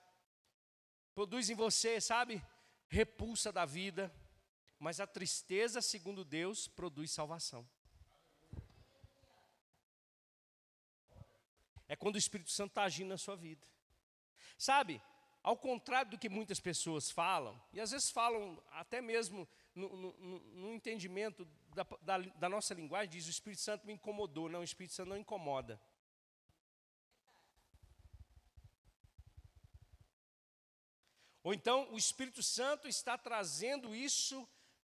produz 1.21 1.51
em 1.51 1.55
você, 1.55 2.01
sabe, 2.01 2.43
repulsa 2.87 3.51
da 3.51 3.63
vida, 3.63 4.11
mas 4.79 4.99
a 4.99 5.05
tristeza, 5.05 5.79
segundo 5.79 6.25
Deus, 6.25 6.67
produz 6.67 7.11
salvação. 7.11 7.63
É 11.87 11.95
quando 11.95 12.15
o 12.15 12.17
Espírito 12.17 12.49
Santo 12.49 12.71
está 12.71 12.81
agindo 12.81 13.09
na 13.09 13.19
sua 13.19 13.35
vida. 13.35 13.63
Sabe, 14.57 14.99
ao 15.43 15.55
contrário 15.55 16.09
do 16.09 16.17
que 16.17 16.27
muitas 16.27 16.59
pessoas 16.59 17.11
falam, 17.11 17.61
e 17.71 17.79
às 17.79 17.91
vezes 17.91 18.09
falam 18.09 18.59
até 18.71 18.99
mesmo 18.99 19.47
no, 19.75 19.95
no, 19.95 20.39
no 20.39 20.73
entendimento 20.73 21.47
da, 21.75 21.85
da, 22.01 22.17
da 22.17 22.49
nossa 22.49 22.73
linguagem, 22.73 23.11
diz: 23.11 23.27
o 23.27 23.29
Espírito 23.29 23.61
Santo 23.61 23.85
me 23.85 23.93
incomodou. 23.93 24.49
Não, 24.49 24.61
o 24.61 24.63
Espírito 24.63 24.95
Santo 24.95 25.09
não 25.09 25.17
incomoda. 25.17 25.79
Ou 31.43 31.53
então 31.53 31.91
o 31.91 31.97
Espírito 31.97 32.43
Santo 32.43 32.87
está 32.87 33.17
trazendo 33.17 33.95
isso, 33.95 34.47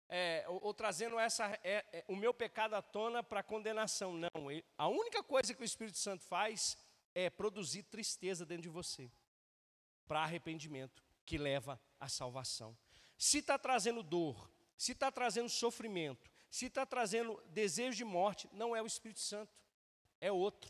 é, 0.10 0.44
ou, 0.48 0.60
ou, 0.66 0.74
trazendo 0.74 1.18
essa, 1.20 1.46
é, 1.64 1.86
é, 1.94 2.06
o 2.08 2.16
meu 2.16 2.34
pecado 2.34 2.74
à 2.74 2.82
tona 2.82 3.24
para 3.24 3.44
condenação. 3.44 4.14
Não, 4.14 4.52
ele, 4.52 4.66
a 4.78 4.88
única 4.88 5.24
coisa 5.24 5.54
que 5.54 5.62
o 5.62 5.66
Espírito 5.66 5.98
Santo 5.98 6.24
faz 6.24 6.78
é 7.14 7.30
produzir 7.30 7.84
tristeza 7.84 8.46
dentro 8.46 8.64
de 8.64 8.70
você, 8.70 9.12
para 10.08 10.22
arrependimento, 10.22 11.04
que 11.26 11.38
leva 11.38 11.80
à 12.00 12.10
salvação. 12.10 12.78
Se 13.18 13.38
está 13.38 13.58
trazendo 13.58 14.02
dor, 14.02 14.50
se 14.78 14.94
está 14.94 15.12
trazendo 15.12 15.48
sofrimento, 15.48 16.30
se 16.50 16.66
está 16.66 16.86
trazendo 16.86 17.42
desejo 17.50 17.96
de 17.96 18.04
morte, 18.04 18.50
não 18.52 18.76
é 18.76 18.82
o 18.82 18.88
Espírito 18.88 19.20
Santo, 19.20 19.56
é 20.20 20.32
outro. 20.32 20.70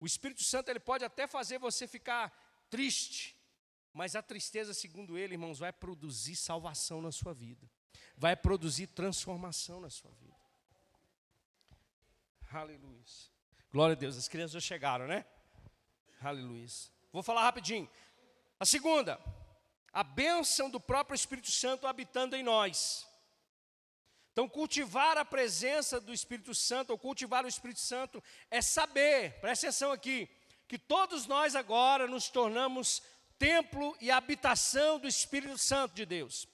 O 0.00 0.06
Espírito 0.06 0.42
Santo 0.42 0.68
ele 0.68 0.80
pode 0.80 1.04
até 1.04 1.26
fazer 1.26 1.58
você 1.58 1.86
ficar 1.86 2.30
triste, 2.68 3.36
mas 3.92 4.16
a 4.16 4.22
tristeza, 4.22 4.72
segundo 4.72 5.18
ele, 5.18 5.34
irmãos, 5.34 5.58
vai 5.58 5.72
produzir 5.72 6.36
salvação 6.36 7.02
na 7.02 7.12
sua 7.12 7.34
vida, 7.34 7.68
vai 8.16 8.34
produzir 8.34 8.86
transformação 8.88 9.80
na 9.80 9.90
sua 9.90 10.10
vida. 10.12 10.36
Aleluia. 12.50 13.02
Glória 13.70 13.94
a 13.94 13.98
Deus, 13.98 14.16
as 14.16 14.28
crianças 14.28 14.52
já 14.52 14.60
chegaram, 14.60 15.06
né? 15.06 15.24
Aleluia. 16.20 16.66
Vou 17.10 17.22
falar 17.22 17.42
rapidinho. 17.42 17.88
A 18.60 18.64
segunda, 18.64 19.18
a 19.92 20.04
bênção 20.04 20.70
do 20.70 20.78
próprio 20.78 21.14
Espírito 21.14 21.50
Santo 21.50 21.86
habitando 21.86 22.36
em 22.36 22.42
nós. 22.42 23.08
Então, 24.32 24.48
cultivar 24.48 25.18
a 25.18 25.24
presença 25.24 26.00
do 26.00 26.12
Espírito 26.12 26.54
Santo, 26.54 26.90
ou 26.90 26.98
cultivar 26.98 27.44
o 27.44 27.48
Espírito 27.48 27.80
Santo, 27.80 28.22
é 28.50 28.62
saber, 28.62 29.38
presta 29.40 29.66
atenção 29.66 29.92
aqui, 29.92 30.28
que 30.66 30.78
todos 30.78 31.26
nós 31.26 31.54
agora 31.54 32.06
nos 32.06 32.30
tornamos 32.30 33.02
templo 33.42 33.96
e 34.00 34.08
habitação 34.08 35.00
do 35.00 35.08
Espírito 35.08 35.58
Santo 35.58 35.94
de 35.94 36.06
Deus. 36.06 36.46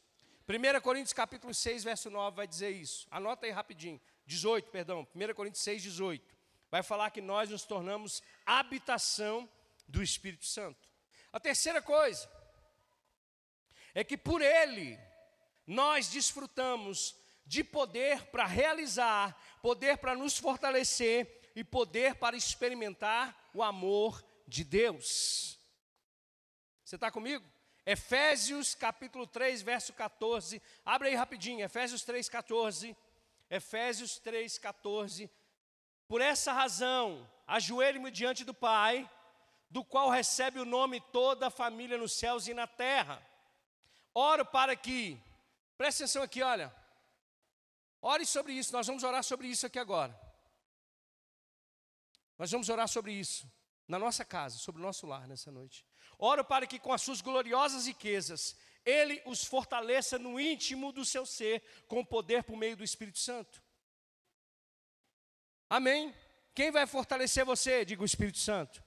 1 0.49 0.81
Coríntios 0.81 1.13
capítulo 1.13 1.53
6, 1.53 1.85
verso 1.85 2.09
9 2.09 2.35
vai 2.35 2.47
dizer 2.47 2.71
isso. 2.71 3.07
Anota 3.11 3.45
aí 3.45 3.53
rapidinho. 3.53 4.01
18, 4.25 4.71
perdão. 4.71 5.07
1 5.15 5.35
Coríntios 5.35 5.63
6, 5.65 5.83
18. 5.83 6.35
Vai 6.71 6.83
falar 6.83 7.11
que 7.11 7.21
nós 7.21 7.51
nos 7.51 7.65
tornamos 7.65 8.23
habitação 8.47 9.47
do 9.87 10.03
Espírito 10.03 10.47
Santo. 10.47 10.89
A 11.31 11.39
terceira 11.39 11.83
coisa 11.83 12.27
é 13.95 14.03
que 14.03 14.17
por 14.17 14.41
ele 14.41 14.99
nós 15.67 16.09
desfrutamos 16.09 17.15
de 17.45 17.63
poder 17.63 18.25
para 18.29 18.47
realizar, 18.47 19.39
poder 19.61 19.99
para 19.99 20.17
nos 20.17 20.39
fortalecer 20.39 21.51
e 21.55 21.63
poder 21.63 22.15
para 22.15 22.35
experimentar 22.35 23.51
o 23.53 23.63
amor 23.63 24.25
de 24.47 24.65
Deus. 24.65 25.58
Você 26.89 26.95
está 26.95 27.11
comigo? 27.11 27.45
Efésios 27.85 28.75
capítulo 28.75 29.27
3, 29.27 29.61
verso 29.61 29.93
14. 29.93 30.63
Abre 30.87 31.09
aí 31.09 31.15
rapidinho, 31.15 31.63
Efésios 31.63 32.03
3, 32.03 32.31
14. 32.31 32.97
Efésios 33.51 34.19
3, 34.21 34.57
14. 34.57 35.31
Por 36.07 36.23
essa 36.23 36.51
razão, 36.51 37.31
ajoelhe-me 37.47 38.11
diante 38.11 38.43
do 38.43 38.55
Pai, 38.55 39.07
do 39.69 39.85
qual 39.85 40.09
recebe 40.09 40.61
o 40.61 40.65
nome 40.65 40.99
toda 41.13 41.49
a 41.49 41.51
família 41.51 41.99
nos 41.99 42.15
céus 42.15 42.49
e 42.49 42.55
na 42.55 42.67
terra. 42.67 43.23
Oro 44.15 44.47
para 44.47 44.75
que, 44.75 45.21
preste 45.77 46.05
atenção 46.05 46.23
aqui, 46.23 46.43
olha. 46.43 46.75
Ore 48.01 48.25
sobre 48.25 48.55
isso, 48.55 48.73
nós 48.73 48.87
vamos 48.87 49.05
orar 49.05 49.23
sobre 49.23 49.47
isso 49.47 49.67
aqui 49.67 49.79
agora. 49.79 50.19
Nós 52.39 52.51
vamos 52.51 52.71
orar 52.71 52.89
sobre 52.89 53.13
isso 53.13 53.47
na 53.87 53.99
nossa 53.99 54.25
casa, 54.25 54.57
sobre 54.57 54.81
o 54.81 54.85
nosso 54.85 55.07
lar 55.07 55.29
nessa 55.29 55.51
noite. 55.51 55.85
Oro 56.19 56.45
para 56.45 56.67
que 56.67 56.79
com 56.79 56.93
as 56.93 57.03
suas 57.03 57.21
gloriosas 57.21 57.87
riquezas, 57.87 58.57
Ele 58.85 59.23
os 59.25 59.45
fortaleça 59.45 60.19
no 60.19 60.41
íntimo 60.41 60.91
do 60.91 61.05
seu 61.05 61.25
ser, 61.25 61.63
com 61.87 62.05
poder 62.05 62.43
por 62.43 62.57
meio 62.57 62.77
do 62.77 62.83
Espírito 62.83 63.19
Santo. 63.19 63.63
Amém? 65.71 66.15
Quem 66.55 66.71
vai 66.73 66.87
fortalecer 66.87 67.45
você? 67.45 67.85
Diga 67.85 68.03
o 68.03 68.07
Espírito 68.07 68.39
Santo. 68.39 68.83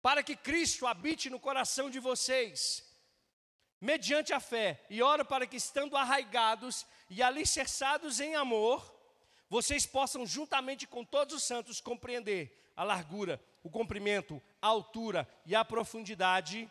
Para 0.00 0.22
que 0.22 0.36
Cristo 0.36 0.86
habite 0.86 1.28
no 1.28 1.40
coração 1.40 1.90
de 1.90 1.98
vocês, 1.98 2.82
mediante 3.80 4.32
a 4.32 4.40
fé, 4.40 4.84
e 4.88 5.02
oro 5.02 5.24
para 5.24 5.46
que, 5.46 5.56
estando 5.56 5.96
arraigados 5.96 6.86
e 7.10 7.22
alicerçados 7.22 8.20
em 8.20 8.34
amor, 8.36 8.94
vocês 9.50 9.84
possam, 9.84 10.24
juntamente 10.24 10.86
com 10.86 11.04
todos 11.04 11.34
os 11.34 11.42
santos, 11.42 11.80
compreender 11.80 12.65
a 12.76 12.84
largura, 12.84 13.42
o 13.62 13.70
comprimento, 13.70 14.40
a 14.60 14.66
altura 14.68 15.26
e 15.44 15.54
a 15.54 15.64
profundidade, 15.64 16.70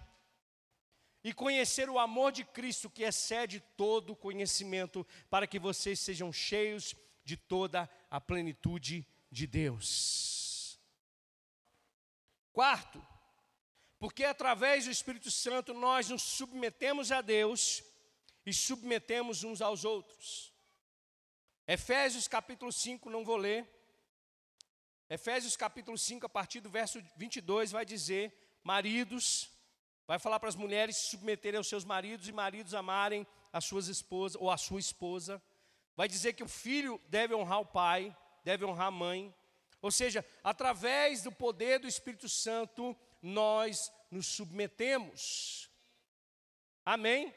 e 1.24 1.34
conhecer 1.34 1.90
o 1.90 1.98
amor 1.98 2.32
de 2.32 2.46
Cristo 2.46 2.88
que 2.88 3.04
excede 3.04 3.60
todo 3.76 4.16
conhecimento, 4.16 5.06
para 5.28 5.48
que 5.48 5.58
vocês 5.58 6.00
sejam 6.00 6.32
cheios 6.32 6.96
de 7.24 7.36
toda 7.36 7.90
a 8.12 8.22
plenitude 8.22 9.06
de 9.32 9.48
Deus. 9.48 10.80
Quarto, 12.54 13.06
porque 13.98 14.24
através 14.24 14.86
do 14.86 14.92
Espírito 14.92 15.32
Santo 15.32 15.74
nós 15.74 16.10
nos 16.10 16.22
submetemos 16.22 17.12
a 17.12 17.22
Deus 17.22 17.84
e 18.46 18.54
submetemos 18.54 19.44
uns 19.44 19.62
aos 19.62 19.84
outros. 19.84 20.54
Efésios 21.68 22.28
capítulo 22.28 22.72
5, 22.72 23.10
não 23.10 23.26
vou 23.26 23.36
ler. 23.36 23.68
Efésios 25.10 25.56
capítulo 25.56 25.98
5, 25.98 26.26
a 26.26 26.30
partir 26.30 26.62
do 26.62 26.70
verso 26.70 27.02
22, 27.16 27.72
vai 27.72 27.86
dizer: 27.86 28.34
Maridos, 28.64 29.52
vai 30.08 30.18
falar 30.18 30.40
para 30.40 30.50
as 30.50 30.56
mulheres 30.56 30.98
se 30.98 31.10
submeterem 31.12 31.58
aos 31.60 31.68
seus 31.68 31.86
maridos 31.86 32.28
e 32.28 32.32
maridos 32.32 32.74
amarem 32.74 33.26
as 33.54 33.66
suas 33.66 33.88
esposas 33.88 34.40
ou 34.42 34.50
a 34.50 34.58
sua 34.58 34.80
esposa. 34.80 35.42
Vai 35.96 36.08
dizer 36.08 36.34
que 36.34 36.44
o 36.44 36.48
filho 36.48 37.00
deve 37.08 37.36
honrar 37.36 37.62
o 37.62 37.66
pai, 37.66 38.16
deve 38.44 38.66
honrar 38.66 38.88
a 38.88 38.92
mãe. 38.92 39.34
Ou 39.80 39.92
seja, 39.92 40.26
através 40.44 41.22
do 41.22 41.32
poder 41.32 41.80
do 41.80 41.88
Espírito 41.88 42.28
Santo, 42.28 42.98
nós 43.22 43.92
nos 44.10 44.26
submetemos. 44.26 45.70
Amém? 46.84 47.34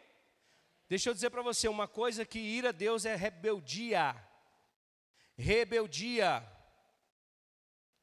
Deixa 0.88 1.10
eu 1.10 1.14
dizer 1.14 1.28
para 1.28 1.42
você 1.42 1.68
uma 1.68 1.86
coisa 1.86 2.24
que 2.24 2.38
ir 2.38 2.66
a 2.66 2.72
Deus 2.72 3.04
é 3.04 3.14
rebeldia. 3.14 4.16
Rebeldia. 5.36 6.57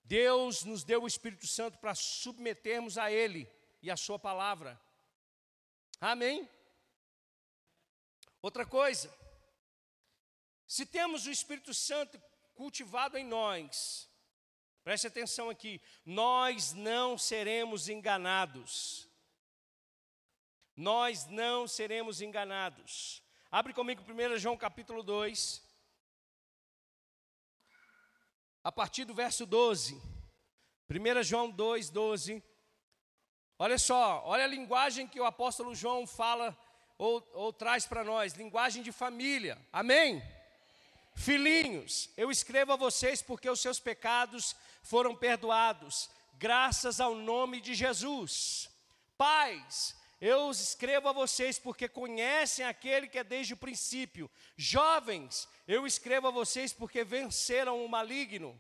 Deus 0.06 0.64
nos 0.64 0.84
deu 0.84 1.04
o 1.04 1.08
Espírito 1.08 1.48
Santo 1.48 1.78
para 1.80 1.96
submetermos 1.96 2.98
a 2.98 3.12
Ele 3.12 3.52
e 3.82 3.90
a 3.90 3.98
Sua 3.98 4.20
palavra. 4.20 4.80
Amém? 6.00 6.48
Outra 8.42 8.66
coisa, 8.66 9.12
se 10.68 10.86
temos 10.86 11.26
o 11.26 11.32
Espírito 11.32 11.74
Santo 11.74 12.22
cultivado 12.54 13.18
em 13.18 13.26
nós, 13.26 14.08
preste 14.84 15.08
atenção 15.08 15.50
aqui, 15.50 15.82
nós 16.06 16.74
não 16.74 17.18
seremos 17.18 17.90
enganados. 17.90 19.10
Nós 20.76 21.26
não 21.28 21.68
seremos 21.68 22.22
enganados. 22.22 23.24
Abre 23.50 23.74
comigo 23.74 24.04
1 24.04 24.38
João 24.38 24.58
capítulo 24.58 25.02
2. 25.02 25.65
A 28.66 28.72
partir 28.72 29.06
do 29.06 29.14
verso 29.14 29.46
12. 29.46 30.02
1 30.90 31.22
João 31.22 31.52
2, 31.52 31.92
12. 31.92 32.44
Olha 33.60 33.78
só, 33.78 34.24
olha 34.26 34.44
a 34.44 34.48
linguagem 34.48 35.08
que 35.08 35.20
o 35.20 35.24
apóstolo 35.24 35.76
João 35.76 36.08
fala 36.08 36.58
ou, 36.98 37.24
ou 37.36 37.54
traz 37.54 37.86
para 37.86 38.04
nós, 38.04 38.34
linguagem 38.34 38.82
de 38.82 38.92
família. 38.92 39.56
Amém? 39.72 40.20
Filhinhos, 41.14 42.10
eu 42.18 42.32
escrevo 42.32 42.74
a 42.74 42.76
vocês 42.76 43.22
porque 43.22 43.48
os 43.48 43.60
seus 43.60 43.80
pecados 43.80 44.56
foram 44.82 45.16
perdoados, 45.16 46.10
graças 46.34 47.00
ao 47.00 47.14
nome 47.14 47.62
de 47.62 47.76
Jesus. 47.76 48.68
Pais, 49.16 49.96
eu 50.20 50.50
escrevo 50.52 51.10
a 51.10 51.12
vocês 51.12 51.60
porque 51.60 51.90
conhecem 51.90 52.66
aquele 52.66 53.08
que 53.08 53.20
é 53.20 53.24
desde 53.24 53.54
o 53.54 53.58
princípio. 53.58 54.30
Jovens, 54.56 55.48
eu 55.68 55.86
escrevo 55.86 56.28
a 56.28 56.32
vocês 56.32 56.72
porque 56.72 57.04
venceram 57.04 57.84
o 57.84 57.90
maligno. 57.90 58.60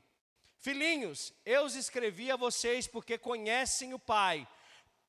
Filhinhos, 0.57 1.33
eu 1.45 1.63
os 1.63 1.75
escrevi 1.75 2.31
a 2.31 2.35
vocês 2.35 2.87
porque 2.87 3.17
conhecem 3.17 3.93
o 3.93 3.99
Pai. 3.99 4.47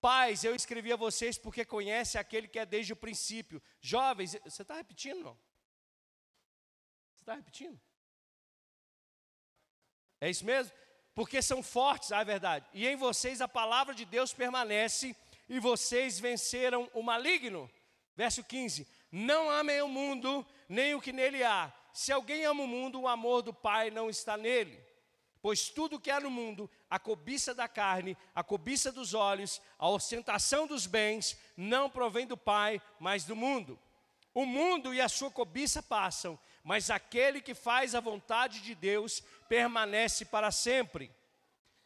Pais, 0.01 0.45
eu 0.45 0.55
escrevi 0.55 0.93
a 0.93 0.97
vocês 0.97 1.37
porque 1.37 1.65
conhecem 1.65 2.21
aquele 2.21 2.47
que 2.47 2.59
é 2.59 2.67
desde 2.67 2.93
o 2.93 2.97
princípio. 2.97 3.63
Jovens, 3.81 4.37
você 4.45 4.63
está 4.63 4.75
repetindo? 4.75 5.25
Não? 5.25 5.39
está 7.27 7.35
repetindo? 7.35 7.81
É 10.21 10.31
isso 10.31 10.45
mesmo? 10.45 10.73
Porque 11.15 11.43
são 11.43 11.63
fortes, 11.63 12.13
ah, 12.13 12.21
é 12.21 12.25
verdade. 12.25 12.67
E 12.73 12.87
em 12.87 12.95
vocês 12.95 13.41
a 13.41 13.49
palavra 13.49 13.95
de 13.95 14.05
Deus 14.05 14.33
permanece, 14.33 15.17
e 15.49 15.59
vocês 15.59 16.19
venceram 16.19 16.91
o 16.93 17.03
maligno. 17.03 17.71
Verso 18.17 18.43
15: 18.43 18.87
Não 19.11 19.51
amem 19.51 19.81
o 19.83 19.89
mundo, 19.89 20.47
nem 20.69 20.95
o 20.95 21.01
que 21.01 21.13
nele 21.13 21.43
há. 21.43 21.73
Se 21.93 22.13
alguém 22.13 22.45
ama 22.45 22.63
o 22.63 22.69
mundo, 22.69 23.01
o 23.01 23.09
amor 23.09 23.43
do 23.43 23.55
Pai 23.55 23.91
não 23.91 24.11
está 24.11 24.37
nele. 24.37 24.85
Pois 25.41 25.69
tudo 25.69 26.01
que 26.01 26.11
há 26.11 26.19
no 26.19 26.31
mundo, 26.31 26.69
a 26.91 26.99
cobiça 26.99 27.55
da 27.55 27.69
carne, 27.69 28.17
a 28.35 28.43
cobiça 28.43 28.91
dos 28.91 29.15
olhos, 29.15 29.61
a 29.79 29.89
ostentação 29.89 30.67
dos 30.67 30.87
bens, 30.87 31.39
não 31.57 31.89
provém 31.89 32.27
do 32.27 32.37
Pai, 32.37 32.83
mas 32.99 33.25
do 33.25 33.37
mundo. 33.37 33.79
O 34.35 34.45
mundo 34.45 34.93
e 34.93 35.01
a 35.01 35.09
sua 35.09 35.31
cobiça 35.31 35.83
passam, 35.83 36.39
mas 36.65 36.91
aquele 36.91 37.41
que 37.41 37.55
faz 37.55 37.95
a 37.95 38.01
vontade 38.01 38.61
de 38.61 38.75
Deus 38.75 39.23
permanece 39.49 40.25
para 40.25 40.51
sempre. 40.51 41.11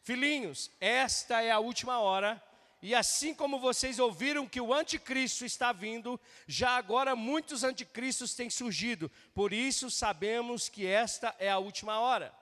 Filhinhos, 0.01 0.71
esta 0.79 1.41
é 1.41 1.51
a 1.51 1.59
última 1.59 1.99
hora, 1.99 2.43
e 2.81 2.95
assim 2.95 3.33
como 3.33 3.59
vocês 3.59 3.99
ouviram 3.99 4.47
que 4.47 4.59
o 4.59 4.73
anticristo 4.73 5.45
está 5.45 5.71
vindo, 5.71 6.19
já 6.47 6.71
agora 6.71 7.15
muitos 7.15 7.63
anticristos 7.63 8.33
têm 8.33 8.49
surgido, 8.49 9.11
por 9.35 9.53
isso 9.53 9.91
sabemos 9.91 10.67
que 10.67 10.87
esta 10.87 11.35
é 11.37 11.49
a 11.49 11.59
última 11.59 11.99
hora. 11.99 12.33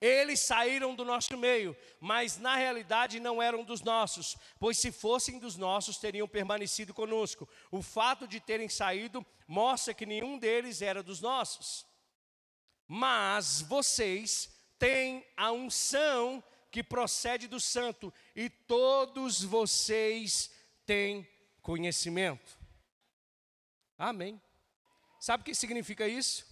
Eles 0.00 0.40
saíram 0.40 0.94
do 0.94 1.04
nosso 1.04 1.36
meio, 1.36 1.76
mas 2.00 2.38
na 2.38 2.54
realidade 2.56 3.18
não 3.18 3.42
eram 3.42 3.64
dos 3.64 3.80
nossos, 3.80 4.36
pois 4.58 4.78
se 4.78 4.92
fossem 4.92 5.38
dos 5.38 5.56
nossos 5.56 5.98
teriam 5.98 6.28
permanecido 6.28 6.94
conosco. 6.94 7.48
O 7.70 7.82
fato 7.82 8.26
de 8.26 8.38
terem 8.38 8.68
saído 8.68 9.26
mostra 9.46 9.92
que 9.94 10.06
nenhum 10.06 10.38
deles 10.38 10.82
era 10.82 11.02
dos 11.02 11.20
nossos. 11.20 11.84
Mas 12.86 13.60
vocês 13.62 14.48
têm 14.78 15.26
a 15.36 15.50
unção 15.50 16.42
que 16.70 16.82
procede 16.82 17.48
do 17.48 17.58
santo, 17.58 18.12
e 18.38 18.48
todos 18.48 19.42
vocês 19.42 20.50
têm 20.86 21.28
conhecimento. 21.60 22.58
Amém. 23.98 24.40
Sabe 25.20 25.42
o 25.42 25.44
que 25.44 25.54
significa 25.54 26.06
isso? 26.06 26.46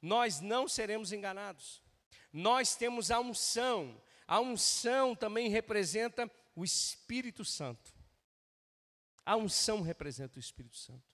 Nós 0.00 0.40
não 0.40 0.68
seremos 0.68 1.12
enganados 1.12 1.84
nós 2.34 2.74
temos 2.74 3.12
a 3.12 3.20
unção, 3.20 4.02
A 4.26 4.40
unção 4.40 5.14
também 5.14 5.48
representa 5.50 6.28
o 6.56 6.64
Espírito 6.64 7.44
Santo. 7.44 7.92
A 9.24 9.36
unção 9.36 9.82
representa 9.82 10.38
o 10.38 10.40
Espírito 10.40 10.76
Santo. 10.76 11.04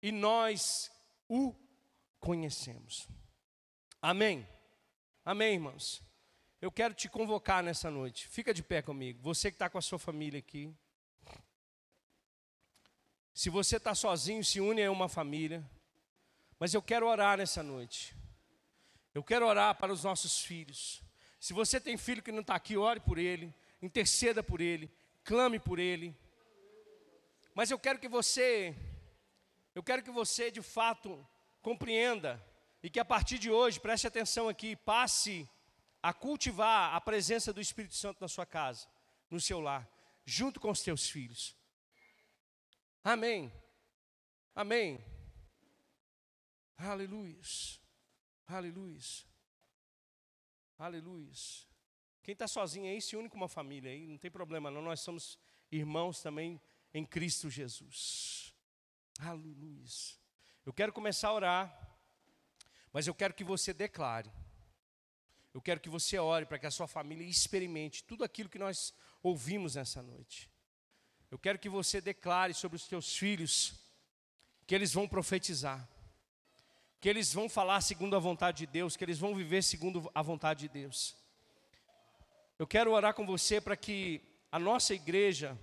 E 0.00 0.12
nós 0.12 0.92
o 1.26 1.54
conhecemos. 2.20 3.08
Amém. 4.00 4.46
Amém, 5.24 5.54
irmãos. 5.54 6.02
Eu 6.62 6.70
quero 6.70 6.94
te 6.94 7.08
convocar 7.08 7.60
nessa 7.60 7.90
noite. 7.90 8.28
Fica 8.28 8.54
de 8.54 8.62
pé 8.62 8.80
comigo. 8.80 9.18
Você 9.20 9.50
que 9.50 9.56
está 9.56 9.68
com 9.68 9.78
a 9.78 9.82
sua 9.82 9.98
família 9.98 10.38
aqui. 10.38 10.72
Se 13.34 13.50
você 13.50 13.78
está 13.78 13.96
sozinho, 13.96 14.44
se 14.44 14.60
une 14.60 14.80
a 14.80 14.92
uma 14.92 15.08
família. 15.08 15.68
Mas 16.60 16.72
eu 16.72 16.80
quero 16.80 17.08
orar 17.08 17.36
nessa 17.36 17.64
noite. 17.64 18.14
Eu 19.12 19.24
quero 19.24 19.44
orar 19.44 19.74
para 19.74 19.92
os 19.92 20.04
nossos 20.04 20.44
filhos. 20.44 21.02
Se 21.40 21.52
você 21.52 21.80
tem 21.80 21.96
filho 21.96 22.22
que 22.22 22.30
não 22.30 22.42
está 22.42 22.54
aqui, 22.54 22.76
ore 22.76 23.00
por 23.00 23.18
ele, 23.18 23.52
interceda 23.82 24.40
por 24.40 24.60
ele, 24.60 24.88
clame 25.24 25.58
por 25.58 25.80
ele. 25.80 26.16
Mas 27.56 27.72
eu 27.72 27.78
quero 27.78 27.98
que 27.98 28.08
você, 28.08 28.72
eu 29.74 29.82
quero 29.82 30.04
que 30.04 30.12
você 30.12 30.48
de 30.48 30.62
fato 30.62 31.26
compreenda 31.60 32.40
e 32.80 32.88
que 32.88 33.00
a 33.00 33.04
partir 33.04 33.40
de 33.40 33.50
hoje, 33.50 33.80
preste 33.80 34.06
atenção 34.06 34.48
aqui, 34.48 34.76
passe 34.76 35.48
a 36.02 36.12
cultivar 36.12 36.94
a 36.94 37.00
presença 37.00 37.52
do 37.52 37.60
Espírito 37.60 37.94
Santo 37.94 38.20
na 38.20 38.28
sua 38.28 38.44
casa, 38.44 38.88
no 39.30 39.40
seu 39.40 39.60
lar, 39.60 39.88
junto 40.24 40.58
com 40.58 40.70
os 40.70 40.82
teus 40.82 41.08
filhos. 41.08 41.56
Amém. 43.04 43.52
Amém. 44.54 45.04
Aleluia. 46.76 47.40
Aleluia. 48.48 49.00
Aleluia. 50.78 51.32
Quem 52.22 52.32
está 52.32 52.48
sozinho 52.48 52.90
aí 52.90 53.00
se 53.00 53.16
une 53.16 53.28
com 53.28 53.36
uma 53.36 53.48
família 53.48 53.90
aí, 53.90 54.06
não 54.06 54.18
tem 54.18 54.30
problema 54.30 54.70
não, 54.70 54.82
nós 54.82 55.00
somos 55.00 55.38
irmãos 55.70 56.20
também 56.20 56.60
em 56.92 57.04
Cristo 57.04 57.48
Jesus. 57.48 58.54
Aleluia. 59.20 59.86
Eu 60.66 60.72
quero 60.72 60.92
começar 60.92 61.28
a 61.28 61.34
orar, 61.34 61.98
mas 62.92 63.06
eu 63.06 63.14
quero 63.14 63.34
que 63.34 63.44
você 63.44 63.72
declare. 63.72 64.30
Eu 65.54 65.60
quero 65.60 65.80
que 65.80 65.88
você 65.88 66.18
ore 66.18 66.46
para 66.46 66.58
que 66.58 66.66
a 66.66 66.70
sua 66.70 66.86
família 66.86 67.26
experimente 67.26 68.04
tudo 68.04 68.24
aquilo 68.24 68.48
que 68.48 68.58
nós 68.58 68.94
ouvimos 69.22 69.74
nessa 69.74 70.02
noite. 70.02 70.50
Eu 71.30 71.38
quero 71.38 71.58
que 71.58 71.68
você 71.68 72.00
declare 72.00 72.54
sobre 72.54 72.76
os 72.76 72.86
teus 72.86 73.16
filhos 73.16 73.74
que 74.66 74.74
eles 74.74 74.92
vão 74.92 75.08
profetizar 75.08 75.88
que 77.02 77.08
eles 77.08 77.34
vão 77.34 77.48
falar 77.48 77.80
segundo 77.80 78.14
a 78.14 78.20
vontade 78.20 78.58
de 78.58 78.66
Deus, 78.66 78.96
que 78.96 79.02
eles 79.02 79.18
vão 79.18 79.34
viver 79.34 79.60
segundo 79.64 80.08
a 80.14 80.22
vontade 80.22 80.60
de 80.60 80.68
Deus. 80.68 81.16
Eu 82.56 82.64
quero 82.64 82.92
orar 82.92 83.12
com 83.12 83.26
você 83.26 83.60
para 83.60 83.76
que 83.76 84.20
a 84.52 84.58
nossa 84.60 84.94
igreja, 84.94 85.58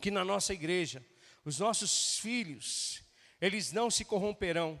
que 0.00 0.10
na 0.10 0.24
nossa 0.24 0.54
igreja, 0.54 1.04
os 1.44 1.58
nossos 1.58 2.18
filhos, 2.18 3.02
eles 3.42 3.72
não 3.72 3.90
se 3.90 4.06
corromperão, 4.06 4.80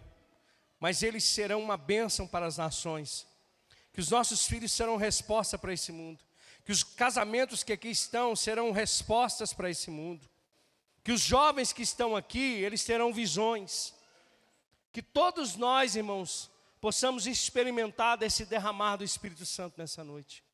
mas 0.80 1.02
eles 1.02 1.22
serão 1.22 1.62
uma 1.62 1.76
bênção 1.76 2.26
para 2.26 2.46
as 2.46 2.56
nações. 2.56 3.26
Que 3.94 4.00
os 4.00 4.10
nossos 4.10 4.46
filhos 4.46 4.72
serão 4.72 4.96
resposta 4.98 5.56
para 5.56 5.72
esse 5.72 5.90
mundo. 5.90 6.22
Que 6.66 6.72
os 6.72 6.82
casamentos 6.82 7.62
que 7.62 7.72
aqui 7.72 7.88
estão 7.88 8.36
serão 8.36 8.72
respostas 8.72 9.54
para 9.54 9.70
esse 9.70 9.90
mundo. 9.90 10.28
Que 11.02 11.12
os 11.12 11.22
jovens 11.22 11.72
que 11.72 11.82
estão 11.82 12.14
aqui, 12.14 12.60
eles 12.62 12.84
terão 12.84 13.10
visões 13.10 13.94
que 14.94 15.02
todos 15.02 15.56
nós, 15.56 15.96
irmãos, 15.96 16.48
possamos 16.80 17.26
experimentar 17.26 18.16
desse 18.16 18.46
derramar 18.46 18.96
do 18.96 19.02
Espírito 19.02 19.44
Santo 19.44 19.74
nessa 19.76 20.04
noite. 20.04 20.44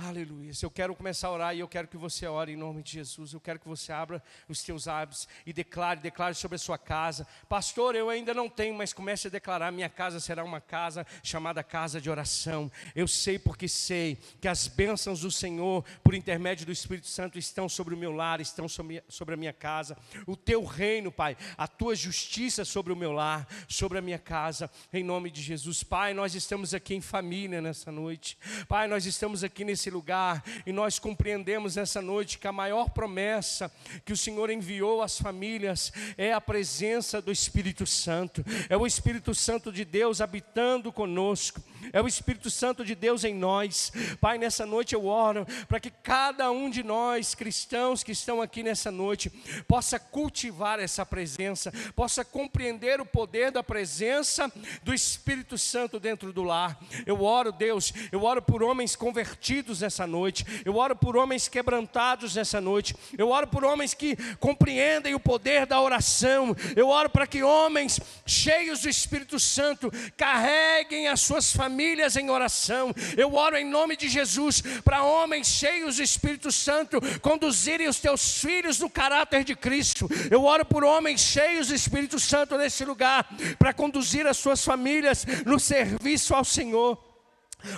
Aleluia. 0.00 0.52
Eu 0.62 0.70
quero 0.70 0.94
começar 0.94 1.26
a 1.26 1.32
orar 1.32 1.56
e 1.56 1.58
eu 1.58 1.66
quero 1.66 1.88
que 1.88 1.96
você 1.96 2.24
ore 2.24 2.52
em 2.52 2.56
nome 2.56 2.84
de 2.84 2.92
Jesus. 2.92 3.32
Eu 3.32 3.40
quero 3.40 3.58
que 3.58 3.66
você 3.66 3.90
abra 3.90 4.22
os 4.48 4.62
teus 4.62 4.86
hábitos 4.86 5.26
e 5.44 5.52
declare, 5.52 5.98
declare 5.98 6.36
sobre 6.36 6.54
a 6.54 6.58
sua 6.58 6.78
casa. 6.78 7.26
Pastor, 7.48 7.96
eu 7.96 8.08
ainda 8.08 8.32
não 8.32 8.48
tenho, 8.48 8.76
mas 8.76 8.92
comece 8.92 9.26
a 9.26 9.30
declarar: 9.30 9.72
minha 9.72 9.88
casa 9.88 10.20
será 10.20 10.44
uma 10.44 10.60
casa 10.60 11.04
chamada 11.20 11.64
casa 11.64 12.00
de 12.00 12.08
oração. 12.08 12.70
Eu 12.94 13.08
sei 13.08 13.40
porque 13.40 13.66
sei 13.66 14.16
que 14.40 14.46
as 14.46 14.68
bênçãos 14.68 15.22
do 15.22 15.32
Senhor, 15.32 15.84
por 16.04 16.14
intermédio 16.14 16.64
do 16.64 16.70
Espírito 16.70 17.08
Santo, 17.08 17.36
estão 17.36 17.68
sobre 17.68 17.92
o 17.92 17.98
meu 17.98 18.12
lar, 18.12 18.40
estão 18.40 18.68
sobre, 18.68 19.02
a 19.34 19.36
minha 19.36 19.52
casa. 19.52 19.98
O 20.28 20.36
teu 20.36 20.64
reino, 20.64 21.10
Pai, 21.10 21.36
a 21.56 21.66
tua 21.66 21.96
justiça 21.96 22.64
sobre 22.64 22.92
o 22.92 22.96
meu 22.96 23.10
lar, 23.10 23.48
sobre 23.66 23.98
a 23.98 24.00
minha 24.00 24.18
casa, 24.20 24.70
em 24.92 25.02
nome 25.02 25.28
de 25.28 25.42
Jesus. 25.42 25.82
Pai, 25.82 26.14
nós 26.14 26.36
estamos 26.36 26.72
aqui 26.72 26.94
em 26.94 27.00
família 27.00 27.60
nessa 27.60 27.90
noite. 27.90 28.38
Pai, 28.68 28.86
nós 28.86 29.04
estamos 29.04 29.42
aqui 29.42 29.64
nesse 29.64 29.87
nesse 29.88 29.90
lugar 29.90 30.44
e 30.66 30.72
nós 30.72 30.98
compreendemos 30.98 31.76
essa 31.76 32.02
noite 32.02 32.38
que 32.38 32.46
a 32.46 32.52
maior 32.52 32.90
promessa 32.90 33.72
que 34.04 34.12
o 34.12 34.16
Senhor 34.16 34.50
enviou 34.50 35.02
às 35.02 35.18
famílias 35.18 35.92
é 36.16 36.32
a 36.32 36.40
presença 36.40 37.22
do 37.22 37.32
Espírito 37.32 37.86
Santo, 37.86 38.44
é 38.68 38.76
o 38.76 38.86
Espírito 38.86 39.34
Santo 39.34 39.72
de 39.72 39.84
Deus 39.84 40.20
habitando 40.20 40.92
conosco, 40.92 41.62
é 41.92 42.02
o 42.02 42.06
Espírito 42.06 42.50
Santo 42.50 42.84
de 42.84 42.94
Deus 42.94 43.24
em 43.24 43.34
nós. 43.34 43.90
Pai, 44.20 44.36
nessa 44.36 44.66
noite 44.66 44.94
eu 44.94 45.06
oro 45.06 45.46
para 45.66 45.80
que 45.80 45.90
cada 45.90 46.50
um 46.50 46.68
de 46.68 46.82
nós, 46.82 47.34
cristãos 47.34 48.02
que 48.02 48.12
estão 48.12 48.42
aqui 48.42 48.62
nessa 48.62 48.90
noite, 48.90 49.30
possa 49.66 49.98
cultivar 49.98 50.78
essa 50.78 51.06
presença, 51.06 51.72
possa 51.94 52.24
compreender 52.24 53.00
o 53.00 53.06
poder 53.06 53.50
da 53.50 53.62
presença 53.62 54.52
do 54.82 54.92
Espírito 54.92 55.56
Santo 55.56 55.98
dentro 55.98 56.32
do 56.32 56.42
lar. 56.42 56.78
Eu 57.06 57.22
oro, 57.22 57.52
Deus, 57.52 57.92
eu 58.12 58.24
oro 58.24 58.42
por 58.42 58.62
homens 58.62 58.94
convertidos 58.94 59.77
nessa 59.80 60.06
noite, 60.06 60.44
eu 60.64 60.76
oro 60.76 60.94
por 60.96 61.16
homens 61.16 61.48
quebrantados 61.48 62.34
nessa 62.34 62.60
noite, 62.60 62.94
eu 63.16 63.30
oro 63.30 63.46
por 63.46 63.64
homens 63.64 63.94
que 63.94 64.16
compreendem 64.38 65.14
o 65.14 65.20
poder 65.20 65.66
da 65.66 65.80
oração, 65.80 66.54
eu 66.76 66.88
oro 66.88 67.10
para 67.10 67.26
que 67.26 67.42
homens 67.42 68.00
cheios 68.26 68.80
do 68.80 68.88
Espírito 68.88 69.38
Santo 69.38 69.90
carreguem 70.16 71.08
as 71.08 71.20
suas 71.20 71.52
famílias 71.52 72.16
em 72.16 72.30
oração, 72.30 72.94
eu 73.16 73.34
oro 73.34 73.56
em 73.56 73.64
nome 73.64 73.96
de 73.96 74.08
Jesus 74.08 74.62
para 74.84 75.02
homens 75.02 75.46
cheios 75.46 75.96
do 75.96 76.02
Espírito 76.02 76.50
Santo 76.52 77.00
conduzirem 77.20 77.88
os 77.88 77.98
teus 77.98 78.40
filhos 78.40 78.78
no 78.78 78.90
caráter 78.90 79.44
de 79.44 79.54
Cristo, 79.54 80.08
eu 80.30 80.44
oro 80.44 80.64
por 80.64 80.84
homens 80.84 81.20
cheios 81.20 81.68
do 81.68 81.74
Espírito 81.74 82.18
Santo 82.18 82.56
nesse 82.56 82.84
lugar 82.84 83.28
para 83.58 83.72
conduzir 83.72 84.26
as 84.26 84.36
suas 84.36 84.64
famílias 84.64 85.24
no 85.44 85.58
serviço 85.58 86.34
ao 86.34 86.44
Senhor. 86.44 87.07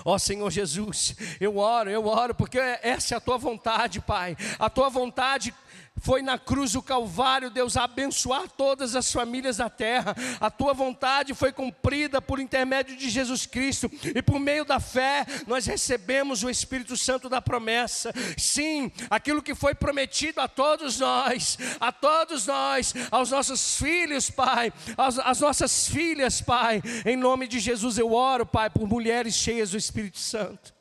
Ó 0.05 0.15
oh, 0.15 0.19
Senhor 0.19 0.51
Jesus, 0.51 1.17
eu 1.41 1.57
oro, 1.57 1.91
eu 1.91 2.07
oro, 2.07 2.35
porque 2.35 2.59
essa 2.59 3.15
é 3.15 3.17
a 3.17 3.21
tua 3.21 3.39
vontade, 3.39 4.01
Pai. 4.01 4.37
A 4.59 4.69
tua 4.69 4.89
vontade 4.89 5.55
foi 6.01 6.23
na 6.23 6.39
cruz 6.39 6.73
do 6.73 6.83
Calvário, 6.83 7.51
Deus, 7.51 7.77
abençoar 7.77 8.49
todas 8.49 8.97
as 8.97 9.13
famílias 9.13 9.59
da 9.59 9.69
terra. 9.69 10.17
A 10.41 10.51
tua 10.51 10.73
vontade 10.73 11.35
foi 11.35 11.53
cumprida 11.53 12.21
por 12.21 12.41
intermédio 12.41 12.97
de 12.97 13.09
Jesus 13.09 13.47
Cristo, 13.47 13.91
e 14.15 14.23
por 14.23 14.41
meio 14.41 14.65
da 14.65 14.81
fé, 14.81 15.27
nós 15.47 15.67
recebemos 15.67 16.43
o 16.43 16.51
Espírito 16.51 16.97
Santo 16.97 17.29
da 17.29 17.41
promessa. 17.41 18.13
Sim, 18.37 18.91
aquilo 19.09 19.43
que 19.43 19.55
foi 19.55 19.75
prometido 19.75 20.41
a 20.41 20.49
todos 20.49 20.99
nós, 20.99 21.59
a 21.79 21.93
todos 21.93 22.47
nós, 22.47 22.95
aos 23.11 23.31
nossos 23.31 23.77
filhos, 23.77 24.31
Pai, 24.31 24.73
às, 24.97 25.19
às 25.19 25.41
nossas 25.41 25.87
filhas, 25.89 26.41
Pai, 26.41 26.83
em 27.05 27.17
nome 27.17 27.47
de 27.47 27.61
Jesus 27.61 27.99
eu 27.99 28.13
oro, 28.13 28.47
Pai, 28.47 28.71
por 28.71 28.89
mulheres 28.89 29.35
cheias 29.35 29.71
do 29.71 29.77
Espírito 29.77 30.19
Santo. 30.19 30.80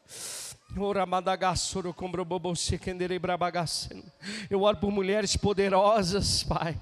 Eu 4.50 4.62
oro 4.62 4.78
por 4.78 4.92
mulheres 4.92 5.36
poderosas, 5.36 6.44
Pai 6.44 6.80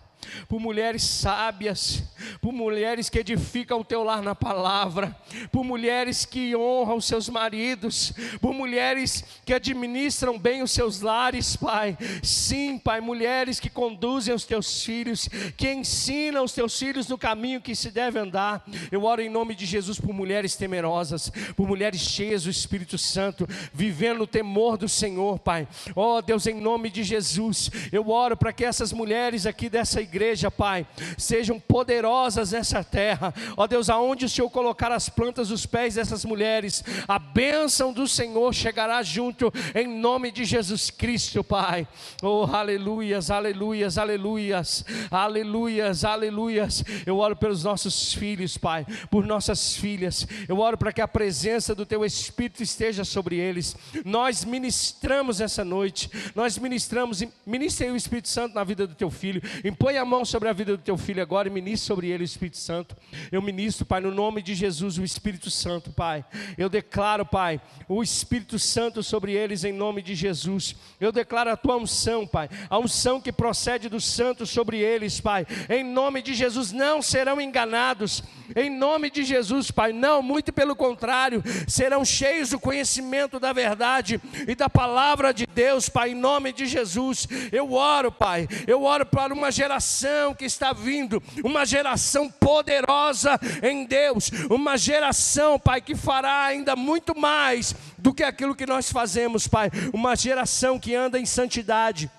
por 0.47 0.59
mulheres 0.59 1.03
sábias, 1.03 2.03
por 2.41 2.51
mulheres 2.51 3.09
que 3.09 3.19
edificam 3.19 3.80
o 3.80 3.84
teu 3.84 4.03
lar 4.03 4.21
na 4.21 4.36
palavra, 4.36 5.15
por 5.51 5.63
mulheres 5.63 6.25
que 6.25 6.55
honram 6.55 6.99
seus 7.01 7.30
maridos, 7.30 8.13
por 8.41 8.53
mulheres 8.53 9.23
que 9.45 9.53
administram 9.53 10.38
bem 10.38 10.61
os 10.61 10.71
seus 10.71 11.01
lares, 11.01 11.55
Pai. 11.55 11.97
Sim, 12.21 12.78
Pai, 12.78 13.01
mulheres 13.01 13.59
que 13.59 13.69
conduzem 13.69 14.34
os 14.34 14.45
teus 14.45 14.84
filhos, 14.84 15.28
que 15.55 15.71
ensinam 15.71 16.43
os 16.43 16.53
teus 16.53 16.78
filhos 16.78 17.07
no 17.07 17.17
caminho 17.17 17.61
que 17.61 17.75
se 17.75 17.91
deve 17.91 18.19
andar. 18.19 18.63
Eu 18.91 19.03
oro 19.03 19.21
em 19.21 19.30
nome 19.30 19.55
de 19.55 19.65
Jesus 19.65 19.99
por 19.99 20.13
mulheres 20.13 20.55
temerosas, 20.55 21.32
por 21.55 21.67
mulheres 21.67 22.01
cheias 22.01 22.43
do 22.43 22.49
Espírito 22.49 22.97
Santo, 22.97 23.47
vivendo 23.73 24.21
o 24.21 24.28
temor 24.28 24.78
do 24.78 24.89
Senhor, 24.89 25.39
Pai. 25.39 25.67
Ó 25.95 26.17
oh, 26.17 26.21
Deus, 26.21 26.47
em 26.47 26.59
nome 26.59 26.89
de 26.89 27.03
Jesus, 27.03 27.69
eu 27.91 28.09
oro 28.09 28.36
para 28.36 28.53
que 28.53 28.65
essas 28.65 28.91
mulheres 28.91 29.45
aqui 29.45 29.69
dessa 29.69 30.01
igreja 30.01 30.16
igreja, 30.18 30.49
Pai, 30.49 30.86
sejam 31.18 31.59
poderosas 31.59 32.51
nessa 32.51 32.84
terra. 32.84 33.34
Ó 33.55 33.68
Deus, 33.68 33.89
aonde 33.89 34.26
o 34.26 34.30
Senhor 34.30 34.49
colocar 34.49 34.91
as 34.91 35.09
plantas 35.09 35.49
dos 35.49 35.65
pés 35.65 35.93
dessas 35.93 36.26
mulheres, 36.26 36.84
a 37.07 37.20
bênção 37.20 37.93
do 37.93 38.07
Senhor 38.07 38.53
chegará 38.53 39.01
junto, 39.03 39.53
em 39.76 39.88
nome 39.88 40.32
de 40.32 40.43
Jesus 40.43 40.89
Cristo, 40.89 41.43
Pai. 41.43 41.88
Oh, 42.22 42.47
aleluias, 42.51 43.30
aleluias, 43.30 43.97
aleluias, 43.97 44.84
aleluias, 45.11 46.03
aleluias. 46.03 46.84
Eu 47.05 47.20
oro 47.20 47.36
pelos 47.36 47.63
nossos 47.63 48.13
filhos, 48.13 48.57
Pai, 48.57 48.86
por 49.11 49.26
nossas 49.26 49.76
filhas. 49.76 50.28
Eu 50.49 50.59
oro 50.59 50.78
para 50.78 50.91
que 50.91 51.01
a 51.01 51.07
presença 51.07 51.76
do 51.76 51.86
Teu 51.86 52.03
Espírito 52.03 52.63
esteja 52.63 53.05
sobre 53.05 53.36
eles. 53.38 53.76
Nós 54.03 54.43
ministramos 54.43 55.39
essa 55.39 55.63
noite, 55.63 56.09
nós 56.34 56.57
ministramos, 56.57 57.24
ministrei 57.45 57.91
o 57.91 57.95
Espírito 57.95 58.30
Santo 58.30 58.55
na 58.55 58.63
vida 58.63 58.88
do 58.88 58.95
Teu 58.95 59.11
filho. 59.11 59.41
Impõe 59.63 59.97
a 59.97 60.07
mão 60.08 60.26
sobre 60.26 60.49
a 60.49 60.53
vida 60.53 60.76
do 60.76 60.82
Teu 60.82 60.97
filho 60.97 61.22
agora 61.22 61.47
e 61.47 61.51
ministre 61.51 61.86
sobre 61.86 62.08
ele 62.08 62.24
o 62.24 62.26
Espírito 62.26 62.58
Santo. 62.58 62.95
Eu 63.32 63.41
ministro, 63.41 63.86
Pai, 63.86 63.99
no 63.99 64.12
nome 64.12 64.41
de 64.41 64.55
Jesus, 64.55 64.97
o 64.97 65.03
Espírito 65.03 65.51
Santo, 65.51 65.91
Pai. 65.91 66.24
Eu 66.58 66.70
declaro, 66.70 67.26
Pai, 67.26 67.62
o 67.88 68.01
Espírito 68.01 68.58
Santo 68.58 69.03
sobre 69.03 69.34
eles 69.34 69.64
em 69.64 69.74
nome 69.74 70.01
de 70.01 70.16
Jesus. 70.16 70.76
Eu 70.99 71.12
declaro 71.12 71.51
a 71.51 71.58
Tua 71.58 71.76
unção, 71.76 72.26
Pai, 72.26 72.49
a 72.70 72.80
unção 72.80 73.20
que 73.20 73.32
procede 73.32 73.89
do 73.89 73.99
Santo 73.99 74.45
sobre 74.45 74.80
eles, 74.80 75.20
Pai. 75.20 75.45
Em 75.70 75.84
nome 75.84 76.22
de 76.22 76.34
Jesus, 76.34 76.72
não 76.72 77.01
serão 77.01 77.41
enganados. 77.41 78.24
Em 78.55 78.70
nome 78.70 79.10
de 79.10 79.24
Jesus, 79.24 79.72
Pai, 79.72 79.91
não, 79.91 80.22
muito 80.22 80.53
pelo 80.53 80.76
contrário, 80.76 81.43
serão 81.68 82.05
cheios 82.05 82.51
do 82.51 82.60
conhecimento 82.60 83.39
da 83.39 83.51
verdade 83.51 84.22
e 84.47 84.55
da 84.55 84.70
palavra 84.70 85.34
de 85.34 85.45
Deus, 85.45 85.89
Pai, 85.89 86.12
em 86.12 86.16
nome 86.16 86.53
de 86.53 86.66
Jesus. 86.66 87.28
Eu 87.51 87.74
oro, 87.74 88.12
Pai, 88.12 88.47
eu 88.66 88.84
oro 88.84 89.05
para 89.05 89.34
uma 89.34 89.51
geração 89.51 89.86
que 90.35 90.45
está 90.45 90.73
vindo, 90.73 91.21
uma 91.43 91.65
geração 91.65 92.29
poderosa 92.29 93.39
em 93.63 93.85
Deus, 93.85 94.29
uma 94.49 94.77
geração, 94.77 95.59
Pai, 95.59 95.81
que 95.81 95.95
fará 95.95 96.45
ainda 96.45 96.75
muito 96.75 97.17
mais 97.17 97.73
do 97.97 98.13
que 98.13 98.23
aquilo 98.23 98.55
que 98.55 98.65
nós 98.65 98.91
fazemos, 98.91 99.47
Pai, 99.47 99.69
uma 99.93 100.15
geração 100.15 100.79
que 100.79 100.93
anda 100.95 101.19
em 101.19 101.25
santidade 101.25 102.11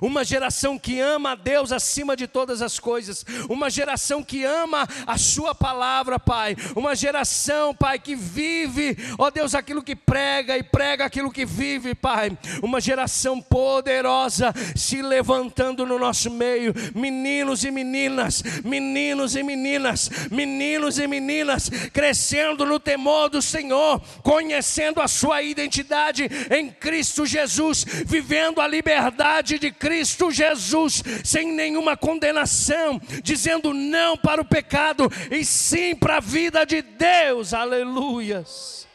uma 0.00 0.24
geração 0.24 0.78
que 0.78 1.00
ama 1.00 1.32
a 1.32 1.34
Deus 1.34 1.72
acima 1.72 2.16
de 2.16 2.26
todas 2.26 2.62
as 2.62 2.78
coisas, 2.78 3.24
uma 3.48 3.70
geração 3.70 4.22
que 4.22 4.44
ama 4.44 4.86
a 5.06 5.18
Sua 5.18 5.54
palavra, 5.54 6.18
Pai, 6.18 6.56
uma 6.74 6.94
geração, 6.94 7.74
Pai, 7.74 7.98
que 7.98 8.14
vive, 8.14 8.96
ó 9.18 9.30
Deus, 9.30 9.54
aquilo 9.54 9.82
que 9.82 9.96
prega 9.96 10.56
e 10.56 10.62
prega 10.62 11.04
aquilo 11.04 11.30
que 11.30 11.44
vive, 11.44 11.94
Pai, 11.94 12.36
uma 12.62 12.80
geração 12.80 13.40
poderosa 13.40 14.52
se 14.74 15.02
levantando 15.02 15.86
no 15.86 15.98
nosso 15.98 16.30
meio, 16.30 16.74
meninos 16.94 17.64
e 17.64 17.70
meninas, 17.70 18.42
meninos 18.64 19.36
e 19.36 19.42
meninas, 19.42 20.10
meninos 20.30 20.98
e 20.98 21.06
meninas, 21.06 21.68
crescendo 21.92 22.64
no 22.64 22.78
temor 22.78 23.28
do 23.28 23.42
Senhor, 23.42 24.00
conhecendo 24.22 25.00
a 25.00 25.08
sua 25.08 25.42
identidade 25.42 26.28
em 26.50 26.70
Cristo 26.70 27.26
Jesus, 27.26 27.84
vivendo 28.04 28.60
a 28.60 28.66
liberdade 28.66 29.58
de 29.58 29.70
Cristo 29.78 30.30
Jesus, 30.30 31.02
sem 31.24 31.52
nenhuma 31.52 31.96
condenação, 31.96 33.00
dizendo 33.22 33.72
não 33.72 34.16
para 34.16 34.40
o 34.40 34.44
pecado 34.44 35.10
e 35.30 35.44
sim 35.44 35.94
para 35.94 36.16
a 36.16 36.20
vida 36.20 36.64
de 36.64 36.82
Deus. 36.82 37.54
Aleluias. 37.54 38.85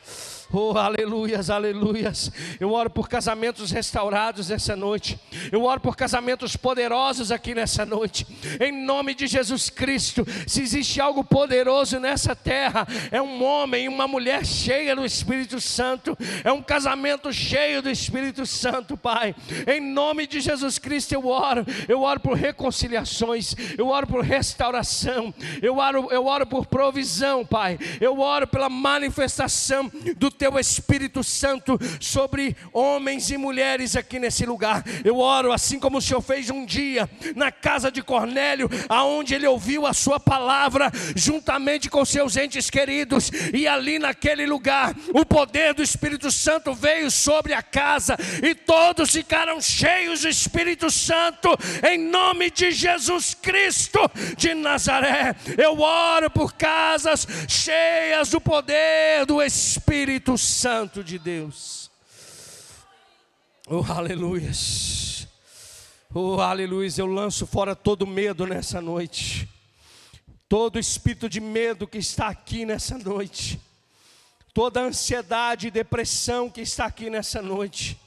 Oh, 0.54 0.78
aleluias, 0.78 1.50
aleluias. 1.50 2.30
Eu 2.60 2.74
oro 2.74 2.90
por 2.90 3.08
casamentos 3.08 3.72
restaurados 3.72 4.50
nessa 4.50 4.76
noite. 4.76 5.18
Eu 5.50 5.64
oro 5.64 5.80
por 5.80 5.96
casamentos 5.96 6.58
poderosos 6.58 7.32
aqui 7.32 7.56
nessa 7.56 7.86
noite. 7.86 8.28
Em 8.60 8.70
nome 8.70 9.14
de 9.14 9.28
Jesus 9.28 9.70
Cristo. 9.70 10.28
Se 10.46 10.62
existe 10.62 11.00
algo 11.00 11.24
poderoso 11.24 12.02
nessa 12.02 12.36
terra, 12.36 12.86
é 13.12 13.22
um 13.22 13.42
homem 13.42 13.86
e 13.86 13.88
uma 13.88 14.10
mulher 14.10 14.46
cheia 14.46 14.94
do 14.94 15.06
Espírito 15.06 15.62
Santo. 15.62 16.18
É 16.44 16.52
um 16.52 16.62
casamento 16.62 17.32
cheio 17.32 17.82
do 17.82 17.90
Espírito 17.90 18.46
Santo, 18.46 18.98
Pai. 18.98 19.34
Em 19.66 19.80
nome 19.80 20.28
de 20.28 20.42
Jesus 20.42 20.78
Cristo 20.78 21.14
eu 21.14 21.28
oro. 21.28 21.66
Eu 21.88 22.02
oro 22.02 22.20
por 22.20 22.36
reconciliações. 22.36 23.56
Eu 23.78 23.88
oro 23.88 24.06
por 24.06 24.22
restauração. 24.22 25.34
Eu 25.62 25.78
oro, 25.78 26.10
eu 26.12 26.26
oro 26.26 26.46
por 26.46 26.66
provisão, 26.66 27.46
Pai. 27.46 27.80
Eu 28.02 28.20
oro 28.20 28.46
pela 28.46 28.68
manifestação 28.68 29.90
do 30.18 30.30
teu 30.42 30.58
Espírito 30.58 31.24
Santo 31.24 31.78
sobre 32.00 32.58
homens 32.74 33.30
e 33.30 33.38
mulheres 33.38 33.96
aqui 33.96 34.18
nesse 34.18 34.44
lugar. 34.44 34.84
Eu 35.06 35.20
oro 35.20 35.52
assim 35.52 35.80
como 35.80 36.00
o 36.00 36.02
Senhor 36.02 36.20
fez 36.20 36.50
um 36.50 36.66
dia 36.66 37.08
na 37.36 37.52
casa 37.52 37.92
de 37.92 38.02
Cornélio, 38.02 38.68
aonde 38.90 39.36
ele 39.36 39.46
ouviu 39.46 39.86
a 39.86 39.94
sua 39.94 40.20
palavra 40.20 40.92
juntamente 41.16 41.92
com 41.92 42.04
seus 42.04 42.36
entes 42.38 42.72
queridos, 42.72 43.30
e 43.54 43.68
ali 43.68 44.00
naquele 44.00 44.48
lugar 44.48 44.96
o 45.14 45.24
poder 45.24 45.76
do 45.76 45.84
Espírito 45.84 46.32
Santo 46.32 46.74
veio 46.74 47.12
sobre 47.12 47.54
a 47.54 47.62
casa 47.62 48.18
e 48.42 48.56
todos 48.56 49.12
ficaram 49.12 49.62
cheios 49.62 50.22
do 50.22 50.28
Espírito 50.28 50.90
Santo 50.90 51.50
em 51.88 52.00
nome 52.00 52.50
de 52.50 52.72
Jesus 52.72 53.36
Cristo 53.36 54.00
de 54.36 54.56
Nazaré. 54.56 55.36
Eu 55.56 55.80
oro 55.80 56.32
por 56.32 56.54
casas 56.54 57.28
cheias 57.48 58.30
do 58.30 58.42
poder 58.42 59.28
do 59.28 59.40
Espírito 59.40 60.31
Espírito 60.32 60.38
Santo 60.38 61.04
de 61.04 61.20
Deus. 61.20 61.92
Oh, 63.68 63.84
aleluias. 63.92 65.28
Oh, 66.14 66.40
aleluias. 66.40 66.98
Eu 66.98 67.06
lanço 67.06 67.46
fora 67.46 67.76
todo 67.76 68.08
medo 68.08 68.46
nessa 68.46 68.82
noite. 68.82 69.48
Todo 70.48 70.80
espírito 70.80 71.30
de 71.30 71.40
medo 71.40 71.88
que 71.88 71.98
está 71.98 72.28
aqui 72.28 72.66
nessa 72.66 72.98
noite. 72.98 73.60
Toda 74.54 74.82
ansiedade 74.82 75.68
e 75.68 75.72
depressão 75.72 76.50
que 76.50 76.62
está 76.62 76.86
aqui 76.86 77.10
nessa 77.10 77.42
noite 77.42 78.00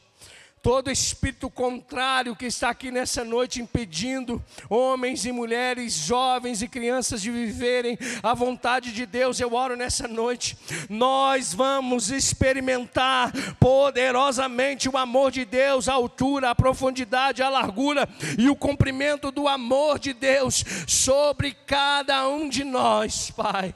todo 0.65 0.91
espírito 0.91 1.51
contrário 1.51 2.35
que 2.35 2.47
está 2.47 2.71
aqui 2.71 2.91
nessa 2.91 3.23
noite 3.23 3.61
impedindo 3.61 4.43
homens 4.71 5.27
e 5.27 5.31
mulheres, 5.31 5.93
jovens 5.93 6.63
e 6.63 6.67
crianças 6.67 7.21
de 7.21 7.31
viverem 7.31 7.99
a 8.23 8.33
vontade 8.33 8.91
de 8.91 9.05
Deus, 9.05 9.39
eu 9.39 9.53
oro 9.53 9.77
nessa 9.77 10.09
noite. 10.09 10.57
Nós 10.89 11.53
vamos 11.53 12.11
experimentar 12.11 13.31
poderosamente 13.61 14.89
o 14.89 14.97
amor 14.97 15.31
de 15.31 15.45
Deus, 15.45 15.87
a 15.87 15.93
altura, 15.93 16.49
a 16.49 16.55
profundidade, 16.55 17.43
a 17.43 17.51
largura 17.51 18.09
e 18.39 18.49
o 18.49 18.57
comprimento 18.57 19.31
do 19.31 19.47
amor 19.47 19.99
de 19.99 20.15
Deus 20.15 20.65
sobre 20.89 21.53
cada 21.53 22.27
um 22.27 22.49
de 22.49 22.65
nós, 22.65 23.31
Pai. 23.31 23.75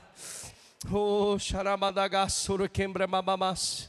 Oh, 0.91 1.39
xarabadagassura 1.39 2.67
quembra 2.67 3.07
babamás. 3.07 3.88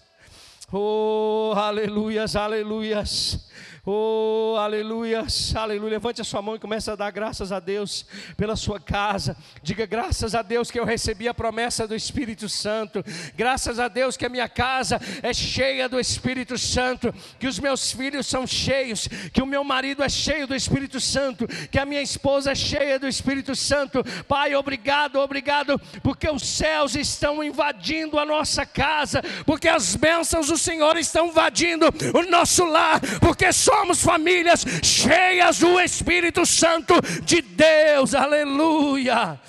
Oh, 0.71 1.53
aleluias, 1.57 2.35
aleluias. 2.35 3.48
Oh, 3.91 4.55
aleluias, 4.55 5.55
aleluia. 5.55 5.93
Levante 5.93 6.21
a 6.21 6.23
sua 6.23 6.43
mão 6.43 6.55
e 6.55 6.59
comece 6.59 6.91
a 6.91 6.95
dar 6.95 7.09
graças 7.09 7.51
a 7.51 7.59
Deus 7.59 8.05
pela 8.37 8.55
sua 8.55 8.79
casa. 8.79 9.35
Diga 9.63 9.83
graças 9.87 10.35
a 10.35 10.43
Deus 10.43 10.69
que 10.69 10.79
eu 10.79 10.85
recebi 10.85 11.27
a 11.27 11.33
promessa 11.33 11.87
do 11.87 11.95
Espírito 11.95 12.47
Santo. 12.47 13.03
Graças 13.35 13.79
a 13.79 13.87
Deus 13.87 14.15
que 14.15 14.27
a 14.27 14.29
minha 14.29 14.47
casa 14.47 15.01
é 15.23 15.33
cheia 15.33 15.89
do 15.89 15.99
Espírito 15.99 16.55
Santo. 16.55 17.11
Que 17.39 17.47
os 17.47 17.57
meus 17.57 17.91
filhos 17.91 18.27
são 18.27 18.45
cheios. 18.45 19.07
Que 19.33 19.41
o 19.41 19.47
meu 19.47 19.63
marido 19.63 20.03
é 20.03 20.09
cheio 20.09 20.45
do 20.45 20.53
Espírito 20.53 20.99
Santo. 20.99 21.47
Que 21.71 21.79
a 21.79 21.85
minha 21.85 22.03
esposa 22.03 22.51
é 22.51 22.55
cheia 22.55 22.99
do 22.99 23.07
Espírito 23.07 23.55
Santo. 23.55 24.03
Pai, 24.27 24.53
obrigado, 24.53 25.15
obrigado, 25.15 25.81
porque 26.03 26.29
os 26.29 26.43
céus 26.43 26.93
estão 26.93 27.43
invadindo 27.43 28.19
a 28.19 28.25
nossa 28.25 28.67
casa. 28.67 29.23
Porque 29.47 29.67
as 29.67 29.95
bênçãos 29.95 30.45
do 30.45 30.59
Senhor 30.59 30.95
estão 30.95 31.29
invadindo 31.29 31.87
o 32.13 32.29
nosso 32.29 32.65
lar. 32.65 33.01
Porque 33.19 33.51
só 33.51 33.78
somos 33.79 34.03
famílias 34.03 34.65
cheias 34.83 35.59
do 35.59 35.79
Espírito 35.79 36.45
Santo 36.45 36.95
de 37.23 37.41
Deus, 37.41 38.13
aleluia. 38.13 39.39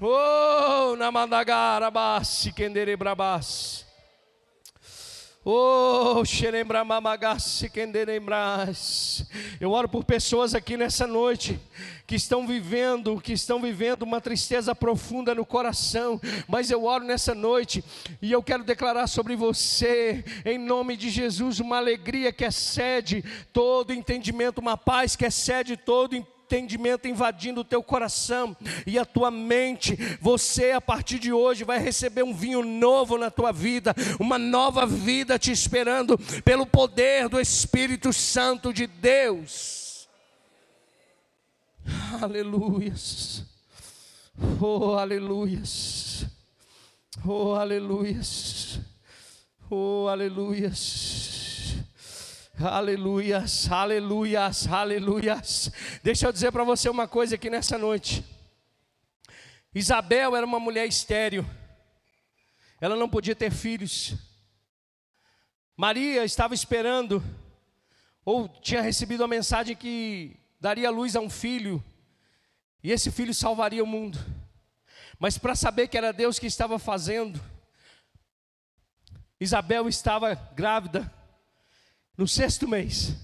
Oh, 0.00 0.96
namandagarabassi, 0.96 2.52
kenderebrabassi. 2.52 3.85
Oh, 5.48 6.24
eu 9.60 9.70
oro 9.70 9.88
por 9.88 10.02
pessoas 10.02 10.56
aqui 10.56 10.76
nessa 10.76 11.06
noite 11.06 11.60
que 12.04 12.16
estão 12.16 12.44
vivendo, 12.48 13.20
que 13.20 13.32
estão 13.32 13.62
vivendo 13.62 14.02
uma 14.02 14.20
tristeza 14.20 14.74
profunda 14.74 15.36
no 15.36 15.46
coração, 15.46 16.20
mas 16.48 16.68
eu 16.68 16.84
oro 16.84 17.04
nessa 17.04 17.32
noite 17.32 17.84
e 18.20 18.32
eu 18.32 18.42
quero 18.42 18.64
declarar 18.64 19.06
sobre 19.06 19.36
você, 19.36 20.24
em 20.44 20.58
nome 20.58 20.96
de 20.96 21.10
Jesus, 21.10 21.60
uma 21.60 21.76
alegria 21.76 22.32
que 22.32 22.44
excede 22.44 23.24
todo 23.52 23.92
entendimento, 23.92 24.58
uma 24.58 24.76
paz 24.76 25.14
que 25.14 25.24
excede 25.24 25.76
todo 25.76 26.16
entendimento 26.16 26.35
entendimento 26.46 27.08
invadindo 27.08 27.62
o 27.62 27.64
teu 27.64 27.82
coração 27.82 28.56
e 28.86 28.98
a 28.98 29.04
tua 29.04 29.30
mente. 29.32 29.96
Você, 30.20 30.70
a 30.70 30.80
partir 30.80 31.18
de 31.18 31.32
hoje, 31.32 31.64
vai 31.64 31.78
receber 31.78 32.22
um 32.22 32.32
vinho 32.32 32.62
novo 32.62 33.18
na 33.18 33.30
tua 33.30 33.52
vida, 33.52 33.94
uma 34.20 34.38
nova 34.38 34.86
vida 34.86 35.38
te 35.38 35.50
esperando, 35.50 36.16
pelo 36.44 36.64
poder 36.64 37.28
do 37.28 37.40
Espírito 37.40 38.12
Santo 38.12 38.72
de 38.72 38.86
Deus. 38.86 40.08
Aleluias. 42.22 43.44
Oh, 44.60 44.94
aleluias. 44.94 46.26
Oh, 47.24 47.54
aleluias. 47.54 48.78
Oh, 49.68 50.06
aleluias. 50.08 51.35
Aleluias, 52.58 53.70
aleluias, 53.70 54.66
aleluias. 54.66 55.70
Deixa 56.02 56.26
eu 56.26 56.32
dizer 56.32 56.50
para 56.50 56.64
você 56.64 56.88
uma 56.88 57.06
coisa 57.06 57.34
aqui 57.34 57.50
nessa 57.50 57.76
noite. 57.76 58.24
Isabel 59.74 60.34
era 60.34 60.46
uma 60.46 60.58
mulher 60.58 60.86
estéril. 60.86 61.44
Ela 62.80 62.96
não 62.96 63.10
podia 63.10 63.36
ter 63.36 63.50
filhos. 63.52 64.14
Maria 65.76 66.24
estava 66.24 66.54
esperando, 66.54 67.22
ou 68.24 68.48
tinha 68.48 68.80
recebido 68.80 69.22
a 69.22 69.28
mensagem 69.28 69.76
que 69.76 70.34
daria 70.58 70.88
luz 70.88 71.14
a 71.14 71.20
um 71.20 71.28
filho, 71.28 71.84
e 72.82 72.90
esse 72.90 73.10
filho 73.10 73.34
salvaria 73.34 73.84
o 73.84 73.86
mundo. 73.86 74.18
Mas 75.18 75.36
para 75.36 75.54
saber 75.54 75.88
que 75.88 75.98
era 75.98 76.10
Deus 76.10 76.38
que 76.38 76.46
estava 76.46 76.78
fazendo, 76.78 77.38
Isabel 79.38 79.86
estava 79.86 80.34
grávida 80.34 81.12
no 82.16 82.26
sexto 82.26 82.66
mês. 82.66 83.14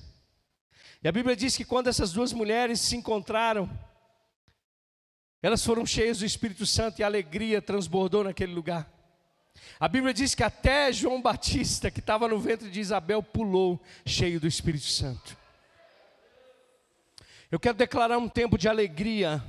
E 1.03 1.09
a 1.09 1.13
Bíblia 1.13 1.35
diz 1.35 1.57
que 1.57 1.65
quando 1.65 1.89
essas 1.89 2.13
duas 2.13 2.33
mulheres 2.33 2.81
se 2.81 2.97
encontraram, 2.97 3.69
elas 5.43 5.65
foram 5.65 5.85
cheias 5.85 6.21
do 6.21 6.25
Espírito 6.25 6.65
Santo 6.65 7.01
e 7.01 7.03
a 7.03 7.07
alegria 7.07 7.61
transbordou 7.61 8.23
naquele 8.23 8.55
lugar. 8.55 8.89
A 9.81 9.89
Bíblia 9.89 10.15
diz 10.15 10.35
que 10.35 10.45
até 10.45 10.93
João 10.93 11.21
Batista, 11.21 11.91
que 11.91 11.99
estava 11.99 12.29
no 12.29 12.39
ventre 12.39 12.71
de 12.71 12.79
Isabel, 12.79 13.23
pulou 13.23 13.81
cheio 14.07 14.39
do 14.39 14.47
Espírito 14.47 14.87
Santo. 14.87 15.37
Eu 17.51 17.59
quero 17.59 17.77
declarar 17.77 18.17
um 18.17 18.29
tempo 18.29 18.57
de 18.57 18.69
alegria, 18.69 19.43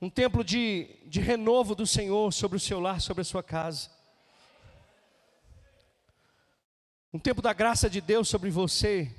um 0.00 0.10
tempo 0.10 0.44
de, 0.44 0.88
de 1.06 1.20
renovo 1.20 1.74
do 1.74 1.86
Senhor 1.86 2.32
sobre 2.32 2.56
o 2.56 2.60
seu 2.60 2.78
lar, 2.78 3.00
sobre 3.00 3.22
a 3.22 3.24
sua 3.24 3.42
casa. 3.42 3.90
Um 7.14 7.18
tempo 7.18 7.42
da 7.42 7.52
graça 7.52 7.90
de 7.90 8.00
Deus 8.00 8.26
sobre 8.26 8.48
você, 8.48 9.14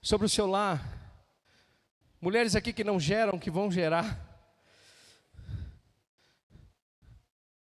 sobre 0.00 0.26
o 0.26 0.28
seu 0.28 0.46
lar. 0.46 0.82
Mulheres 2.18 2.56
aqui 2.56 2.72
que 2.72 2.82
não 2.82 2.98
geram, 2.98 3.38
que 3.38 3.50
vão 3.50 3.70
gerar. 3.70 4.18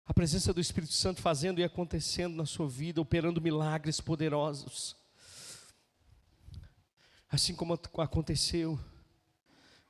A 0.06 0.14
presença 0.14 0.54
do 0.54 0.62
Espírito 0.62 0.94
Santo 0.94 1.22
fazendo 1.22 1.60
e 1.60 1.66
acontecendo 1.66 2.38
na 2.38 2.46
sua 2.46 2.70
vida, 2.70 3.02
operando 3.02 3.42
milagres 3.42 4.00
poderosos. 4.00 4.96
Assim 7.30 7.54
como 7.54 7.78
aconteceu, 7.98 8.80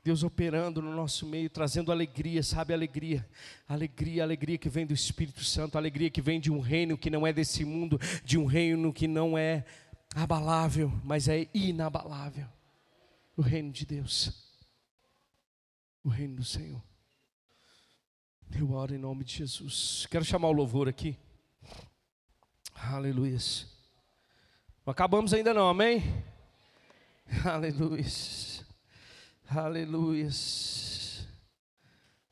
Deus 0.06 0.22
operando 0.22 0.84
no 0.84 0.95
nosso 0.95 1.26
meio, 1.26 1.49
trazendo 1.49 1.91
alegria, 1.91 2.43
sabe? 2.43 2.76
Alegria, 2.76 3.28
alegria, 3.68 4.22
alegria 4.22 4.56
que 4.56 4.70
vem 4.70 4.86
do 4.86 4.93
Espírito 4.93 5.43
Santo, 5.43 5.80
alegria 5.80 6.12
que 6.12 6.22
vem 6.22 6.39
de 6.39 6.51
um 6.51 6.60
reino 6.60 6.95
que 6.95 7.10
não 7.10 7.26
é 7.26 7.34
desse 7.34 7.66
mundo, 7.66 7.99
de 8.24 8.38
um 8.38 8.45
reino 8.45 8.93
que 8.93 9.08
não 9.08 9.36
é 9.36 9.66
abalável, 10.14 10.93
mas 11.03 11.28
é 11.28 11.47
inabalável 11.56 12.45
o 13.36 13.41
reino 13.41 13.72
de 13.72 13.84
Deus, 13.84 14.53
o 16.03 16.10
reino 16.10 16.36
do 16.36 16.43
Senhor. 16.43 16.84
Eu 18.56 18.74
oro 18.74 18.93
em 18.93 18.99
nome 18.99 19.24
de 19.24 19.38
Jesus. 19.38 20.06
Quero 20.12 20.24
chamar 20.24 20.49
o 20.49 20.53
louvor 20.53 20.88
aqui. 20.88 21.18
Aleluia. 22.76 23.39
Não 24.86 24.91
acabamos 24.91 25.34
ainda 25.34 25.51
não, 25.51 25.68
amém? 25.68 26.03
Aleluia. 27.43 28.06
Aleluia. 29.48 30.28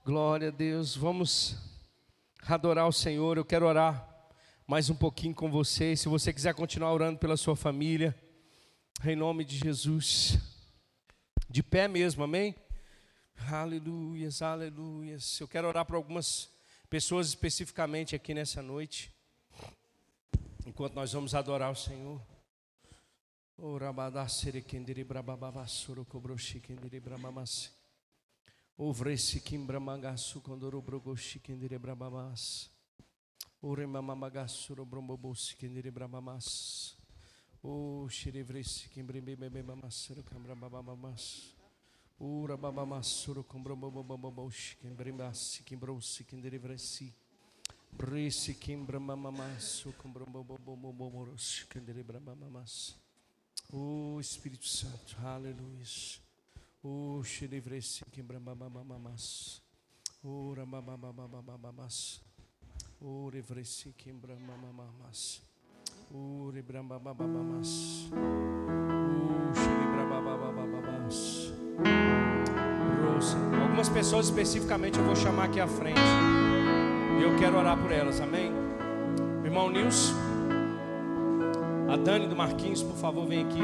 Glória 0.03 0.47
a 0.47 0.51
Deus. 0.51 0.95
Vamos 0.95 1.55
adorar 2.47 2.87
o 2.87 2.91
Senhor. 2.91 3.37
Eu 3.37 3.45
quero 3.45 3.67
orar 3.67 4.09
mais 4.67 4.89
um 4.89 4.95
pouquinho 4.95 5.35
com 5.35 5.49
você. 5.49 5.95
Se 5.95 6.09
você 6.09 6.33
quiser 6.33 6.55
continuar 6.55 6.91
orando 6.91 7.19
pela 7.19 7.37
sua 7.37 7.55
família, 7.55 8.19
em 9.05 9.15
nome 9.15 9.45
de 9.45 9.57
Jesus. 9.57 10.39
De 11.47 11.61
pé 11.61 11.87
mesmo, 11.87 12.23
amém? 12.23 12.55
Aleluias, 13.47 14.41
aleluias. 14.41 15.39
Eu 15.39 15.47
quero 15.47 15.67
orar 15.67 15.85
para 15.85 15.95
algumas 15.95 16.49
pessoas 16.89 17.27
especificamente 17.27 18.15
aqui 18.15 18.33
nessa 18.33 18.61
noite, 18.61 19.13
enquanto 20.65 20.95
nós 20.95 21.13
vamos 21.13 21.35
adorar 21.35 21.71
o 21.71 21.75
Senhor. 21.75 22.19
Ovresse 28.75 29.39
kimbramagassu 29.39 30.41
condoro 30.41 30.81
brogoshi 30.81 31.39
kendere 31.39 31.79
brabamas. 31.79 32.69
Ore 33.61 33.85
mamamagassuro 33.85 34.83
brombobosi 34.83 35.55
kendere 35.55 35.91
brabamas. 35.91 36.97
O 37.61 38.05
xerevresse 38.09 38.89
kimbrembe 38.89 39.37
bebemassero 39.37 40.23
cambrababamas. 40.23 41.55
Ura 42.19 42.57
babamassuro 42.57 43.43
combrombobobobosh 43.43 44.75
kimbrimbassi 44.81 45.63
kimbrossi 45.63 46.25
kinderivresi. 46.25 47.13
Brisi 47.91 48.57
kimbramamamassu 48.57 49.93
combromboboboboboros 49.95 51.65
kinderibramamas. 51.69 53.02
O 53.71 54.19
Espírito 54.19 54.67
Santo, 54.67 55.15
aleluia. 55.23 55.83
O 56.83 57.23
xerevresse 57.23 58.03
kimbramamas. 58.11 59.61
Ura 60.23 60.65
babababababas. 60.65 62.21
Ure 63.01 63.41
vresi 63.41 63.91
kimbramamas. 63.93 65.41
Ure 66.11 66.61
brambabababas. 66.61 68.07
O 68.11 69.53
xerebrababababas. 69.53 71.51
Algumas 73.61 73.89
pessoas 73.89 74.27
especificamente 74.27 74.97
eu 74.97 75.03
vou 75.05 75.15
chamar 75.15 75.45
aqui 75.45 75.59
à 75.59 75.67
frente. 75.67 75.99
E 77.19 77.23
eu 77.23 77.35
quero 77.37 77.57
orar 77.57 77.77
por 77.81 77.91
elas, 77.91 78.21
amém? 78.21 78.51
Irmão 79.43 79.69
Nilson, 79.69 80.13
a 81.93 81.97
Dani 81.97 82.25
do 82.25 82.35
Marquinhos, 82.35 82.81
por 82.81 82.95
favor, 82.95 83.27
vem 83.27 83.45
aqui. 83.45 83.59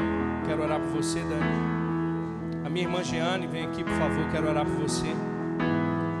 Quero 0.46 0.62
orar 0.62 0.78
por 0.78 0.90
você, 0.90 1.18
Dani. 1.18 2.64
A 2.64 2.70
minha 2.70 2.86
irmã 2.86 3.02
Jeane, 3.02 3.48
vem 3.48 3.64
aqui, 3.64 3.82
por 3.82 3.92
favor, 3.94 4.30
quero 4.30 4.48
orar 4.48 4.64
por 4.64 4.76
você. 4.76 5.08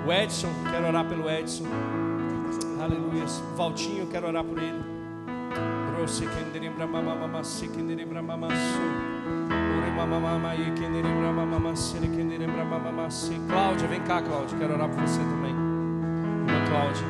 O 0.04 0.12
Edson, 0.12 0.48
quero 0.72 0.88
orar 0.88 1.08
pelo 1.08 1.30
Edson. 1.30 1.64
Aleluia. 2.82 3.24
Valtinho, 3.56 4.08
quero 4.08 4.26
orar 4.26 4.42
por 4.42 4.58
ele. 4.58 4.82
Cláudia, 13.48 13.86
vem 13.86 14.00
cá, 14.00 14.20
Cláudia. 14.20 14.58
Quero 14.58 14.74
orar 14.74 14.88
por 14.88 15.00
você 15.00 15.20
também. 15.20 15.52
Irmã 15.52 16.66
Cláudia. 16.68 17.06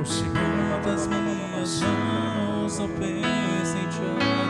Neste 0.00 0.24
lugar, 0.24 0.80
das 0.82 1.06
minhas 1.06 1.82
mãos 1.82 2.78
não 2.78 2.88
pensem 2.88 3.86
te 3.88 4.00
adorar. 4.00 4.49